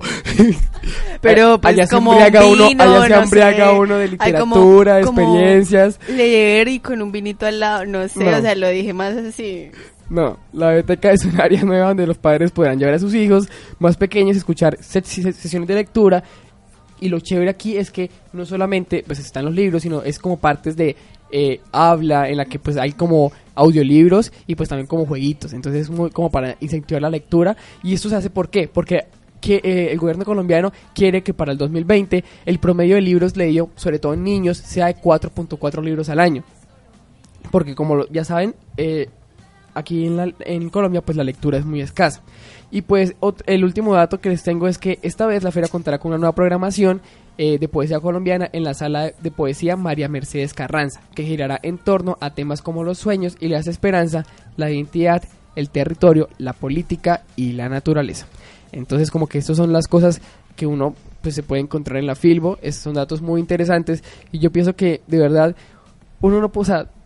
Pero 1.22 1.60
pues 1.60 1.74
allá 1.74 1.88
se 1.88 1.96
como 1.96 2.12
embriaga 2.14 2.46
uno, 2.46 2.68
vino, 2.68 2.84
allá 2.84 3.04
se 3.04 3.10
no 3.10 3.24
embriaga 3.24 3.70
sé. 3.70 3.74
uno 3.80 3.98
de 3.98 4.06
como- 4.18 4.56
literatura, 4.56 4.96
de 4.98 5.04
como 5.04 5.22
experiencias. 5.22 6.00
Leer 6.10 6.68
y 6.68 6.80
con 6.80 7.02
un 7.02 7.12
vinito 7.12 7.46
al 7.48 7.60
lado, 7.60 7.86
no 7.86 8.08
sé, 8.08 8.24
No. 8.24 8.38
o 8.38 8.42
sea, 8.42 8.54
lo 8.56 8.70
dije 8.70 8.94
más 8.94 9.16
así. 9.18 9.72
No, 10.10 10.38
la 10.54 10.68
biblioteca 10.68 11.12
es 11.12 11.26
un 11.26 11.40
área 11.42 11.64
nueva 11.64 11.88
donde 11.88 12.06
los 12.08 12.18
padres 12.18 12.52
podrán 12.52 12.78
llevar 12.78 12.94
a 12.96 13.00
sus 13.00 13.14
hijos 13.16 13.48
más 13.80 13.98
pequeños 13.98 14.38
escuchar 14.38 14.78
se- 14.82 15.02
se- 15.04 15.34
sesiones 15.34 15.68
de 15.68 15.76
lectura. 15.76 16.24
Y 17.00 17.10
lo 17.10 17.20
chévere 17.20 17.50
aquí 17.50 17.76
es 17.76 17.92
que 17.92 18.10
no 18.34 18.46
solamente 18.46 19.04
pues 19.06 19.20
están 19.20 19.46
los 19.46 19.54
libros, 19.54 19.82
sino 19.82 20.02
es 20.04 20.18
como 20.20 20.38
partes 20.38 20.78
de 20.78 20.96
eh, 21.32 21.60
habla 21.72 22.30
en 22.30 22.38
la 22.38 22.46
que 22.46 22.60
pues 22.60 22.78
hay 22.78 22.94
como 22.94 23.32
audiolibros 23.56 24.32
y 24.48 24.56
pues 24.56 24.70
también 24.70 24.88
como 24.88 25.06
jueguitos. 25.06 25.52
Entonces 25.54 25.82
es 25.84 25.90
muy 25.90 26.10
como 26.12 26.30
para 26.32 26.56
incentivar 26.62 27.02
la 27.02 27.10
lectura. 27.10 27.58
Y 27.84 27.94
esto 27.94 28.08
se 28.10 28.16
hace 28.16 28.30
¿por 28.30 28.50
qué? 28.50 28.70
Porque 28.70 29.06
que 29.42 29.56
eh, 29.64 29.90
el 29.92 29.98
gobierno 30.00 30.24
colombiano 30.24 30.72
quiere 30.94 31.22
que 31.22 31.34
para 31.34 31.52
el 31.52 31.58
2020 31.58 32.24
el 32.46 32.60
promedio 32.60 32.96
de 32.96 33.02
libros 33.02 33.36
leído, 33.36 33.70
sobre 33.76 34.00
todo 34.00 34.14
en 34.14 34.24
niños, 34.24 34.58
sea 34.58 34.86
de 34.88 34.96
4.4 34.96 35.84
libros 35.84 36.08
al 36.10 36.20
año. 36.22 36.44
Porque 37.52 37.76
como 37.76 38.06
ya 38.08 38.24
saben, 38.24 38.56
eh, 38.78 39.10
aquí 39.76 40.08
en, 40.08 40.18
la- 40.18 40.34
Colombia 40.72 41.02
pues 41.02 41.16
la 41.18 41.24
lectura 41.24 41.58
es 41.60 41.66
muy 41.66 41.82
escasa. 41.82 42.22
Y 42.72 42.82
pues 42.82 43.16
el 43.46 43.64
último 43.64 43.94
dato 43.94 44.20
que 44.20 44.30
les 44.30 44.42
tengo 44.44 44.68
es 44.68 44.78
que 44.80 44.98
esta 45.04 45.28
vez 45.28 45.44
la 45.44 45.52
feria 45.52 45.70
contará 45.70 46.00
con 46.00 46.10
una 46.12 46.18
nueva 46.18 46.34
programación 46.34 47.02
eh, 47.38 47.60
de 47.60 47.68
poesía 47.68 48.00
colombiana 48.00 48.50
en 48.52 48.64
la 48.64 48.74
sala 48.74 49.12
de 49.12 49.32
poesía 49.32 49.76
María 49.76 50.08
Mercedes 50.10 50.54
Carranza, 50.54 51.02
que 51.14 51.24
girará 51.24 51.60
en 51.62 51.78
torno 51.78 52.18
a 52.22 52.32
temas 52.34 52.62
como 52.62 52.84
los 52.84 52.98
sueños 52.98 53.38
y 53.40 53.50
las 53.50 53.68
esperanza, 53.68 54.26
la 54.58 54.72
identidad, 54.72 55.24
el 55.56 55.70
territorio, 55.70 56.28
la 56.38 56.54
política 56.54 57.24
y 57.36 57.52
la 57.54 57.70
naturaleza. 57.70 58.26
Entonces 58.72 59.12
como 59.12 59.28
que 59.28 59.38
estas 59.38 59.58
son 59.58 59.72
las 59.72 59.88
cosas 59.88 60.22
que 60.56 60.66
uno 60.66 60.96
pues 61.22 61.36
se 61.36 61.44
puede 61.44 61.62
encontrar 61.62 61.98
en 61.98 62.08
la 62.08 62.16
Filbo, 62.16 62.58
son 62.72 62.94
datos 62.94 63.22
muy 63.22 63.42
interesantes 63.42 64.04
y 64.32 64.40
yo 64.40 64.52
pienso 64.52 64.76
que 64.76 65.02
de 65.08 65.18
verdad 65.18 65.56
uno 66.22 66.40
no 66.40 66.50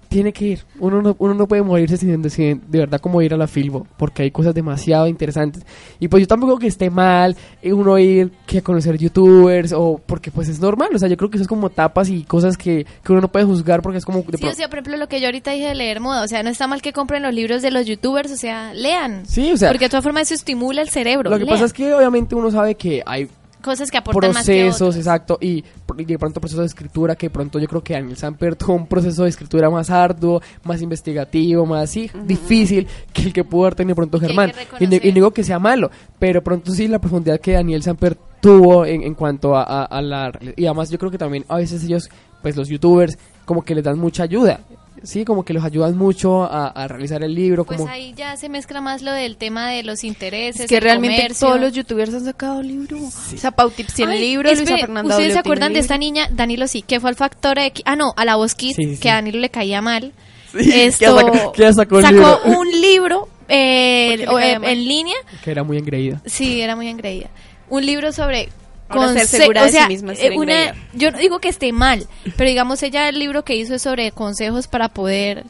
tiene 0.10 0.34
que 0.34 0.46
ir. 0.46 0.66
Uno 0.80 1.02
no, 1.02 1.16
uno 1.20 1.36
no 1.36 1.48
puede 1.48 1.62
morirse 1.62 1.96
sin, 1.96 2.30
sin 2.30 2.62
de 2.68 2.80
verdad 2.80 3.00
como 3.00 3.22
ir 3.22 3.34
a 3.34 3.38
la 3.38 3.48
Filbo, 3.48 3.88
porque 3.96 4.24
hay 4.24 4.32
cosas 4.32 4.54
demasiado 4.54 5.08
interesantes. 5.08 5.64
Y 6.00 6.08
pues 6.08 6.22
yo 6.22 6.28
tampoco 6.28 6.54
creo 6.54 6.60
que 6.60 6.68
esté 6.68 6.90
mal 6.90 7.38
eh, 7.62 7.72
uno 7.72 7.98
ir 8.00 8.32
que 8.46 8.58
a 8.58 8.62
conocer 8.62 8.98
youtubers 8.98 9.72
o 9.72 10.02
porque 10.04 10.32
pues 10.32 10.50
es 10.50 10.60
normal, 10.60 10.90
o 10.94 11.00
sea, 11.00 11.08
yo 11.08 11.16
creo 11.16 11.30
que 11.30 11.38
eso 11.38 11.44
es 11.44 11.48
como 11.48 11.70
tapas 11.70 12.10
y 12.10 12.24
cosas 12.24 12.58
que, 12.58 12.86
que 13.04 13.12
uno 13.12 13.22
no 13.22 13.32
puede 13.32 13.46
juzgar 13.46 13.82
porque 13.82 14.00
es 14.00 14.06
como 14.06 14.24
de 14.24 14.38
Sí, 14.38 14.48
o 14.48 14.54
sea, 14.54 14.68
por 14.68 14.80
ejemplo, 14.80 14.98
lo 14.98 15.08
que 15.08 15.22
yo 15.22 15.28
ahorita 15.28 15.52
dije 15.52 15.68
de 15.68 15.76
leer 15.76 16.00
moda, 16.00 16.24
o 16.24 16.28
sea, 16.28 16.42
no 16.42 16.50
está 16.50 16.68
mal 16.68 16.82
que 16.82 16.92
compren 16.92 17.22
los 17.22 17.34
libros 17.34 17.62
de 17.62 17.70
los 17.72 17.86
youtubers, 17.86 18.32
o 18.32 18.38
sea, 18.38 18.74
lean. 18.74 19.26
Sí, 19.28 19.52
o 19.52 19.58
sea, 19.58 19.70
Porque 19.70 19.86
de 19.86 19.90
todas 19.90 20.04
formas 20.04 20.24
eso 20.24 20.34
estimula 20.34 20.82
el 20.82 20.90
cerebro. 20.90 21.30
Lo 21.30 21.38
que 21.38 21.46
lean. 21.46 21.56
pasa 21.56 21.66
es 21.66 21.74
que 21.74 21.94
obviamente 21.94 22.34
uno 22.34 22.50
sabe 22.50 22.76
que 22.76 23.04
hay 23.06 23.30
cosas 23.62 23.92
que 23.92 23.98
aportan 23.98 24.34
más 24.34 24.46
que 24.46 24.64
procesos, 24.64 24.82
otros. 24.82 24.96
exacto, 24.98 25.38
y, 25.42 25.64
de 25.98 26.18
pronto 26.18 26.40
procesos 26.40 26.62
de 26.62 26.68
escritura, 26.68 27.16
que 27.16 27.28
de 27.28 27.32
pronto 27.32 27.60
yo 27.60 27.68
creo 27.68 27.84
que 27.84 27.94
Daniel 27.94 28.16
Samper 28.18 28.56
tuvo 28.56 28.74
un 28.76 28.88
proceso 28.88 29.24
de 29.24 29.30
escritura 29.30 29.70
más 29.70 29.90
arduo, 29.90 30.42
más 30.64 30.82
investigativo, 30.82 31.66
más 31.66 31.90
sí, 31.90 32.10
difícil 32.26 32.88
que 33.14 33.24
el 33.24 33.34
que 33.34 33.44
pudo 33.44 33.64
haber 33.66 33.76
tenido 33.76 33.96
pronto 33.96 34.20
Germán. 34.20 34.52
Y, 34.80 34.86
y 35.08 35.12
digo 35.12 35.32
que 35.32 35.44
sea 35.44 35.60
malo, 35.60 35.92
pero 36.18 36.42
pronto 36.44 36.72
sí 36.72 36.88
la 36.88 37.00
profundidad 37.00 37.40
que 37.40 37.54
Daniel 37.54 37.84
Samper 37.84 38.18
tuvo 38.42 38.86
en, 38.86 39.04
en 39.04 39.14
cuanto 39.16 39.56
a, 39.56 39.64
a- 39.64 39.84
a 39.86 40.02
la... 40.02 40.32
Y 40.56 40.66
además 40.66 40.90
yo 40.90 40.98
creo 40.98 41.12
que 41.12 41.18
también 41.18 41.44
a 41.50 41.58
veces 41.58 41.84
ellos, 41.84 42.10
pues 42.42 42.56
los 42.56 42.70
youtubers, 42.70 43.18
como 43.46 43.64
que 43.64 43.76
les 43.76 43.84
dan 43.84 44.00
mucha 44.00 44.24
ayuda. 44.24 44.62
Sí, 45.04 45.26
como 45.26 45.44
que 45.44 45.54
los 45.54 45.64
ayudan 45.64 45.98
mucho 45.98 46.44
a, 46.44 46.68
a 46.68 46.88
realizar 46.88 47.24
el 47.24 47.34
libro, 47.34 47.64
Pues 47.66 47.80
como... 47.80 47.92
ahí 47.92 48.14
ya 48.16 48.36
se 48.38 48.50
mezcla 48.50 48.82
más 48.82 49.02
lo 49.02 49.12
del 49.12 49.38
tema 49.38 49.70
de 49.70 49.84
los 49.84 50.04
intereses, 50.04 50.62
Es 50.62 50.68
que 50.68 50.76
el 50.78 50.82
realmente 50.82 51.18
comercio. 51.18 51.48
todos 51.48 51.60
los 51.62 51.74
youtubers 51.74 52.14
han 52.14 52.26
sacado 52.26 52.62
libro. 52.62 52.98
O 52.98 53.10
sea, 53.38 53.52
Pau 53.52 53.70
Tips 53.72 53.94
tiene 53.94 54.14
Ay, 54.14 54.22
libro, 54.22 54.50
Luisa 54.54 54.78
Fernanda 54.78 55.02
¿Ustedes 55.02 55.18
W 55.18 55.24
se 55.28 55.28
tiene 55.34 55.40
acuerdan 55.40 55.74
de 55.74 55.80
esta 55.80 55.98
niña, 55.98 56.28
Danilo 56.32 56.68
sí, 56.68 56.82
que 56.82 57.00
fue 57.00 57.10
al 57.10 57.16
Factor 57.16 57.58
X? 57.60 57.84
Ah, 57.86 57.96
no, 57.96 58.14
a 58.16 58.26
la 58.26 58.36
Voz 58.36 58.56
Kids, 58.56 58.76
Sí, 58.76 58.96
sí. 58.96 59.00
que 59.02 59.10
a 59.10 59.16
Danilo 59.16 59.40
le 59.40 59.50
caía 59.50 59.82
mal. 59.82 60.14
Sí, 60.52 60.72
Esto 60.74 61.52
que 61.54 61.62
ya 61.62 61.74
sacó 61.74 61.98
un 61.98 62.04
libro. 62.04 62.40
un 62.60 62.72
libro 62.82 63.28
eh, 63.48 64.10
¿Por 64.10 64.18
qué 64.18 64.26
le 64.26 64.28
o, 64.30 64.36
caía 64.36 64.54
eh, 64.70 64.72
en 64.74 64.86
línea. 64.88 65.16
que 65.44 65.52
era 65.52 65.64
muy 65.64 65.78
engreída. 65.78 66.22
Sí, 66.26 66.62
era 66.62 66.76
muy 66.76 66.88
engreída. 66.88 67.30
Un 67.70 67.86
libro 67.86 68.12
sobre 68.12 68.50
Ahora 68.90 69.14
ser 69.14 69.28
segura 69.28 69.62
o 69.62 69.66
de 69.66 69.72
sí 69.72 69.78
sea, 69.78 69.88
misma 69.88 70.14
es 70.14 70.20
eh, 70.20 70.22
ser 70.24 70.38
una, 70.38 70.74
yo 70.94 71.12
no 71.12 71.18
digo 71.20 71.40
que 71.40 71.50
esté 71.50 71.72
mal, 71.72 72.08
pero 72.38 72.50
digamos 72.50 72.82
ella 72.84 73.08
el 73.10 73.20
libro 73.20 73.44
que 73.44 73.56
hizo 73.56 73.76
es 73.76 73.82
sobre 73.82 74.12
consejos 74.12 74.68
para 74.68 74.90
poder 74.90 75.46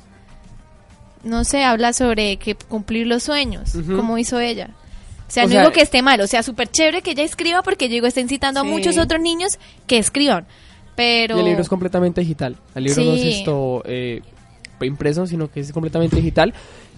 no 1.23 1.43
sé, 1.43 1.63
habla 1.63 1.91
sobre 1.93 2.37
que 2.37 2.55
cumplir 2.55 3.05
los 3.07 3.23
sueños, 3.23 3.75
Ujú. 3.75 3.95
como 3.97 4.17
hizo 4.17 4.39
ella. 4.39 4.69
O 5.27 5.31
sea, 5.31 5.43
O 5.43 5.47
no 5.47 5.51
sea, 5.51 5.61
digo 5.61 5.73
que 5.73 5.81
esté 5.81 6.01
mal, 6.01 6.19
o 6.21 6.27
sea, 6.27 6.43
súper 6.43 6.69
chévere 6.69 7.01
que 7.01 7.11
ella 7.11 7.23
escriba 7.23 7.61
porque 7.61 7.87
yo 7.87 7.93
digo, 7.93 8.07
está 8.07 8.21
incitando 8.21 8.61
Sí. 8.61 8.67
a 8.67 8.69
muchos 8.69 8.97
otros 8.97 9.21
niños 9.21 9.59
que 9.85 9.97
escriban. 9.97 10.45
Pero 10.95 11.35
Y 11.37 11.39
el 11.39 11.45
libro 11.45 11.61
es 11.61 11.69
completamente 11.69 12.21
digital. 12.21 12.55
El 12.75 12.83
libro 12.85 13.03
no 13.03 13.13
es 13.13 13.21
Sí. 13.21 13.29
esto 13.39 13.83
eh, 13.85 14.21
impreso, 14.81 15.27
sino 15.27 15.51
que 15.51 15.59
es 15.59 15.71
completamente 15.71 16.15
digital. 16.15 16.53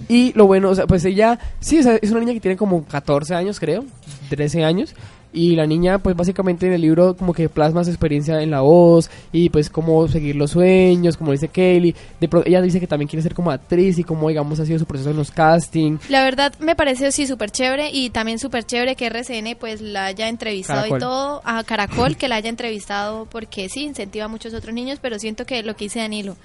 Y 0.08 0.34
lo 0.34 0.46
bueno, 0.48 0.70
o 0.70 0.76
sea, 0.76 0.88
pues 0.88 1.04
ella, 1.06 1.40
sí, 1.60 1.80
o 1.80 1.84
sea, 1.84 1.96
es 2.02 2.10
una 2.12 2.20
niña 2.22 2.34
que 2.34 2.40
tiene 2.40 2.58
como 2.58 2.86
14 2.86 3.34
años, 3.36 3.60
creo, 3.60 3.86
13 4.30 4.64
años. 4.64 4.96
Y 5.34 5.56
la 5.56 5.66
niña, 5.66 5.98
pues 6.00 6.14
básicamente 6.16 6.68
en 6.68 6.74
el 6.74 6.82
libro 6.82 7.16
como 7.16 7.34
que 7.34 7.48
plasma 7.48 7.86
su 7.86 7.90
experiencia 7.90 8.42
en 8.42 8.52
la 8.52 8.60
voz 8.62 9.10
y 9.32 9.50
pues 9.50 9.70
cómo 9.70 10.08
seguir 10.10 10.36
los 10.36 10.52
sueños, 10.52 11.16
como 11.16 11.32
dice 11.32 11.48
Kelly. 11.48 11.96
De 12.20 12.28
pro- 12.28 12.44
ella 12.46 12.62
dice 12.62 12.82
que 12.82 12.88
también 12.88 13.08
quiere 13.08 13.24
ser 13.24 13.34
como 13.34 13.50
actriz 13.50 13.98
y 13.98 14.04
cómo, 14.04 14.28
digamos, 14.28 14.60
ha 14.60 14.66
sido 14.66 14.78
su 14.78 14.86
proceso 14.86 15.12
en 15.12 15.16
los 15.16 15.32
castings. 15.32 16.10
La 16.10 16.24
verdad 16.26 16.54
me 16.60 16.76
parece 16.76 17.14
sí 17.14 17.28
súper 17.28 17.50
chévere 17.50 17.92
y 17.92 18.10
también 18.10 18.40
súper 18.40 18.66
chévere 18.66 18.98
que 18.98 19.06
RCN 19.06 19.56
pues 19.58 19.80
la 19.80 20.08
haya 20.08 20.28
entrevistado 20.28 20.82
Caracol. 20.82 20.98
y 20.98 21.02
todo, 21.02 21.42
a 21.46 21.64
Caracol 21.64 22.18
que 22.18 22.28
la 22.28 22.36
haya 22.36 22.50
entrevistado 22.50 23.26
porque 23.32 23.70
sí, 23.70 23.84
incentiva 23.84 24.26
a 24.26 24.28
muchos 24.28 24.54
otros 24.54 24.74
niños, 24.76 25.00
pero 25.02 25.18
siento 25.18 25.46
que 25.46 25.64
lo 25.64 25.78
que 25.78 25.86
dice 25.86 26.00
Danilo, 26.00 26.36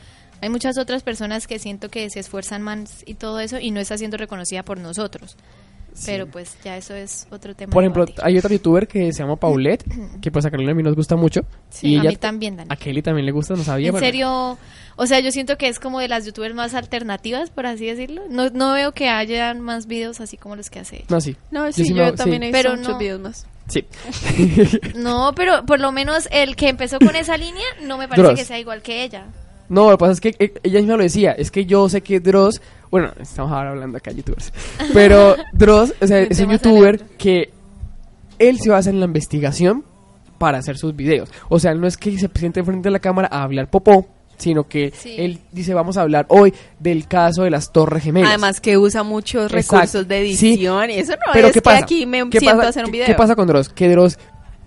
hay 0.40 0.48
muchas 0.48 0.78
otras 0.78 1.02
personas 1.02 1.46
que 1.48 1.58
siento 1.58 1.88
que 1.88 2.08
se 2.10 2.20
esfuerzan 2.20 2.62
más 2.62 3.02
y 3.04 3.14
todo 3.14 3.40
eso 3.40 3.58
y 3.58 3.70
no 3.72 3.80
está 3.80 3.98
siendo 3.98 4.16
reconocida 4.16 4.62
por 4.62 4.78
nosotros. 4.78 5.34
Pero 6.04 6.26
pues 6.26 6.56
ya 6.62 6.76
eso 6.76 6.94
es 6.94 7.26
otro 7.30 7.54
tema. 7.54 7.72
Por 7.72 7.82
ejemplo, 7.82 8.04
debate. 8.04 8.22
hay 8.24 8.36
otra 8.38 8.50
youtuber 8.50 8.86
que 8.86 9.12
se 9.12 9.22
llama 9.22 9.36
Paulette, 9.36 9.84
que 10.20 10.30
pues 10.30 10.44
a 10.44 10.50
Carolina 10.50 10.72
a 10.72 10.74
mí 10.74 10.82
nos 10.82 10.94
gusta 10.94 11.16
mucho. 11.16 11.40
Sí, 11.70 11.88
y 11.88 11.96
a 11.96 12.00
ella- 12.00 12.10
mí 12.10 12.16
también, 12.16 12.56
Dani. 12.56 12.68
A 12.70 12.76
Kelly 12.76 13.00
también 13.02 13.24
le 13.26 13.32
gusta, 13.32 13.54
no 13.54 13.62
sabía. 13.64 13.86
En 13.88 13.92
bueno. 13.92 14.06
serio, 14.06 14.58
o 14.96 15.06
sea, 15.06 15.20
yo 15.20 15.30
siento 15.30 15.56
que 15.56 15.68
es 15.68 15.78
como 15.78 16.00
de 16.00 16.08
las 16.08 16.26
youtubers 16.26 16.54
más 16.54 16.74
alternativas, 16.74 17.50
por 17.50 17.66
así 17.66 17.86
decirlo. 17.86 18.22
No, 18.28 18.50
no 18.50 18.72
veo 18.74 18.92
que 18.92 19.08
hayan 19.08 19.60
más 19.60 19.86
videos 19.86 20.20
así 20.20 20.36
como 20.36 20.56
los 20.56 20.68
que 20.70 20.80
hace 20.80 20.96
ella. 20.96 21.06
No, 21.08 21.20
sí. 21.20 21.36
No, 21.50 21.70
sí, 21.72 21.84
sí 21.84 21.94
yo 21.94 22.04
me- 22.04 22.12
también 22.12 22.42
sí. 22.42 22.48
he 22.48 22.52
visto 22.52 22.62
Pero 22.62 22.76
muchos 22.76 22.92
no. 22.92 22.98
videos 22.98 23.20
más. 23.20 23.46
Sí. 23.68 23.84
No, 24.96 25.32
pero 25.34 25.64
por 25.66 25.80
lo 25.80 25.92
menos 25.92 26.28
el 26.30 26.56
que 26.56 26.68
empezó 26.68 26.98
con 26.98 27.16
esa 27.16 27.36
línea 27.36 27.64
no 27.82 27.98
me 27.98 28.08
parece 28.08 28.26
Dross. 28.28 28.38
que 28.38 28.44
sea 28.44 28.58
igual 28.58 28.82
que 28.82 29.02
ella. 29.02 29.26
No, 29.68 29.90
lo 29.90 29.96
que 29.96 30.00
pasa 30.00 30.12
es 30.12 30.20
que 30.20 30.34
eh, 30.38 30.54
ella 30.62 30.78
misma 30.78 30.96
lo 30.96 31.02
decía, 31.02 31.32
es 31.32 31.50
que 31.50 31.66
yo 31.66 31.88
sé 31.88 32.00
que 32.00 32.20
Dross, 32.20 32.60
bueno, 33.00 33.12
estamos 33.20 33.52
ahora 33.52 33.70
hablando 33.70 33.98
acá 33.98 34.10
youtubers, 34.10 34.52
pero 34.92 35.36
Dross, 35.52 35.94
o 36.00 36.06
sea, 36.06 36.20
es 36.22 36.38
un 36.40 36.50
youtuber 36.50 37.00
que 37.18 37.50
él 38.38 38.58
se 38.58 38.70
basa 38.70 38.90
en 38.90 39.00
la 39.00 39.06
investigación 39.06 39.84
para 40.38 40.58
hacer 40.58 40.76
sus 40.76 40.94
videos. 40.94 41.30
O 41.48 41.58
sea, 41.58 41.74
no 41.74 41.86
es 41.86 41.96
que 41.96 42.18
se 42.18 42.28
presente 42.28 42.62
frente 42.62 42.88
a 42.88 42.92
la 42.92 42.98
cámara 42.98 43.28
a 43.30 43.42
hablar 43.42 43.70
popó, 43.70 44.06
sino 44.36 44.68
que 44.68 44.92
Sí. 44.94 45.14
él 45.18 45.38
dice, 45.52 45.72
vamos 45.72 45.96
a 45.96 46.02
hablar 46.02 46.26
hoy 46.28 46.52
del 46.78 47.06
caso 47.08 47.42
de 47.44 47.50
las 47.50 47.72
Torres 47.72 48.02
Gemelas. 48.02 48.28
Además 48.28 48.60
que 48.60 48.76
usa 48.76 49.02
muchos 49.02 49.52
Exacto. 49.52 49.76
recursos 49.76 50.08
de 50.08 50.34
Sí. 50.36 50.52
edición 50.54 50.90
y 50.90 50.94
eso 50.94 51.12
no 51.12 51.32
Pero 51.32 51.46
es 51.48 51.52
¿qué 51.54 51.58
que 51.60 51.62
pasa? 51.62 51.78
aquí 51.78 52.04
me 52.06 52.28
¿Qué 52.28 52.40
siento 52.40 52.56
pasa? 52.58 52.66
a 52.66 52.70
hacer 52.70 52.84
un 52.84 52.90
¿Qué- 52.90 52.96
video. 52.98 53.06
¿Qué 53.06 53.14
pasa 53.14 53.34
con 53.34 53.46
Dross? 53.46 53.70
Que 53.70 53.88
Dross, 53.88 54.18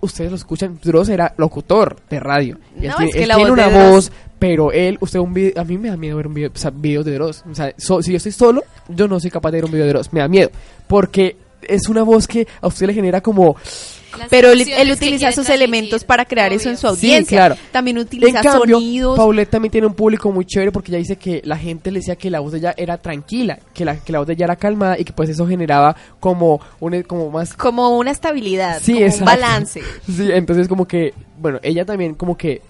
ustedes 0.02 0.32
lo 0.32 0.38
escuchan, 0.38 0.80
Dross 0.82 1.10
era 1.10 1.36
locutor 1.38 1.98
de 2.10 2.20
radio. 2.20 2.58
Él 2.82 2.88
No, 2.90 2.96
tiene, 2.96 3.10
es 3.12 3.16
que 3.16 3.22
él 3.24 3.28
la 3.28 3.36
tiene 3.36 3.50
voz 3.52 3.60
una 3.60 3.68
voz, 3.90 4.12
pero 4.40 4.72
él, 4.72 4.98
usted 5.02 5.20
un 5.20 5.34
video, 5.34 5.62
a 5.62 5.64
mí 5.66 5.78
me 5.78 5.90
da 5.90 5.98
miedo 5.98 6.18
ver 6.18 6.28
un 6.28 6.34
video, 6.34 6.50
o 6.54 6.58
sea, 6.58 6.72
videos 6.72 7.06
de 7.06 7.14
Dross. 7.14 7.44
O 7.52 7.54
sea, 7.54 7.74
so- 7.78 8.02
si 8.02 8.12
yo 8.12 8.18
estoy 8.18 8.32
solo, 8.32 8.64
yo 8.88 9.08
no 9.08 9.20
soy 9.20 9.30
capaz 9.30 9.52
de 9.52 9.58
ver 9.58 9.66
un 9.66 9.72
video 9.72 9.86
de 9.86 9.92
Dross, 9.94 10.12
me 10.14 10.22
da 10.22 10.28
miedo. 10.28 10.50
Porque 10.88 11.36
es 11.62 11.90
una 11.90 12.04
voz 12.04 12.28
que 12.28 12.48
a 12.62 12.68
usted 12.68 12.88
le 12.88 12.94
genera 12.94 13.22
como... 13.22 13.56
Las 14.18 14.28
Pero 14.30 14.50
él, 14.52 14.62
él 14.62 14.92
utiliza 14.92 15.28
sus 15.28 15.46
transmitir, 15.46 15.54
elementos 15.56 16.04
para 16.04 16.26
crear 16.26 16.52
eso 16.52 16.68
en 16.68 16.78
su 16.78 16.88
obvio. 16.88 16.96
Sí, 16.98 17.08
audiencia. 17.12 17.38
claro. 17.38 17.56
También 17.72 17.98
En 17.98 18.04
utiliza 18.04 18.42
cambio, 18.42 18.78
sonidos. 18.78 19.16
Paulette 19.16 19.50
también 19.52 19.72
tiene 19.72 19.86
un 19.86 19.94
público 19.94 20.32
muy 20.32 20.46
chévere 20.46 20.72
porque 20.72 20.90
ella 20.92 20.98
dice 20.98 21.18
que 21.18 21.42
la 21.46 21.58
gente 21.58 21.92
le 21.92 22.00
decía 22.00 22.16
que 22.16 22.32
la 22.32 22.40
voz 22.40 22.54
de 22.54 22.58
ella 22.58 22.74
era 22.76 22.98
tranquila, 22.98 23.60
que 23.72 23.86
la, 23.86 23.98
que 23.98 24.12
la 24.12 24.18
voz 24.20 24.28
de 24.28 24.34
ella 24.34 24.46
era 24.46 24.56
calmada 24.56 24.98
y 24.98 25.04
que 25.04 25.14
pues 25.14 25.30
eso 25.30 25.46
generaba 25.46 25.96
como 26.20 26.60
un 26.80 27.04
como 27.04 27.30
más 27.30 27.54
como 27.54 27.96
una 28.00 28.10
estabilidad, 28.10 28.80
Sí, 28.82 28.94
como 28.94 29.06
exacto. 29.06 29.24
un 29.26 29.26
balance. 29.42 29.82
Sí, 30.08 30.28
entonces 30.32 30.68
como 30.68 30.88
que, 30.88 31.14
bueno, 31.38 31.60
ella 31.62 31.86
también 31.86 32.16
como 32.16 32.36
que 32.36 32.64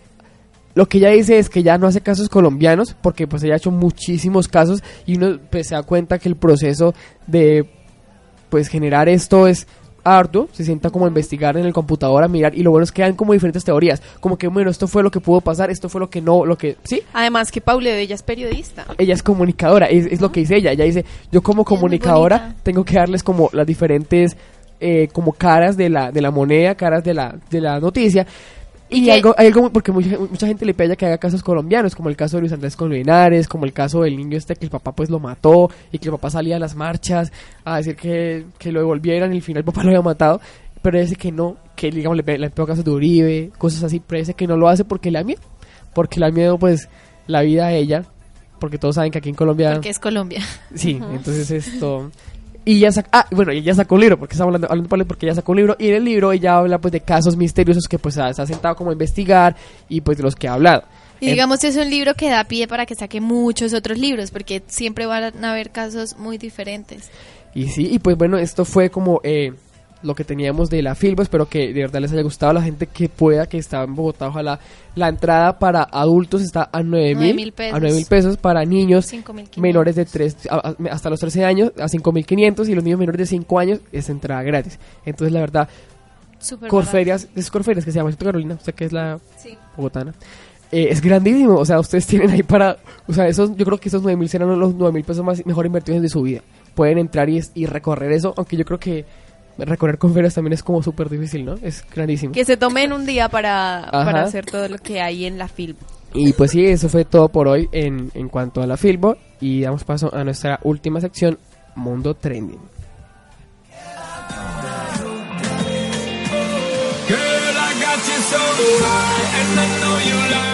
lo 0.75 0.87
que 0.87 0.99
ella 0.99 1.09
dice 1.09 1.39
es 1.39 1.49
que 1.49 1.63
ya 1.63 1.77
no 1.77 1.87
hace 1.87 2.01
casos 2.01 2.29
colombianos 2.29 2.95
porque 3.01 3.27
pues 3.27 3.43
ella 3.43 3.55
ha 3.55 3.57
hecho 3.57 3.71
muchísimos 3.71 4.47
casos 4.47 4.83
y 5.05 5.17
uno 5.17 5.39
pues 5.49 5.67
se 5.67 5.75
da 5.75 5.83
cuenta 5.83 6.19
que 6.19 6.29
el 6.29 6.35
proceso 6.35 6.93
de 7.27 7.69
pues 8.49 8.67
generar 8.67 9.09
esto 9.09 9.47
es 9.47 9.67
arduo, 10.03 10.47
se 10.51 10.63
sienta 10.63 10.89
como 10.89 11.05
a 11.05 11.07
investigar 11.07 11.57
en 11.57 11.65
el 11.65 11.73
computador, 11.73 12.23
a 12.23 12.27
mirar 12.27 12.55
y 12.55 12.63
lo 12.63 12.71
bueno 12.71 12.83
es 12.83 12.91
que 12.91 13.01
dan 13.01 13.15
como 13.15 13.33
diferentes 13.33 13.63
teorías, 13.63 14.01
como 14.19 14.37
que 14.37 14.47
bueno, 14.47 14.71
esto 14.71 14.87
fue 14.87 15.03
lo 15.03 15.11
que 15.11 15.19
pudo 15.19 15.41
pasar, 15.41 15.69
esto 15.69 15.89
fue 15.89 15.99
lo 15.99 16.09
que 16.09 16.21
no, 16.21 16.45
lo 16.45 16.57
que 16.57 16.77
sí, 16.83 17.01
Además 17.13 17.51
que 17.51 17.61
Paula 17.61 17.89
de 17.89 18.01
ella 18.01 18.15
es 18.15 18.23
periodista. 18.23 18.85
ella 18.97 19.13
es 19.13 19.23
comunicadora, 19.23 19.87
es, 19.87 20.05
es 20.05 20.21
lo 20.21 20.31
que 20.31 20.41
dice 20.41 20.57
ella. 20.57 20.71
Ella 20.71 20.85
dice, 20.85 21.05
yo 21.31 21.41
como 21.41 21.65
comunicadora 21.65 22.55
tengo 22.63 22.83
que 22.83 22.95
darles 22.95 23.23
como 23.23 23.49
las 23.53 23.67
diferentes 23.67 24.37
eh, 24.79 25.09
como 25.11 25.33
caras 25.33 25.75
de 25.75 25.89
la, 25.89 26.11
de 26.11 26.21
la 26.21 26.31
moneda, 26.31 26.75
caras 26.75 27.03
de 27.03 27.13
la, 27.13 27.35
de 27.49 27.61
la 27.61 27.79
noticia. 27.79 28.25
Y, 28.89 29.09
algo, 29.11 29.35
hay 29.37 29.47
algo, 29.47 29.69
porque 29.71 29.91
mucha, 29.91 30.17
mucha 30.17 30.47
gente 30.47 30.65
le 30.65 30.73
pide 30.73 30.97
que 30.97 31.05
haga 31.05 31.19
casos 31.19 31.43
colombianos, 31.43 31.95
como 31.95 32.09
el 32.09 32.15
caso 32.15 32.37
de 32.37 32.41
Luis 32.41 32.53
Andrés 32.53 32.75
Colmenares, 32.75 33.47
como 33.47 33.65
el 33.65 33.73
caso 33.73 34.01
del 34.01 34.17
niño 34.17 34.35
este 34.35 34.55
que 34.55 34.65
el 34.65 34.71
papá 34.71 34.93
pues 34.93 35.11
lo 35.11 35.19
mató 35.19 35.69
y 35.91 35.99
que 35.99 36.07
el 36.07 36.11
papá 36.13 36.31
salía 36.31 36.55
a 36.55 36.59
las 36.59 36.75
marchas 36.75 37.31
a 37.63 37.77
decir 37.77 37.95
que, 37.95 38.45
que 38.57 38.71
lo 38.71 38.79
devolvieran 38.79 39.31
y 39.31 39.37
al 39.37 39.41
final 39.43 39.59
el 39.59 39.65
papá 39.65 39.83
lo 39.83 39.89
había 39.89 40.01
matado. 40.01 40.41
Pero 40.81 40.99
dice 40.99 41.15
que 41.15 41.31
no, 41.31 41.57
que 41.75 41.91
digamos 41.91 42.17
le, 42.17 42.37
le 42.37 42.49
pegó 42.49 42.67
casos 42.67 42.85
de 42.85 42.91
Uribe, 42.91 43.51
cosas 43.57 43.83
así, 43.83 44.01
pero 44.05 44.19
dice 44.19 44.33
que 44.33 44.47
no 44.47 44.57
lo 44.57 44.69
hace 44.69 44.85
porque 44.85 45.11
le 45.11 45.19
da 45.19 45.23
miedo. 45.23 45.41
Porque 45.93 46.19
le 46.19 46.27
da 46.27 46.31
miedo 46.31 46.57
pues 46.57 46.89
la 47.27 47.41
vida 47.41 47.67
a 47.67 47.73
ella, 47.73 48.05
porque 48.59 48.79
todos 48.79 48.95
saben 48.95 49.11
que 49.11 49.19
aquí 49.19 49.29
en 49.29 49.35
Colombia... 49.35 49.73
Porque 49.73 49.89
es 49.89 49.99
Colombia. 49.99 50.41
Sí, 50.73 50.99
entonces 51.11 51.51
esto... 51.51 52.09
Y 52.69 52.77
ella 52.77 52.91
sacó, 52.91 53.09
ah, 53.13 53.25
bueno, 53.31 53.51
ella 53.51 53.73
sacó 53.73 53.95
un 53.95 54.01
libro, 54.01 54.19
porque 54.19 54.33
estamos 54.33 54.53
hablando, 54.53 54.67
hablando 54.69 55.07
porque 55.07 55.25
ella 55.25 55.33
sacó 55.33 55.53
un 55.53 55.57
libro, 55.57 55.75
y 55.79 55.87
en 55.87 55.95
el 55.95 56.03
libro 56.03 56.31
ella 56.31 56.57
habla 56.57 56.77
pues 56.77 56.91
de 56.91 57.01
casos 57.01 57.35
misteriosos 57.35 57.87
que 57.87 57.97
pues 57.97 58.13
se 58.13 58.21
ha 58.21 58.33
sentado 58.45 58.75
como 58.75 58.91
a 58.91 58.93
investigar 58.93 59.55
y 59.87 60.01
pues 60.01 60.17
de 60.17 60.23
los 60.23 60.35
que 60.35 60.47
ha 60.47 60.53
hablado. 60.53 60.83
Y 61.19 61.31
digamos 61.31 61.63
es 61.63 61.77
un 61.77 61.89
libro 61.89 62.13
que 62.13 62.29
da 62.29 62.43
pie 62.43 62.67
para 62.67 62.85
que 62.85 62.93
saque 62.93 63.21
muchos 63.21 63.73
otros 63.73 63.97
libros, 63.97 64.29
porque 64.29 64.61
siempre 64.67 65.07
van 65.07 65.43
a 65.43 65.51
haber 65.51 65.71
casos 65.71 66.15
muy 66.19 66.37
diferentes. 66.37 67.09
Y 67.55 67.69
sí, 67.69 67.89
y 67.91 67.97
pues 67.97 68.15
bueno, 68.15 68.37
esto 68.37 68.65
fue 68.65 68.91
como 68.91 69.19
eh, 69.23 69.51
lo 70.01 70.15
que 70.15 70.23
teníamos 70.23 70.69
de 70.69 70.81
la 70.81 70.95
Filbo. 70.95 71.21
Espero 71.21 71.47
que 71.47 71.73
de 71.73 71.81
verdad 71.81 71.99
les 71.99 72.11
haya 72.11 72.21
gustado 72.21 72.53
la 72.53 72.61
gente 72.61 72.87
que 72.87 73.09
pueda, 73.09 73.47
que 73.47 73.57
está 73.57 73.83
en 73.83 73.95
Bogotá. 73.95 74.27
Ojalá 74.27 74.59
la 74.95 75.09
entrada 75.09 75.59
para 75.59 75.83
adultos 75.83 76.41
está 76.41 76.69
a 76.71 76.81
9 76.81 77.13
Nueve 77.15 77.15
mil 77.15 77.35
mil 77.35 77.51
pesos. 77.51 77.75
a 77.75 77.79
9 77.79 77.95
mil 77.95 78.05
pesos. 78.05 78.37
Para 78.37 78.65
niños 78.65 79.11
5.500. 79.11 79.57
menores 79.57 79.95
de 79.95 80.05
3, 80.05 80.37
hasta 80.91 81.09
los 81.09 81.19
13 81.19 81.45
años 81.45 81.71
a 81.77 81.85
5.500 81.87 82.69
y 82.69 82.75
los 82.75 82.83
niños 82.83 82.99
menores 82.99 83.19
de 83.19 83.25
5 83.25 83.59
años 83.59 83.79
es 83.91 84.09
entrada 84.09 84.41
gratis. 84.43 84.79
Entonces, 85.05 85.33
la 85.33 85.41
verdad, 85.41 85.69
Corferias, 86.67 87.27
es 87.35 87.51
Corferias 87.51 87.85
que 87.85 87.91
se 87.91 87.97
llama, 87.97 88.11
¿cierto, 88.11 88.25
Carolina? 88.25 88.55
Usted 88.55 88.73
que 88.73 88.85
es 88.85 88.93
la. 88.93 89.19
Sí. 89.37 89.57
bogotana. 89.75 90.13
Eh, 90.71 90.89
es 90.91 91.01
grandísimo, 91.01 91.55
o 91.55 91.65
sea, 91.65 91.79
ustedes 91.79 92.05
tienen 92.05 92.29
ahí 92.29 92.43
para, 92.43 92.77
o 93.07 93.13
sea, 93.13 93.27
esos, 93.27 93.55
yo 93.57 93.65
creo 93.65 93.79
que 93.79 93.89
esos 93.89 94.03
9 94.03 94.15
mil 94.15 94.29
serán 94.29 94.59
los 94.59 94.75
9 94.75 94.93
mil 94.93 95.03
pesos 95.03 95.25
más 95.25 95.43
mejor 95.43 95.65
invertidos 95.65 96.01
de 96.01 96.09
su 96.09 96.21
vida. 96.21 96.41
Pueden 96.75 96.99
entrar 96.99 97.27
y, 97.27 97.41
y 97.55 97.65
recorrer 97.65 98.11
eso, 98.11 98.35
aunque 98.37 98.55
yo 98.55 98.65
creo 98.65 98.79
que 98.79 99.03
recorrer 99.59 99.97
con 99.97 100.13
ferias 100.13 100.33
también 100.33 100.53
es 100.53 100.63
como 100.63 100.81
súper 100.83 101.09
difícil, 101.09 101.45
¿no? 101.45 101.55
Es 101.61 101.83
grandísimo. 101.93 102.33
Que 102.33 102.45
se 102.45 102.57
tomen 102.57 102.93
un 102.93 103.05
día 103.05 103.29
para, 103.29 103.79
Ajá. 103.79 104.05
para 104.05 104.23
hacer 104.23 104.45
todo 104.45 104.67
lo 104.67 104.77
que 104.77 105.01
hay 105.01 105.25
en 105.25 105.37
la 105.37 105.47
film. 105.47 105.75
Y 106.13 106.33
pues 106.33 106.51
sí, 106.51 106.65
eso 106.65 106.89
fue 106.89 107.05
todo 107.05 107.29
por 107.29 107.47
hoy 107.47 107.69
en, 107.71 108.11
en 108.15 108.29
cuanto 108.29 108.61
a 108.61 108.67
la 108.67 108.77
Filbo 108.77 109.17
y 109.39 109.61
damos 109.61 109.83
paso 109.83 110.13
a 110.13 110.23
nuestra 110.23 110.59
última 110.63 110.99
sección, 111.01 111.37
Mundo 111.75 112.15
Trending. 112.15 112.59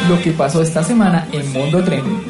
Lo 0.09 0.21
que 0.21 0.31
pasó 0.31 0.61
esta 0.61 0.83
semana 0.83 1.27
en 1.31 1.51
Mundo 1.51 1.83
Trending. 1.83 2.21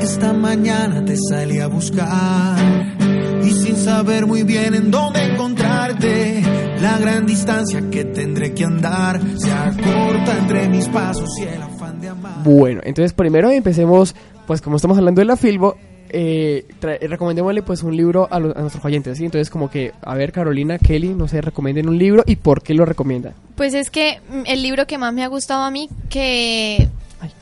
Esta 0.00 0.32
mañana 0.32 1.04
te 1.04 1.16
salí 1.16 1.60
a 1.60 1.68
buscar 1.68 2.58
y 3.42 3.50
sin 3.50 3.76
saber 3.76 4.26
muy 4.26 4.42
bien 4.42 4.74
en 4.74 4.90
dónde 4.90 5.22
encontrarte, 5.22 6.42
la 6.80 6.98
gran 6.98 7.24
distancia 7.26 7.88
que 7.90 8.04
tendré 8.04 8.52
que 8.52 8.64
andar 8.64 9.20
se 9.36 9.52
acorta 9.52 10.38
entre 10.38 10.68
mis 10.70 10.88
pasos 10.88 11.28
y 11.38 11.44
el 11.44 11.62
afán 11.62 12.00
de 12.00 12.08
amar. 12.08 12.42
Bueno, 12.42 12.80
entonces 12.84 13.12
primero 13.12 13.50
empecemos, 13.50 14.14
pues 14.46 14.60
como 14.60 14.76
estamos 14.76 14.98
hablando 14.98 15.20
de 15.20 15.26
la 15.26 15.36
Filbo, 15.36 15.76
eh, 16.10 16.66
recomendémosle 16.80 17.62
pues 17.62 17.82
un 17.82 17.96
libro 17.96 18.28
a 18.30 18.38
nuestros 18.38 18.84
oyentes, 18.84 19.18
¿sí? 19.18 19.24
Entonces 19.24 19.50
como 19.50 19.70
que, 19.70 19.92
a 20.02 20.14
ver 20.14 20.32
Carolina, 20.32 20.78
Kelly, 20.78 21.10
no 21.10 21.28
sé, 21.28 21.40
recomienden 21.40 21.88
un 21.88 21.98
libro 21.98 22.22
y 22.26 22.36
por 22.36 22.62
qué 22.62 22.74
lo 22.74 22.84
recomiendan. 22.84 23.34
Pues 23.56 23.74
es 23.74 23.90
que 23.90 24.20
mm, 24.28 24.42
el 24.46 24.62
libro 24.62 24.86
que 24.86 24.98
más 24.98 25.12
me 25.12 25.24
ha 25.24 25.28
gustado 25.28 25.62
a 25.62 25.70
mí, 25.70 25.88
que 26.08 26.88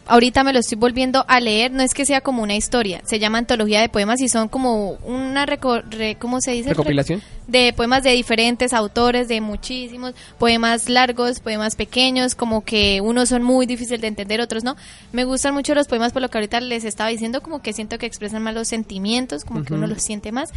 ahorita 0.07 0.45
me 0.45 0.53
lo 0.53 0.61
estoy 0.61 0.79
volviendo 0.79 1.25
a 1.29 1.41
leer, 1.41 1.71
no 1.73 1.83
es 1.83 1.95
que 1.95 2.07
sea 2.07 2.21
como 2.21 2.43
una 2.43 2.55
historia, 2.55 3.03
se 3.05 3.19
llama 3.19 3.39
Antología 3.39 3.81
de 3.81 3.89
Poemas 3.89 4.21
y 4.21 4.29
son 4.29 4.49
como 4.49 4.93
una, 5.05 5.47
re- 5.47 6.17
¿cómo 6.19 6.41
se 6.41 6.53
dice? 6.53 6.71
¿Recopilación? 6.71 7.23
De 7.47 7.73
poemas 7.73 8.03
de 8.03 8.11
diferentes 8.11 8.73
autores, 8.73 9.29
de 9.29 9.41
muchísimos, 9.41 10.15
poemas 10.37 10.89
largos, 10.89 11.39
poemas 11.39 11.77
pequeños, 11.77 12.35
como 12.35 12.65
que 12.65 13.01
unos 13.01 13.29
son 13.29 13.45
muy 13.45 13.67
difíciles 13.67 14.01
de 14.01 14.09
entender, 14.09 14.41
otros 14.41 14.65
no. 14.65 14.75
Me 15.13 15.25
gustan 15.25 15.55
mucho 15.55 15.73
los 15.75 15.87
poemas 15.87 16.13
por 16.13 16.23
lo 16.23 16.29
que 16.29 16.39
ahorita 16.39 16.61
les 16.61 16.85
estaba 16.85 17.09
diciendo, 17.09 17.43
como 17.43 17.63
que 17.63 17.73
siento 17.73 17.99
que 17.99 18.07
expresan 18.07 18.43
más 18.43 18.55
los 18.55 18.67
sentimientos, 18.67 19.45
como 19.45 19.65
que 19.65 19.75
uno 19.75 19.87
los 19.87 20.03
siente 20.03 20.33
más. 20.33 20.51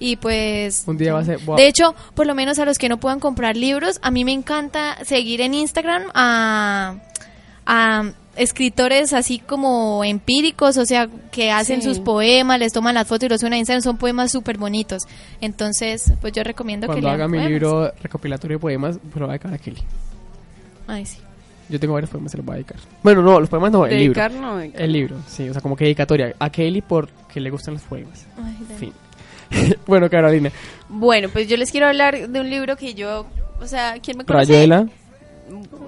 Y 0.00 0.16
pues... 0.16 0.82
Un 0.86 0.96
día 0.96 1.12
va 1.12 1.20
a 1.20 1.24
ser... 1.24 1.38
De 1.40 1.68
hecho, 1.68 1.94
por 2.14 2.26
lo 2.26 2.34
menos 2.34 2.58
a 2.58 2.64
los 2.64 2.76
que 2.76 2.88
no 2.88 2.98
puedan 2.98 3.20
comprar 3.20 3.56
libros, 3.56 4.00
a 4.02 4.10
mí 4.10 4.24
me 4.24 4.32
encanta 4.32 4.96
seguir 5.04 5.42
en 5.42 5.54
Instagram 5.54 6.10
a, 6.12 6.96
a 7.66 8.10
escritores 8.36 9.12
así 9.12 9.38
como 9.38 10.04
empíricos, 10.04 10.76
o 10.78 10.86
sea, 10.86 11.08
que 11.30 11.50
hacen 11.50 11.82
Sí. 11.82 11.88
sus 11.88 11.98
poemas, 12.00 12.58
les 12.58 12.72
toman 12.72 12.94
las 12.94 13.06
fotos 13.06 13.24
y 13.24 13.28
los 13.28 13.40
suben 13.40 13.52
a 13.54 13.58
Instagram, 13.58 13.82
son 13.82 13.96
poemas 13.98 14.30
súper 14.32 14.58
bonitos. 14.58 15.02
Entonces, 15.40 16.12
pues 16.20 16.32
yo 16.32 16.42
recomiendo 16.42 16.86
que 16.86 16.92
Cuando 16.94 17.08
lean 17.08 17.14
haga 17.20 17.28
mi 17.28 17.38
poemas. 17.38 17.50
libro 17.50 17.92
recopilatorio 18.02 18.56
de 18.56 18.60
poemas, 18.60 18.94
se 19.12 19.20
lo 19.20 19.26
voy 19.26 19.34
a 19.34 19.38
dedicar 19.38 19.54
a 19.54 19.58
Kelly. 19.58 19.82
Ay, 20.86 21.06
sí. 21.06 21.18
Yo 21.68 21.78
tengo 21.80 21.94
varios 21.94 22.10
poemas, 22.10 22.30
se 22.32 22.36
los 22.36 22.44
voy 22.44 22.54
a 22.54 22.56
dedicar. 22.56 22.76
Bueno, 23.02 23.22
no, 23.22 23.40
los 23.40 23.48
poemas 23.48 23.72
no, 23.72 23.86
el 23.86 23.98
libro. 23.98 24.20
Dedicar, 24.22 24.32
no, 24.40 24.56
dedicar. 24.56 24.82
El 24.82 24.92
libro, 24.92 25.16
sí, 25.26 25.48
o 25.48 25.52
sea, 25.52 25.62
como 25.62 25.76
que 25.76 25.84
dedicatoria 25.84 26.34
a 26.38 26.50
Kelly 26.50 26.82
porque 26.82 27.40
le 27.40 27.50
gustan 27.50 27.74
los 27.74 27.82
poemas. 27.84 28.26
Ay. 28.36 28.56
Fin. 28.78 28.92
bueno, 29.86 30.08
Carolina, 30.10 30.50
Bueno, 30.88 31.28
pues 31.28 31.48
yo 31.48 31.56
les 31.56 31.70
quiero 31.70 31.86
hablar 31.86 32.28
de 32.28 32.40
un 32.40 32.48
libro 32.50 32.76
que 32.76 32.94
yo, 32.94 33.26
o 33.60 33.66
sea, 33.66 33.94
¿quién 34.02 34.18
me 34.18 34.24
conoce? 34.24 34.52
Rayuela. 34.52 34.86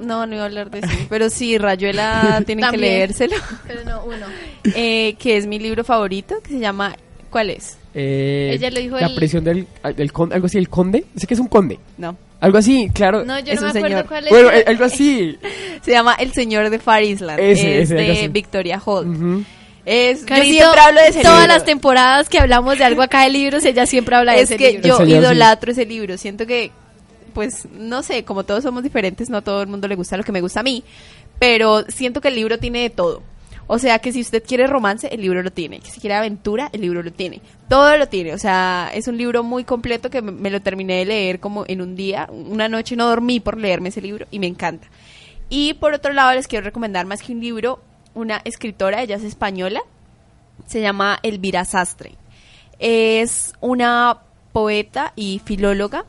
No, 0.01 0.27
no 0.27 0.35
iba 0.35 0.43
a 0.43 0.47
hablar 0.47 0.71
de 0.71 0.79
eso. 0.81 0.89
Pero 1.09 1.31
sí, 1.31 1.59
Rayuela 1.59 2.43
tiene 2.47 2.69
que 2.71 2.77
leérselo. 2.77 3.37
Pero 3.67 3.85
no, 3.85 4.05
uno. 4.05 4.27
Eh, 4.75 5.17
que 5.19 5.37
es 5.37 5.47
mi 5.47 5.59
libro 5.59 5.85
favorito, 5.85 6.37
que 6.43 6.49
se 6.51 6.59
llama... 6.59 6.97
¿Cuál 7.31 7.51
es? 7.51 7.77
Eh, 7.95 8.51
Ella 8.55 8.71
lo 8.71 8.81
dijo 8.81 8.99
La 8.99 9.09
el- 9.09 9.15
prisión 9.15 9.45
del, 9.45 9.67
del 9.97 10.13
conde, 10.13 10.35
algo 10.37 10.47
así, 10.47 10.57
el 10.59 10.69
conde. 10.69 11.05
Sé 11.17 11.27
que 11.27 11.35
es 11.35 11.41
un 11.41 11.49
conde. 11.49 11.79
No. 11.99 12.17
Algo 12.41 12.59
así, 12.59 12.91
claro. 12.95 13.25
No, 13.25 13.39
yo 13.41 13.53
Es 13.53 13.61
no 13.61 13.67
me 13.67 13.71
un 13.73 13.77
acuerdo 13.77 13.89
señor. 13.97 14.07
cuál 14.07 14.25
es. 14.25 14.31
bueno, 14.31 14.51
eh, 14.51 14.65
algo 14.67 14.85
así. 14.85 15.39
Se 15.83 15.91
llama 15.91 16.15
El 16.15 16.33
Señor 16.33 16.71
de 16.71 16.79
Far 16.79 17.03
Island. 17.03 17.41
Ese, 17.41 17.81
es 17.83 17.91
ese, 17.91 17.99
algo 18.01 18.13
de 18.13 18.19
así. 18.19 18.29
Victoria 18.29 18.81
Holt. 18.85 19.09
Ujú. 19.09 19.45
Es, 19.85 20.21
yo 20.21 20.27
Carito, 20.27 20.49
siempre 20.59 20.81
hablo 20.81 21.01
de 21.03 21.09
ese 21.09 21.23
todas 21.23 21.41
libro. 21.43 21.55
las 21.55 21.65
temporadas 21.65 22.29
que 22.31 22.39
hablamos 22.39 22.79
de 22.79 22.85
algo 22.85 23.03
acá 23.03 23.23
de 23.25 23.31
libros, 23.31 23.65
ella 23.67 23.85
siempre 23.87 24.17
habla 24.17 24.33
de 24.33 24.39
es 24.41 24.51
ese 24.51 24.57
que 24.57 24.73
libro. 24.73 24.89
yo 24.89 24.95
El 25.01 25.07
señor, 25.09 25.21
sí. 25.21 25.27
idolatro 25.27 25.73
ese 25.73 25.85
libro. 25.87 26.17
Siento 26.19 26.47
que, 26.47 26.71
pues, 27.35 27.69
no 27.73 28.03
sé, 28.03 28.25
como 28.25 28.45
todos 28.45 28.63
somos 28.63 28.83
diferentes, 28.83 29.29
no 29.29 29.39
a 29.39 29.43
todo 29.43 29.63
el 29.63 29.69
mundo 29.69 29.89
le 29.89 29.97
gusta 29.97 30.17
lo 30.17 30.25
que 30.25 30.33
me 30.33 30.41
gusta 30.41 30.61
a 30.61 30.63
mí, 30.63 30.85
pero 31.39 31.85
siento 31.89 32.21
que 32.21 32.29
el 32.29 32.37
libro 32.37 32.59
tiene 32.59 32.81
de 32.81 32.91
todo. 32.91 33.23
O 33.67 33.79
sea, 33.79 33.99
que 33.99 34.13
si 34.13 34.21
usted 34.21 34.43
quiere 34.47 34.67
romance, 34.67 35.09
el 35.09 35.23
libro 35.23 35.43
lo 35.43 35.51
tiene. 35.51 35.81
Si 35.85 36.01
quiere 36.01 36.15
aventura, 36.15 36.69
el 36.73 36.83
libro 36.83 37.03
lo 37.03 37.11
tiene. 37.13 37.41
Todo 37.69 37.97
lo 37.97 38.09
tiene. 38.09 38.35
O 38.35 38.39
sea, 38.39 38.91
es 38.93 39.09
un 39.09 39.17
libro 39.17 39.43
muy 39.43 39.65
completo 39.65 40.11
que 40.11 40.21
me 40.21 40.51
lo 40.51 40.61
terminé 40.61 40.97
de 40.99 41.07
leer 41.07 41.41
como 41.41 41.65
en 41.67 41.81
un 41.81 41.97
día. 41.97 42.29
Una 42.31 42.69
noche 42.69 42.95
no 42.95 43.09
dormí 43.09 43.41
por 43.41 43.59
leerme 43.59 43.89
ese 43.89 44.03
libro 44.03 44.27
y 44.31 44.39
me 44.39 44.47
encanta. 44.47 44.87
Y 45.49 45.75
por 45.75 45.95
otro 45.95 46.13
lado, 46.13 46.35
les 46.35 46.47
quiero 46.47 46.65
recomendar 46.65 47.07
más 47.07 47.23
que 47.23 47.33
un 47.33 47.41
libro, 47.41 47.81
una 48.15 48.43
escritora, 48.45 49.03
ella 49.03 49.17
es 49.17 49.25
española, 49.25 49.81
se 50.67 50.81
llama 50.81 51.19
Elvira 51.23 51.65
Sastre. 51.65 52.17
Es 52.79 53.55
una 53.61 54.19
poeta 54.53 55.13
y 55.17 55.41
filóloga 55.45 56.05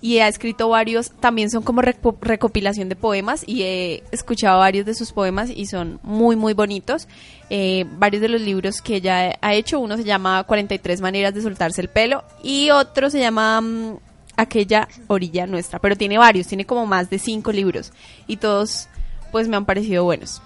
y 0.00 0.18
ha 0.18 0.28
escrito 0.28 0.68
varios, 0.68 1.10
también 1.10 1.50
son 1.50 1.62
como 1.62 1.82
reco- 1.82 2.16
recopilación 2.20 2.88
de 2.88 2.94
poemas 2.96 3.42
y 3.46 3.62
he 3.62 4.04
escuchado 4.12 4.60
varios 4.60 4.86
de 4.86 4.94
sus 4.94 5.12
poemas 5.12 5.50
y 5.50 5.66
son 5.66 5.98
muy 6.02 6.36
muy 6.36 6.54
bonitos. 6.54 7.08
Eh, 7.50 7.84
varios 7.98 8.22
de 8.22 8.28
los 8.28 8.40
libros 8.40 8.80
que 8.82 8.96
ella 8.96 9.36
ha 9.40 9.54
hecho, 9.54 9.80
uno 9.80 9.96
se 9.96 10.04
llama 10.04 10.44
43 10.44 11.00
maneras 11.00 11.34
de 11.34 11.42
soltarse 11.42 11.80
el 11.80 11.88
pelo 11.88 12.22
y 12.42 12.70
otro 12.70 13.10
se 13.10 13.20
llama 13.20 13.60
mm, 13.60 13.96
Aquella 14.36 14.86
orilla 15.08 15.48
nuestra, 15.48 15.80
pero 15.80 15.96
tiene 15.96 16.16
varios, 16.16 16.46
tiene 16.46 16.64
como 16.64 16.86
más 16.86 17.10
de 17.10 17.18
cinco 17.18 17.50
libros 17.50 17.92
y 18.28 18.36
todos 18.36 18.86
pues 19.32 19.48
me 19.48 19.56
han 19.56 19.64
parecido 19.64 20.04
buenos. 20.04 20.40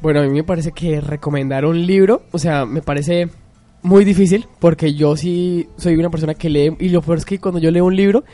Bueno, 0.00 0.20
a 0.20 0.22
mí 0.22 0.30
me 0.30 0.44
parece 0.44 0.70
que 0.72 1.00
recomendar 1.00 1.64
un 1.64 1.84
libro, 1.86 2.22
o 2.32 2.38
sea, 2.38 2.64
me 2.66 2.80
parece 2.82 3.28
muy 3.82 4.04
difícil 4.04 4.46
porque 4.58 4.94
yo 4.94 5.16
sí 5.16 5.68
soy 5.76 5.94
una 5.96 6.10
persona 6.10 6.34
que 6.34 6.48
lee 6.48 6.76
y 6.78 6.88
lo 6.88 7.02
peor 7.02 7.18
es 7.18 7.24
que 7.24 7.38
cuando 7.38 7.58
yo 7.60 7.70
leo 7.70 7.84
un 7.84 7.96
libro, 7.96 8.24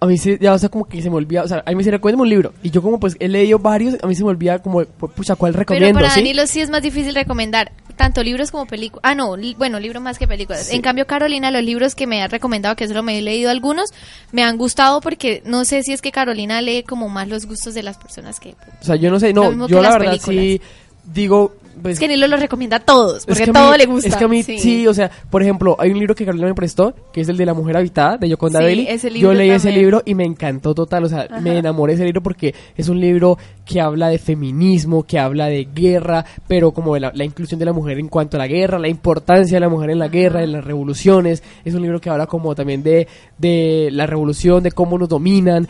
a 0.00 0.06
mí 0.06 0.18
se, 0.18 0.38
ya, 0.38 0.52
o 0.52 0.58
sea, 0.58 0.68
como 0.68 0.84
que 0.86 1.00
se 1.00 1.08
me 1.08 1.16
olvida, 1.16 1.42
o 1.44 1.48
sea, 1.48 1.62
a 1.64 1.70
mí 1.70 1.76
me 1.76 1.82
dice, 1.82 1.98
un 2.02 2.28
libro 2.28 2.52
y 2.62 2.70
yo 2.70 2.82
como 2.82 3.00
pues 3.00 3.16
he 3.20 3.28
leído 3.28 3.58
varios, 3.58 3.96
a 4.02 4.06
mí 4.06 4.14
se 4.14 4.22
me 4.22 4.28
olvida 4.30 4.58
como, 4.58 4.82
pu- 4.82 5.10
pucha, 5.10 5.36
¿cuál 5.36 5.52
Pero 5.52 5.60
recomiendo? 5.60 6.00
para 6.00 6.10
¿sí? 6.10 6.20
Danilo 6.20 6.46
sí 6.46 6.60
es 6.60 6.68
más 6.68 6.82
difícil 6.82 7.14
recomendar 7.14 7.72
tanto 7.96 8.22
libros 8.24 8.50
como 8.50 8.66
películas. 8.66 9.00
Ah, 9.04 9.14
no, 9.14 9.36
li- 9.36 9.54
bueno, 9.56 9.78
libros 9.80 10.02
más 10.02 10.18
que 10.18 10.26
películas. 10.26 10.66
Sí. 10.66 10.76
En 10.76 10.82
cambio, 10.82 11.06
Carolina, 11.06 11.50
los 11.52 11.62
libros 11.62 11.94
que 11.94 12.06
me 12.08 12.22
ha 12.22 12.28
recomendado, 12.28 12.74
que 12.76 12.86
solo 12.88 13.02
me 13.04 13.16
he 13.18 13.22
leído 13.22 13.50
algunos, 13.50 13.90
me 14.32 14.42
han 14.42 14.58
gustado 14.58 15.00
porque 15.00 15.42
no 15.46 15.64
sé 15.64 15.82
si 15.84 15.92
es 15.92 16.02
que 16.02 16.10
Carolina 16.10 16.60
lee 16.60 16.82
como 16.82 17.08
más 17.08 17.28
los 17.28 17.46
gustos 17.46 17.72
de 17.72 17.84
las 17.84 17.96
personas 17.96 18.40
que... 18.40 18.56
O 18.80 18.84
sea, 18.84 18.96
yo 18.96 19.10
no 19.10 19.20
sé, 19.20 19.32
no, 19.32 19.66
yo 19.68 19.80
la 19.80 19.96
verdad 19.96 20.18
sí 20.20 20.60
digo... 21.04 21.54
Pues, 21.82 21.94
es 21.94 22.00
que 22.00 22.06
Danilo 22.08 22.26
los 22.28 22.40
recomienda 22.40 22.76
a 22.78 22.80
todos, 22.80 23.18
Es 23.18 23.26
porque 23.26 23.44
que 23.44 23.50
a 23.50 23.52
todo 23.52 23.72
mí- 23.72 23.78
le 23.78 23.86
gusta. 23.86 24.08
Es 24.08 24.16
que 24.16 24.24
a 24.24 24.28
mí 24.28 24.42
sí. 24.42 24.86
o 24.86 24.94
sea, 24.94 25.10
por 25.30 25.42
ejemplo, 25.42 25.76
hay 25.78 25.90
un 25.90 25.98
libro 25.98 26.14
que 26.14 26.24
Carolina 26.24 26.48
me 26.48 26.54
prestó, 26.54 26.94
que 27.12 27.20
es 27.20 27.28
el 27.28 27.36
de 27.36 27.46
La 27.46 27.54
Mujer 27.54 27.76
Habitada, 27.76 28.16
de 28.16 28.28
Yoconda 28.28 28.60
Sí, 28.60 28.64
Belli. 28.64 28.86
ese 28.88 29.10
libro 29.10 29.32
Yo 29.32 29.38
leí 29.38 29.50
ese 29.50 29.72
libro 29.72 30.02
y 30.04 30.14
me 30.14 30.24
encantó 30.24 30.74
total, 30.74 31.04
o 31.04 31.08
sea, 31.08 31.22
Ajá. 31.30 31.40
me 31.40 31.58
enamoré 31.58 31.92
de 31.92 31.96
ese 31.96 32.04
libro 32.04 32.22
porque 32.22 32.54
es 32.76 32.88
un 32.88 33.00
libro 33.00 33.38
que 33.64 33.80
habla 33.80 34.08
de 34.08 34.18
feminismo, 34.18 35.02
que 35.04 35.18
habla 35.18 35.46
de 35.46 35.66
guerra, 35.74 36.24
pero 36.48 36.72
como 36.72 36.94
de 36.94 37.00
la, 37.00 37.12
la 37.14 37.24
inclusión 37.24 37.58
de 37.58 37.64
la 37.66 37.72
mujer 37.72 37.98
en 37.98 38.08
cuanto 38.08 38.36
a 38.36 38.38
la 38.38 38.46
guerra, 38.46 38.78
la 38.78 38.88
importancia 38.88 39.56
de 39.56 39.60
la 39.60 39.68
mujer 39.68 39.90
en 39.90 39.98
la 39.98 40.08
guerra, 40.08 40.42
en 40.42 40.52
las 40.52 40.64
revoluciones. 40.64 41.42
Es 41.64 41.74
un 41.74 41.82
libro 41.82 42.00
que 42.00 42.10
habla 42.10 42.26
como 42.26 42.54
también 42.54 42.82
de, 42.82 43.06
de 43.38 43.88
la 43.92 44.06
revolución, 44.06 44.62
de 44.62 44.72
cómo 44.72 44.98
nos 44.98 45.08
dominan. 45.08 45.66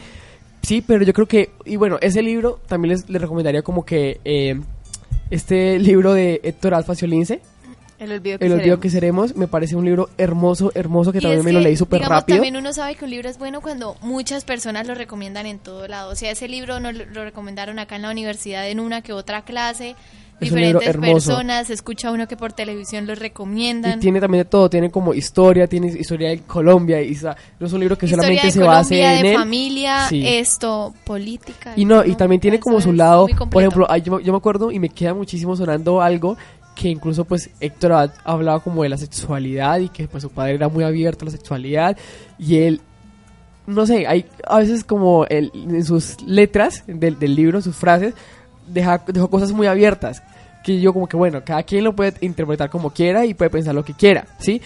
Sí, 0.63 0.83
pero 0.87 1.05
yo 1.05 1.13
creo 1.13 1.27
que, 1.27 1.51
y 1.67 1.77
bueno, 1.77 1.99
ese 2.01 2.23
libro 2.23 2.59
también 2.67 2.93
les, 2.93 3.09
les 3.11 3.21
recomendaría 3.21 3.61
como 3.63 3.85
que 3.85 4.19
eh, 4.25 4.59
este 5.31 5.79
libro 5.79 6.12
de 6.12 6.41
Héctor 6.43 6.75
Alfa 6.75 6.95
Lince, 7.07 7.41
El 7.99 8.12
olvido 8.12 8.39
que 8.39 8.47
El 8.47 8.53
olvido 8.53 8.65
seremos. 8.65 8.83
que 8.83 8.91
seremos, 8.91 9.37
me 9.37 9.49
parece 9.49 9.77
un 9.77 9.85
libro 9.85 10.11
hermoso, 10.19 10.73
hermoso, 10.75 11.12
que 11.12 11.19
Y 11.19 11.23
también 11.23 11.45
me 11.45 11.53
lo 11.53 11.59
que, 11.61 11.65
leí 11.65 11.77
súper 11.77 12.03
rápido. 12.03 12.37
También 12.37 12.57
uno 12.57 12.73
sabe 12.73 12.95
que 12.95 13.05
un 13.05 13.11
libro 13.11 13.29
es 13.29 13.39
bueno 13.39 13.61
cuando 13.61 13.97
muchas 14.01 14.45
personas 14.45 14.87
lo 14.87 14.95
recomiendan 14.95 15.47
en 15.47 15.59
todo 15.59 15.87
lado. 15.89 16.11
O 16.11 16.15
sea, 16.17 16.31
ese 16.31 16.49
libro 16.49 16.81
nos 16.81 16.95
lo 16.95 17.05
lo 17.07 17.25
recomendaron 17.25 17.79
acá 17.79 17.97
en 17.97 18.03
la 18.03 18.11
universidad 18.11 18.69
en 18.69 18.81
una 18.81 19.03
que 19.03 19.12
otra 19.12 19.43
clase. 19.43 19.97
Es 20.41 20.51
diferentes 20.53 20.97
personas, 20.97 21.70
escucha 21.70 22.11
uno 22.11 22.26
que 22.26 22.37
por 22.37 22.53
televisión 22.53 23.07
lo 23.07 23.12
Y 23.12 23.16
recomiendan. 23.16 24.01
tiene 24.01 24.20
también 24.20 24.45
de 24.45 24.51
todo, 24.51 24.68
tiene 24.68 24.91
como 24.91 25.14
historia, 25.14 25.66
tiene 25.66 25.89
historia 25.89 26.30
de 26.30 26.41
Colombia, 26.41 27.01
y 27.03 27.16
no 27.61 27.66
es 27.66 27.72
un 27.72 27.80
libro 27.80 27.97
que 27.97 28.07
Historia 28.07 28.22
solamente 28.22 28.47
de 28.47 28.53
se 28.53 28.59
Colombia, 28.59 28.78
base 28.78 29.16
en 29.18 29.22
de 29.22 29.35
familia, 29.35 30.09
Sí. 30.09 30.22
esto, 30.26 30.95
política. 31.05 31.72
Y 31.76 31.85
no, 31.85 32.05
y 32.05 32.14
también 32.16 32.41
tiene 32.41 32.59
como 32.61 32.80
su 32.80 32.93
lado, 32.93 33.26
por 33.51 33.62
ejemplo, 33.62 33.87
yo, 33.99 34.20
yo 34.20 34.32
me 34.32 34.39
acuerdo 34.39 34.70
y 34.70 34.78
me 34.78 34.89
queda 34.89 35.14
muchísimo 35.14 35.57
sonando 35.57 36.01
algo 36.03 36.37
que 36.74 36.89
incluso 36.89 37.24
pues 37.24 37.51
Héctor 37.61 38.11
hablaba 38.24 38.59
como 38.61 38.82
de 38.82 38.89
la 38.89 38.99
sexualidad 38.99 39.78
y 39.78 39.89
que 39.89 40.09
pues 40.09 40.22
su 40.24 40.30
padre 40.30 40.55
era 40.55 40.68
muy 40.68 40.82
abierto 40.82 41.24
a 41.24 41.26
la 41.26 41.30
sexualidad 41.30 41.97
y 42.39 42.57
él 42.57 42.80
no 43.66 43.87
sé, 43.87 44.07
hay 44.07 44.26
a 44.47 44.59
veces 44.59 44.85
como 44.85 45.24
él, 45.26 45.51
en 45.55 45.85
sus 45.85 46.20
letras 46.22 46.82
del, 46.87 47.18
del 47.18 47.35
libro, 47.35 47.62
sus 47.62 47.74
frases, 47.76 48.12
deja, 48.67 49.03
dejó 49.07 49.29
cosas 49.29 49.53
muy 49.53 49.67
abiertas 49.67 50.23
que 50.65 50.81
yo 50.81 50.95
como 50.95 51.07
que 51.07 51.17
bueno, 51.17 51.43
cada 51.45 51.62
quien 51.62 51.85
lo 51.85 51.95
puede 51.95 52.15
interpretar 52.23 52.71
como 52.71 52.91
quiera 52.91 53.27
y 53.27 53.35
puede 53.35 53.51
pensar 53.51 53.75
lo 53.75 53.85
que 53.85 53.93
quiera, 53.93 54.27
¿sí? 54.39 54.62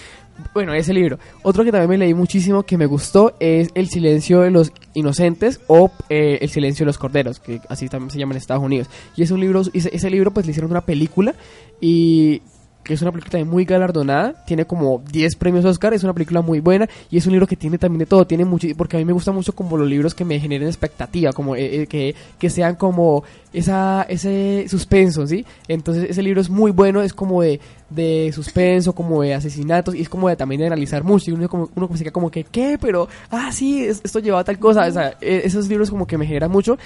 bueno, 0.55 0.72
ese 0.74 0.92
libro. 0.92 1.18
Otro 1.42 1.64
que 1.64 1.72
también 1.72 1.90
me 1.90 1.99
leí 1.99 2.14
muchísimo 2.14 2.62
que 2.62 2.78
me 2.78 2.86
gustó 2.86 3.34
es 3.40 3.70
El 3.74 3.88
silencio 3.88 4.40
de 4.40 4.51
los 4.51 4.72
inocentes 4.94 5.61
o 5.66 5.90
eh, 6.09 6.38
El 6.40 6.49
silencio 6.49 6.84
de 6.84 6.86
los 6.86 6.99
corderos, 6.99 7.40
que 7.40 7.61
así 7.68 7.88
también 7.88 8.11
se 8.11 8.18
llama 8.18 8.32
en 8.32 8.38
Estados 8.38 8.62
Unidos. 8.62 8.88
Y 9.16 9.22
es 9.22 9.30
un 9.30 9.40
libro, 9.40 9.62
ese, 9.72 9.94
ese 9.94 10.11
libro 10.11 10.30
pues 10.30 10.46
le 10.46 10.51
hicieron 10.51 10.70
una 10.70 10.82
película 10.82 11.34
y 11.80 12.42
que 12.89 12.95
es 12.95 13.03
una 13.03 13.12
película 13.12 13.45
muy 13.45 13.66
galardonada, 13.66 14.32
tiene 14.47 14.64
como 14.64 15.03
10 15.12 15.36
premios 15.36 15.62
Oscar, 15.66 15.93
es 15.93 16.05
una 16.05 16.14
película 16.14 16.41
muy 16.41 16.61
buena 16.61 16.89
y 17.11 17.18
es 17.18 17.26
un 17.26 17.32
libro 17.32 17.47
que 17.47 17.55
tiene 17.55 17.76
también 17.76 17.99
de 17.99 18.07
todo, 18.07 18.26
tiene 18.26 18.47
mucho, 18.47 18.66
porque 18.78 18.97
a 18.97 18.99
mí 18.99 19.05
me 19.05 19.12
gusta 19.12 19.30
mucho 19.30 19.55
como 19.55 19.76
los 19.76 19.86
libros 19.86 20.14
que 20.14 20.24
me 20.24 20.41
generen 20.41 20.66
expectativa, 20.68 21.34
como 21.34 21.55
eh, 21.55 21.82
eh, 21.82 21.86
que, 21.86 22.14
que 22.39 22.49
sean 22.49 22.76
como 22.76 23.24
esa, 23.53 24.07
ese 24.09 24.64
suspenso, 24.70 25.26
¿sí? 25.26 25.45
Entonces 25.68 26.07
ese 26.09 26.22
libro 26.22 26.41
es 26.41 26.49
muy 26.49 26.70
bueno, 26.70 27.03
es 27.03 27.12
como 27.12 27.43
de, 27.43 27.61
de 27.91 28.32
suspenso, 28.34 28.95
como 28.95 29.20
de 29.20 29.34
asesinatos 29.34 29.95
y 29.95 30.01
es 30.01 30.09
como 30.09 30.30
de 30.30 30.36
también 30.36 30.62
de 30.62 30.68
analizar 30.68 31.05
mucho 31.05 31.30
y 31.30 31.34
uno 31.34 31.47
como, 31.47 31.68
uno 31.74 31.91
se 31.95 32.05
queda 32.05 32.12
como 32.12 32.30
que, 32.30 32.45
¿qué? 32.45 32.78
Pero, 32.80 33.07
ah, 33.30 33.53
sí, 33.53 33.84
esto 33.84 34.18
llevaba 34.18 34.45
tal 34.45 34.59
cosa, 34.59 34.86
o 34.86 34.91
sea, 34.91 35.14
e, 35.20 35.43
esos 35.45 35.68
libros 35.68 35.91
como 35.91 36.07
que 36.07 36.16
me 36.16 36.24
generan 36.24 36.51
mucho. 36.51 36.78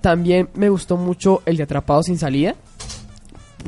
También 0.00 0.48
me 0.54 0.68
gustó 0.68 0.96
mucho 0.96 1.42
el 1.46 1.56
de 1.56 1.62
Atrapado 1.62 2.02
sin 2.02 2.18
salida 2.18 2.56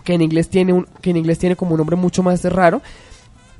que 0.05 0.14
en 0.14 0.22
inglés 0.22 0.49
tiene 0.49 0.72
un, 0.72 0.86
que 1.01 1.11
en 1.11 1.16
inglés 1.16 1.38
tiene 1.38 1.57
como 1.57 1.72
un 1.72 1.78
nombre 1.78 1.97
mucho 1.97 2.22
más 2.22 2.44
raro, 2.44 2.82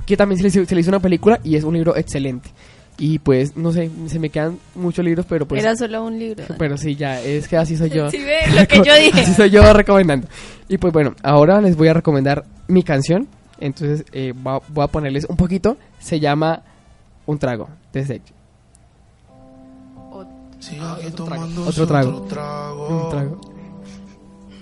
que 0.05 0.17
también 0.17 0.39
se 0.39 0.75
le, 0.75 0.81
hizo 0.81 0.91
una 0.91 1.01
película 1.01 1.41
y 1.43 1.57
es 1.57 1.65
un 1.65 1.75
libro 1.75 1.97
excelente. 1.97 2.51
Y 2.99 3.19
pues, 3.19 3.57
no 3.57 3.73
sé, 3.73 3.91
se 4.07 4.19
me 4.19 4.31
quedan 4.31 4.59
muchos 4.75 5.05
libros, 5.05 5.27
pero 5.29 5.47
pues... 5.47 5.63
Era 5.63 5.77
solo 5.77 6.03
un 6.03 6.19
libro. 6.19 6.45
Pero 6.59 6.79
sí, 6.79 6.97
ya, 6.97 7.21
es 7.21 7.47
que 7.47 7.59
así 7.59 7.77
soy 7.77 7.91
yo. 7.91 8.11
Sí, 8.11 8.19
ve 8.19 8.39
lo 8.55 8.67
que 8.67 8.77
yo 8.77 8.95
dije. 9.01 9.21
Así 9.21 9.35
soy 9.35 9.51
yo 9.51 9.71
recomendando. 9.75 10.29
Y 10.69 10.79
pues 10.79 10.93
bueno, 10.93 11.15
ahora 11.23 11.61
les 11.61 11.77
voy 11.77 11.89
a 11.89 11.95
recomendar 11.95 12.47
mi 12.69 12.83
canción. 12.83 13.29
Entonces 13.59 14.07
eh, 14.13 14.33
voy 14.35 14.85
a 14.85 14.87
ponerles 14.87 15.27
un 15.27 15.37
poquito. 15.37 15.77
Se 15.99 16.21
llama 16.21 16.63
Un 17.27 17.39
trago 17.39 17.69
de 17.93 18.07
sexo. 18.07 18.33
otro 21.07 21.25
trago. 21.27 21.67
Otro 21.67 21.87
trago. 21.87 22.89
Un 22.89 23.11
trago. 23.11 23.56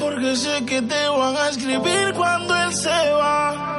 Porque 0.00 0.36
sé 0.36 0.64
que 0.64 0.82
te 0.82 1.08
van 1.08 1.36
a 1.36 1.48
escribir 1.48 2.14
cuando 2.14 2.54
él 2.54 2.74
se 2.74 3.10
va. 3.12 3.72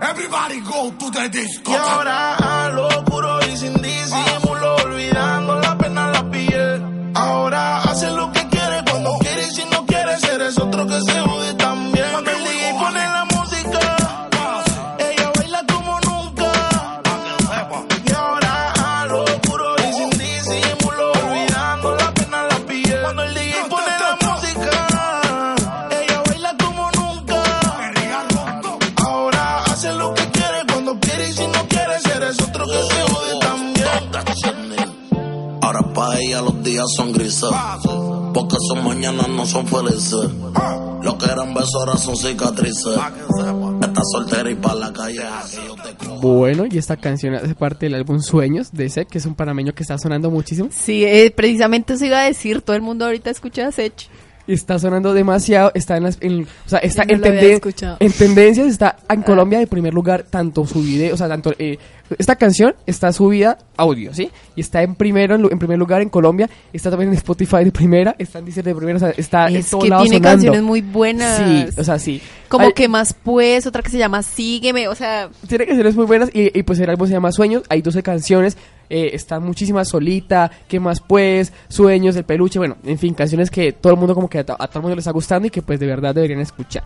Everybody 0.00 0.60
go 0.60 0.92
to 0.98 1.10
the 1.10 1.28
disco. 1.30 1.72
Y 1.72 1.74
ahora 1.74 2.34
a 2.36 2.68
lo 2.70 2.88
puro 3.04 3.38
y 3.46 3.56
sin 3.56 3.74
disimulo, 3.80 4.76
olvidando 4.84 5.60
la 5.60 5.78
pena 5.78 6.06
en 6.06 6.12
la 6.12 6.30
piel. 6.30 7.12
Ahora 7.14 7.82
hace 7.82 8.10
lo 8.10 8.30
que 8.32 8.46
quiere 8.48 8.84
cuando 8.90 9.18
quiere 9.18 9.42
y 9.42 9.50
si 9.50 9.64
no 9.66 9.86
quiere, 9.86 10.14
eres 10.34 10.58
otro 10.58 10.86
que 10.86 11.00
se 11.00 11.20
jode 11.20 11.43
Ella 36.20 36.40
los 36.42 36.62
días 36.62 36.86
son 36.96 37.12
grises. 37.12 37.50
Porque 38.32 38.56
son 38.68 38.84
mañanas 38.84 39.28
no 39.28 39.46
son 39.46 39.66
felices. 39.66 40.30
Lo 41.02 41.18
que 41.18 41.26
eran 41.26 41.52
besos 41.54 41.74
ahora 41.74 41.96
son 41.96 42.16
cicatrices. 42.16 42.96
Está 43.82 44.02
soltera 44.12 44.50
y 44.50 44.54
pa' 44.54 44.74
la 44.74 44.92
calle. 44.92 45.20
Bueno, 46.20 46.64
y 46.70 46.78
esta 46.78 46.96
canción 46.96 47.34
hace 47.34 47.54
parte 47.54 47.86
del 47.86 47.94
álbum 47.94 48.20
Sueños 48.20 48.72
de 48.72 48.88
Sech, 48.88 49.08
que 49.08 49.18
es 49.18 49.26
un 49.26 49.34
panameño 49.34 49.72
que 49.74 49.82
está 49.82 49.98
sonando 49.98 50.30
muchísimo. 50.30 50.68
Sí, 50.72 51.04
eh, 51.04 51.30
precisamente 51.34 51.94
eso 51.94 52.04
iba 52.06 52.20
a 52.20 52.24
decir. 52.24 52.62
Todo 52.62 52.74
el 52.76 52.82
mundo 52.82 53.04
ahorita 53.04 53.30
escucha 53.30 53.66
a 53.68 53.72
Sech. 53.72 54.08
Está 54.46 54.78
sonando 54.78 55.14
demasiado, 55.14 55.70
está 55.74 55.96
en 55.96 56.02
las, 56.02 56.18
en- 56.20 56.42
o 56.42 56.68
sea, 56.68 56.78
está 56.80 57.06
no 57.06 57.14
en, 57.14 57.22
tenden- 57.22 57.96
en 57.98 58.12
tendencias, 58.12 58.66
está 58.66 58.96
en 59.08 59.22
Colombia 59.22 59.58
de 59.58 59.66
primer 59.66 59.94
lugar, 59.94 60.24
tanto 60.28 60.66
su 60.66 60.82
video, 60.82 61.14
o 61.14 61.16
sea, 61.16 61.28
tanto, 61.28 61.54
eh, 61.58 61.78
esta 62.18 62.36
canción 62.36 62.74
está 62.86 63.12
subida 63.12 63.58
audio, 63.76 64.12
¿sí? 64.14 64.30
Y 64.56 64.60
está 64.60 64.82
en 64.82 64.94
primero, 64.94 65.34
en, 65.34 65.44
en 65.50 65.58
primer 65.58 65.78
lugar 65.78 66.00
en 66.02 66.08
Colombia, 66.08 66.48
está 66.72 66.90
también 66.90 67.10
en 67.10 67.16
Spotify 67.16 67.64
de 67.64 67.72
primera, 67.72 68.14
está 68.18 68.38
en 68.38 68.44
Deezer 68.44 68.62
de 68.64 68.74
primera, 68.74 68.96
o 68.96 69.00
sea, 69.00 69.10
está 69.10 69.48
en 69.48 69.56
Es 69.56 69.70
todos 69.70 69.84
que 69.84 69.90
lados 69.90 70.04
tiene 70.04 70.16
sonando. 70.18 70.34
canciones 70.36 70.62
muy 70.62 70.80
buenas. 70.82 71.38
Sí, 71.38 71.80
o 71.80 71.84
sea, 71.84 71.98
sí. 71.98 72.20
Como 72.48 72.66
Hay- 72.66 72.72
que 72.72 72.86
más 72.88 73.14
pues, 73.14 73.66
otra 73.66 73.82
que 73.82 73.90
se 73.90 73.98
llama 73.98 74.22
Sígueme, 74.22 74.86
o 74.88 74.94
sea, 74.94 75.28
tiene 75.48 75.66
canciones 75.66 75.96
muy 75.96 76.04
buenas 76.06 76.30
y, 76.32 76.56
y, 76.56 76.62
pues 76.62 76.78
el 76.78 76.88
álbum 76.90 77.06
se 77.08 77.14
llama 77.14 77.32
Sueños, 77.32 77.62
hay 77.68 77.82
12 77.82 78.02
canciones, 78.02 78.56
eh, 78.90 79.10
están 79.14 79.42
muchísimas 79.42 79.88
Solita, 79.88 80.50
¿qué 80.68 80.78
más 80.78 81.00
pues? 81.00 81.52
Sueños, 81.68 82.14
El 82.16 82.24
Peluche, 82.24 82.58
bueno, 82.60 82.76
en 82.84 82.98
fin, 82.98 83.14
canciones 83.14 83.50
que 83.50 83.72
todo 83.72 83.94
el 83.94 83.98
mundo 83.98 84.14
como 84.14 84.28
que 84.28 84.38
a, 84.38 84.42
a 84.42 84.44
todo 84.44 84.68
el 84.74 84.82
mundo 84.82 84.94
les 84.96 85.02
está 85.02 85.10
gustando 85.10 85.48
y 85.48 85.50
que 85.50 85.62
pues 85.62 85.80
de 85.80 85.86
verdad 85.86 86.14
deberían 86.14 86.40
escuchar. 86.40 86.84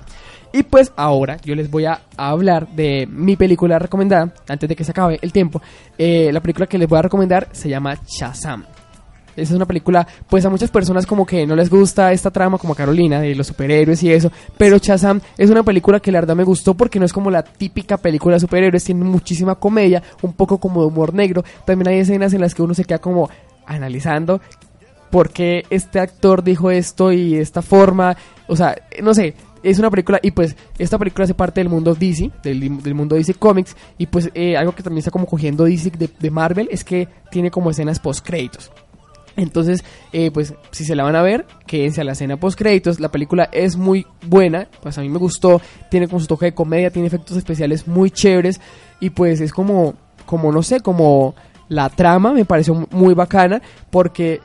Y 0.53 0.63
pues 0.63 0.93
ahora 0.97 1.37
yo 1.45 1.55
les 1.55 1.71
voy 1.71 1.85
a 1.85 2.01
hablar 2.17 2.69
de 2.69 3.07
mi 3.07 3.37
película 3.37 3.79
recomendada, 3.79 4.33
antes 4.49 4.69
de 4.69 4.77
que 4.77 4.85
se 4.85 4.93
acabe 4.93 5.19
el 5.21 5.33
tiempo. 5.33 5.61
Eh, 5.97 6.31
la 6.33 6.41
película 6.41 6.67
que 6.67 6.79
les 6.79 6.89
voy 6.89 6.99
a 6.99 7.03
recomendar 7.03 7.49
se 7.53 7.69
llama 7.69 7.99
Shazam. 8.07 8.65
Esa 9.37 9.53
es 9.53 9.57
una 9.57 9.67
película, 9.67 10.05
pues 10.29 10.45
a 10.45 10.51
muchas 10.51 10.71
personas 10.71 11.07
como 11.07 11.25
que 11.25 11.47
no 11.47 11.55
les 11.55 11.71
gusta 11.71 12.13
esta 12.13 12.33
trama, 12.33 12.59
como 12.59 12.75
Carolina, 12.75 13.21
de 13.21 13.37
los 13.37 13.47
superhéroes 13.47 14.03
y 14.03 14.13
eso. 14.13 14.33
Pero 14.57 14.79
Shazam 14.79 15.21
es 15.37 15.49
una 15.49 15.63
película 15.63 16.01
que 16.01 16.11
la 16.11 16.21
verdad 16.21 16.35
me 16.35 16.43
gustó 16.43 16.75
porque 16.75 16.99
no 16.99 17.05
es 17.07 17.13
como 17.13 17.31
la 17.31 17.45
típica 17.45 17.99
película 17.99 18.35
de 18.35 18.41
superhéroes, 18.41 18.83
tiene 18.83 19.05
muchísima 19.05 19.55
comedia, 19.55 20.03
un 20.23 20.33
poco 20.33 20.59
como 20.59 20.81
de 20.81 20.89
humor 20.89 21.15
negro. 21.15 21.45
También 21.65 21.89
hay 21.89 21.99
escenas 22.01 22.33
en 22.35 22.41
las 22.41 22.53
que 22.53 22.63
uno 22.63 22.75
se 22.75 22.85
queda 22.85 22.99
como 22.99 23.31
analizando 23.65 24.41
por 25.11 25.31
qué 25.31 25.65
este 25.71 26.01
actor 26.01 26.43
dijo 26.43 26.71
esto 26.71 27.13
y 27.13 27.35
de 27.35 27.43
esta 27.43 27.63
forma. 27.63 28.17
O 28.47 28.57
sea, 28.57 28.77
no 29.03 29.15
sé, 29.15 29.35
es 29.63 29.79
una 29.79 29.91
película 29.91 30.19
y 30.23 30.31
pues 30.31 30.57
esta 30.79 30.99
película 30.99 31.25
hace 31.25 31.35
parte 31.35 31.61
del 31.61 31.69
mundo 31.69 31.95
DC, 31.95 32.31
del, 32.43 32.83
del 32.83 32.95
mundo 32.95 33.17
DC 33.17 33.35
Comics 33.35 33.77
y 33.97 34.07
pues 34.07 34.31
eh, 34.35 34.57
algo 34.57 34.73
que 34.73 34.83
también 34.83 34.99
está 34.99 35.11
como 35.11 35.27
cogiendo 35.27 35.65
DC 35.65 35.91
de, 35.91 36.31
Marvel 36.31 36.69
es 36.71 36.85
que 36.85 37.09
tiene 37.31 37.51
como 37.51 37.71
escenas 37.71 37.99
post 37.99 38.25
créditos. 38.27 38.71
Entonces, 39.37 39.85
eh, 40.13 40.33
pues 40.33 40.53
si 40.73 40.85
se 40.85 40.97
la 40.97 41.05
van 41.05 41.15
a 41.15 41.23
ver, 41.23 41.47
quédense 41.65 42.01
a 42.01 42.05
la 42.05 42.13
escena 42.13 42.39
post 42.39 42.59
créditos. 42.59 42.99
La 42.99 43.11
película 43.11 43.49
es 43.53 43.77
muy 43.77 44.05
buena, 44.27 44.67
pues 44.83 44.99
a 44.99 45.01
mí 45.01 45.09
me 45.09 45.19
gustó. 45.19 45.61
Tiene 45.91 46.09
como 46.09 46.19
su 46.19 46.27
toque 46.27 46.47
de 46.47 46.55
comedia, 46.55 46.91
tiene 46.91 47.07
efectos 47.07 47.37
especiales 47.37 47.87
muy 47.87 48.11
chéveres 48.11 48.61
y 48.99 49.11
pues 49.11 49.41
es 49.41 49.53
como, 49.53 49.95
como 50.27 50.51
no 50.51 50.63
sé, 50.65 50.81
como 50.81 51.37
la 51.69 51.89
trama 51.89 52.33
me 52.33 52.45
pareció 52.45 52.87
muy 52.91 53.15
bacana 53.15 53.63
porque 53.91 54.41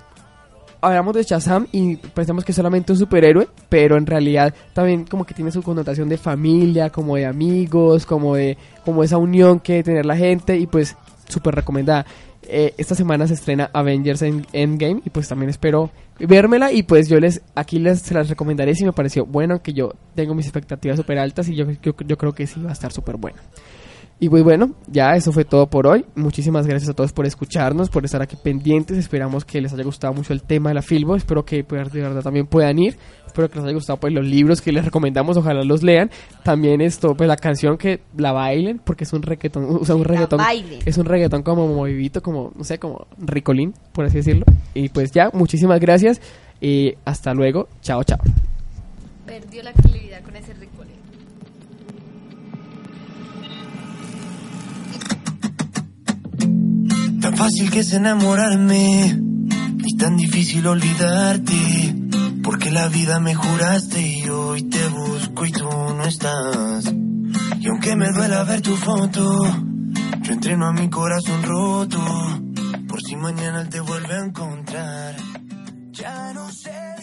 hablamos 0.84 1.14
de 1.16 1.24
Shazam 1.24 1.68
y 1.72 1.96
pensamos 1.96 2.44
que 2.44 2.52
es 2.52 2.56
solamente 2.56 2.92
un 2.92 2.98
superhéroe, 2.98 3.48
pero 3.70 3.98
en 3.98 4.06
realidad 4.06 4.54
también 4.74 5.06
como 5.06 5.26
que 5.26 5.34
tiene 5.34 5.52
su 5.52 5.64
connotación 5.64 6.10
de 6.10 6.18
familia, 6.18 6.90
como 6.90 7.16
de 7.16 7.26
amigos, 7.26 8.06
como 8.06 8.36
de 8.36 8.58
como 8.86 9.04
esa 9.04 9.18
unión 9.18 9.60
que 9.60 9.74
debe 9.74 9.84
tener 9.84 10.06
la 10.06 10.18
gente 10.18 10.58
y 10.58 10.68
pues 10.68 10.96
súper 11.28 11.56
recomendada. 11.56 12.06
Eh, 12.44 12.74
esta 12.78 12.94
semana 12.94 13.26
se 13.26 13.36
estrena 13.36 13.70
Avengers 13.72 14.22
End- 14.22 14.46
Endgame 14.52 15.02
y 15.06 15.10
pues 15.10 15.30
también 15.30 15.50
espero 15.50 15.92
vérmela 16.20 16.74
y 16.74 16.84
pues 16.84 17.08
yo 17.08 17.18
les 17.20 17.42
aquí 17.56 17.80
les 17.80 18.12
las 18.12 18.28
recomendaré 18.28 18.76
si 18.76 18.84
me 18.84 18.92
pareció 18.92 19.26
bueno, 19.26 19.54
aunque 19.54 19.72
yo 19.72 19.94
tengo 20.14 20.36
mis 20.36 20.46
expectativas 20.48 20.98
súper 20.98 21.20
altas 21.20 21.48
y 21.48 21.56
yo, 21.56 21.66
yo, 21.82 21.94
yo 22.06 22.18
creo 22.18 22.34
que 22.34 22.46
sí 22.46 22.62
va 22.62 22.72
a 22.72 22.74
estar 22.74 22.92
súper 22.92 23.16
buena. 23.16 23.38
Y 24.24 24.30
pues 24.30 24.42
bueno, 24.42 24.74
ya 24.88 25.18
eso 25.18 25.34
fue 25.34 25.44
todo 25.44 25.68
por 25.68 25.86
hoy. 25.86 26.06
Muchísimas 26.16 26.66
gracias 26.66 26.90
a 26.90 26.94
todos 26.94 27.12
por 27.12 27.26
escucharnos, 27.26 27.90
por 27.90 28.06
estar 28.06 28.22
aquí 28.22 28.38
pendientes. 28.42 28.98
Esperamos 28.98 29.44
que 29.44 29.60
les 29.60 29.74
haya 29.74 29.84
gustado 29.84 30.14
mucho 30.14 30.32
el 30.32 30.44
tema 30.44 30.70
de 30.70 30.76
la 30.76 30.82
Filbo. 30.82 31.18
Espero 31.18 31.44
que 31.44 31.66
pues, 31.66 31.92
de 31.92 32.02
verdad 32.02 32.22
también 32.22 32.48
puedan 32.48 32.80
ir. 32.80 32.96
Espero 33.28 33.50
que 33.50 33.56
les 33.56 33.66
haya 33.66 33.74
gustado 33.74 34.00
pues 34.00 34.14
los 34.14 34.26
libros 34.26 34.62
que 34.62 34.72
les 34.72 34.86
recomendamos, 34.86 35.36
ojalá 35.36 35.66
los 35.66 35.84
lean. 35.84 36.10
También 36.42 36.80
esto, 36.80 37.16
pues 37.16 37.28
la 37.28 37.36
canción 37.36 37.78
que 37.78 38.00
la 38.16 38.32
bailen, 38.32 38.80
porque 38.80 39.04
es 39.04 39.12
un 39.12 39.24
reggaetón, 39.24 39.66
o 39.82 39.84
sea, 39.84 39.96
un 39.96 40.06
reggaetón. 40.06 40.40
Es 40.86 40.98
un 40.98 41.04
reggaetón 41.04 41.44
como 41.44 41.68
movidito, 41.68 42.22
como, 42.22 42.54
no 42.56 42.64
sé, 42.64 42.80
como 42.80 43.08
ricolín, 43.18 43.74
por 43.92 44.06
así 44.06 44.20
decirlo. 44.20 44.46
Y 44.74 44.88
pues 44.88 45.12
ya, 45.12 45.32
muchísimas 45.34 45.82
gracias. 45.82 46.22
Y 46.62 46.94
hasta 47.04 47.34
luego. 47.34 47.68
Chao, 47.82 48.02
chao. 48.06 48.20
Perdió 49.26 49.64
la 49.64 49.74
Tan 57.24 57.38
fácil 57.38 57.72
que 57.72 57.80
es 57.80 57.94
enamorarme 57.94 59.18
y 59.86 59.96
tan 59.96 60.18
difícil 60.18 60.68
olvidarte. 60.68 61.96
Porque 62.44 62.70
la 62.70 62.90
vida 62.90 63.22
me 63.22 63.34
juraste 63.34 64.02
y 64.02 64.28
hoy 64.28 64.64
te 64.64 64.86
busco 64.90 65.46
y 65.46 65.52
tú 65.54 65.64
no 65.64 66.04
estás. 66.04 66.94
Y 67.62 67.68
aunque 67.70 67.96
me 67.96 68.12
duela 68.12 68.44
ver 68.44 68.60
tu 68.60 68.76
foto, 68.76 69.42
yo 70.22 70.34
entreno 70.34 70.68
a 70.68 70.74
mi 70.74 70.90
corazón 70.90 71.44
roto. 71.44 72.02
Por 72.90 73.02
si 73.02 73.16
mañana 73.16 73.70
te 73.70 73.80
vuelve 73.80 74.16
a 74.16 74.26
encontrar. 74.26 75.16
Ya 75.94 76.34
no 76.34 76.52
sé 76.52 77.03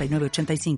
906985. 0.07 0.77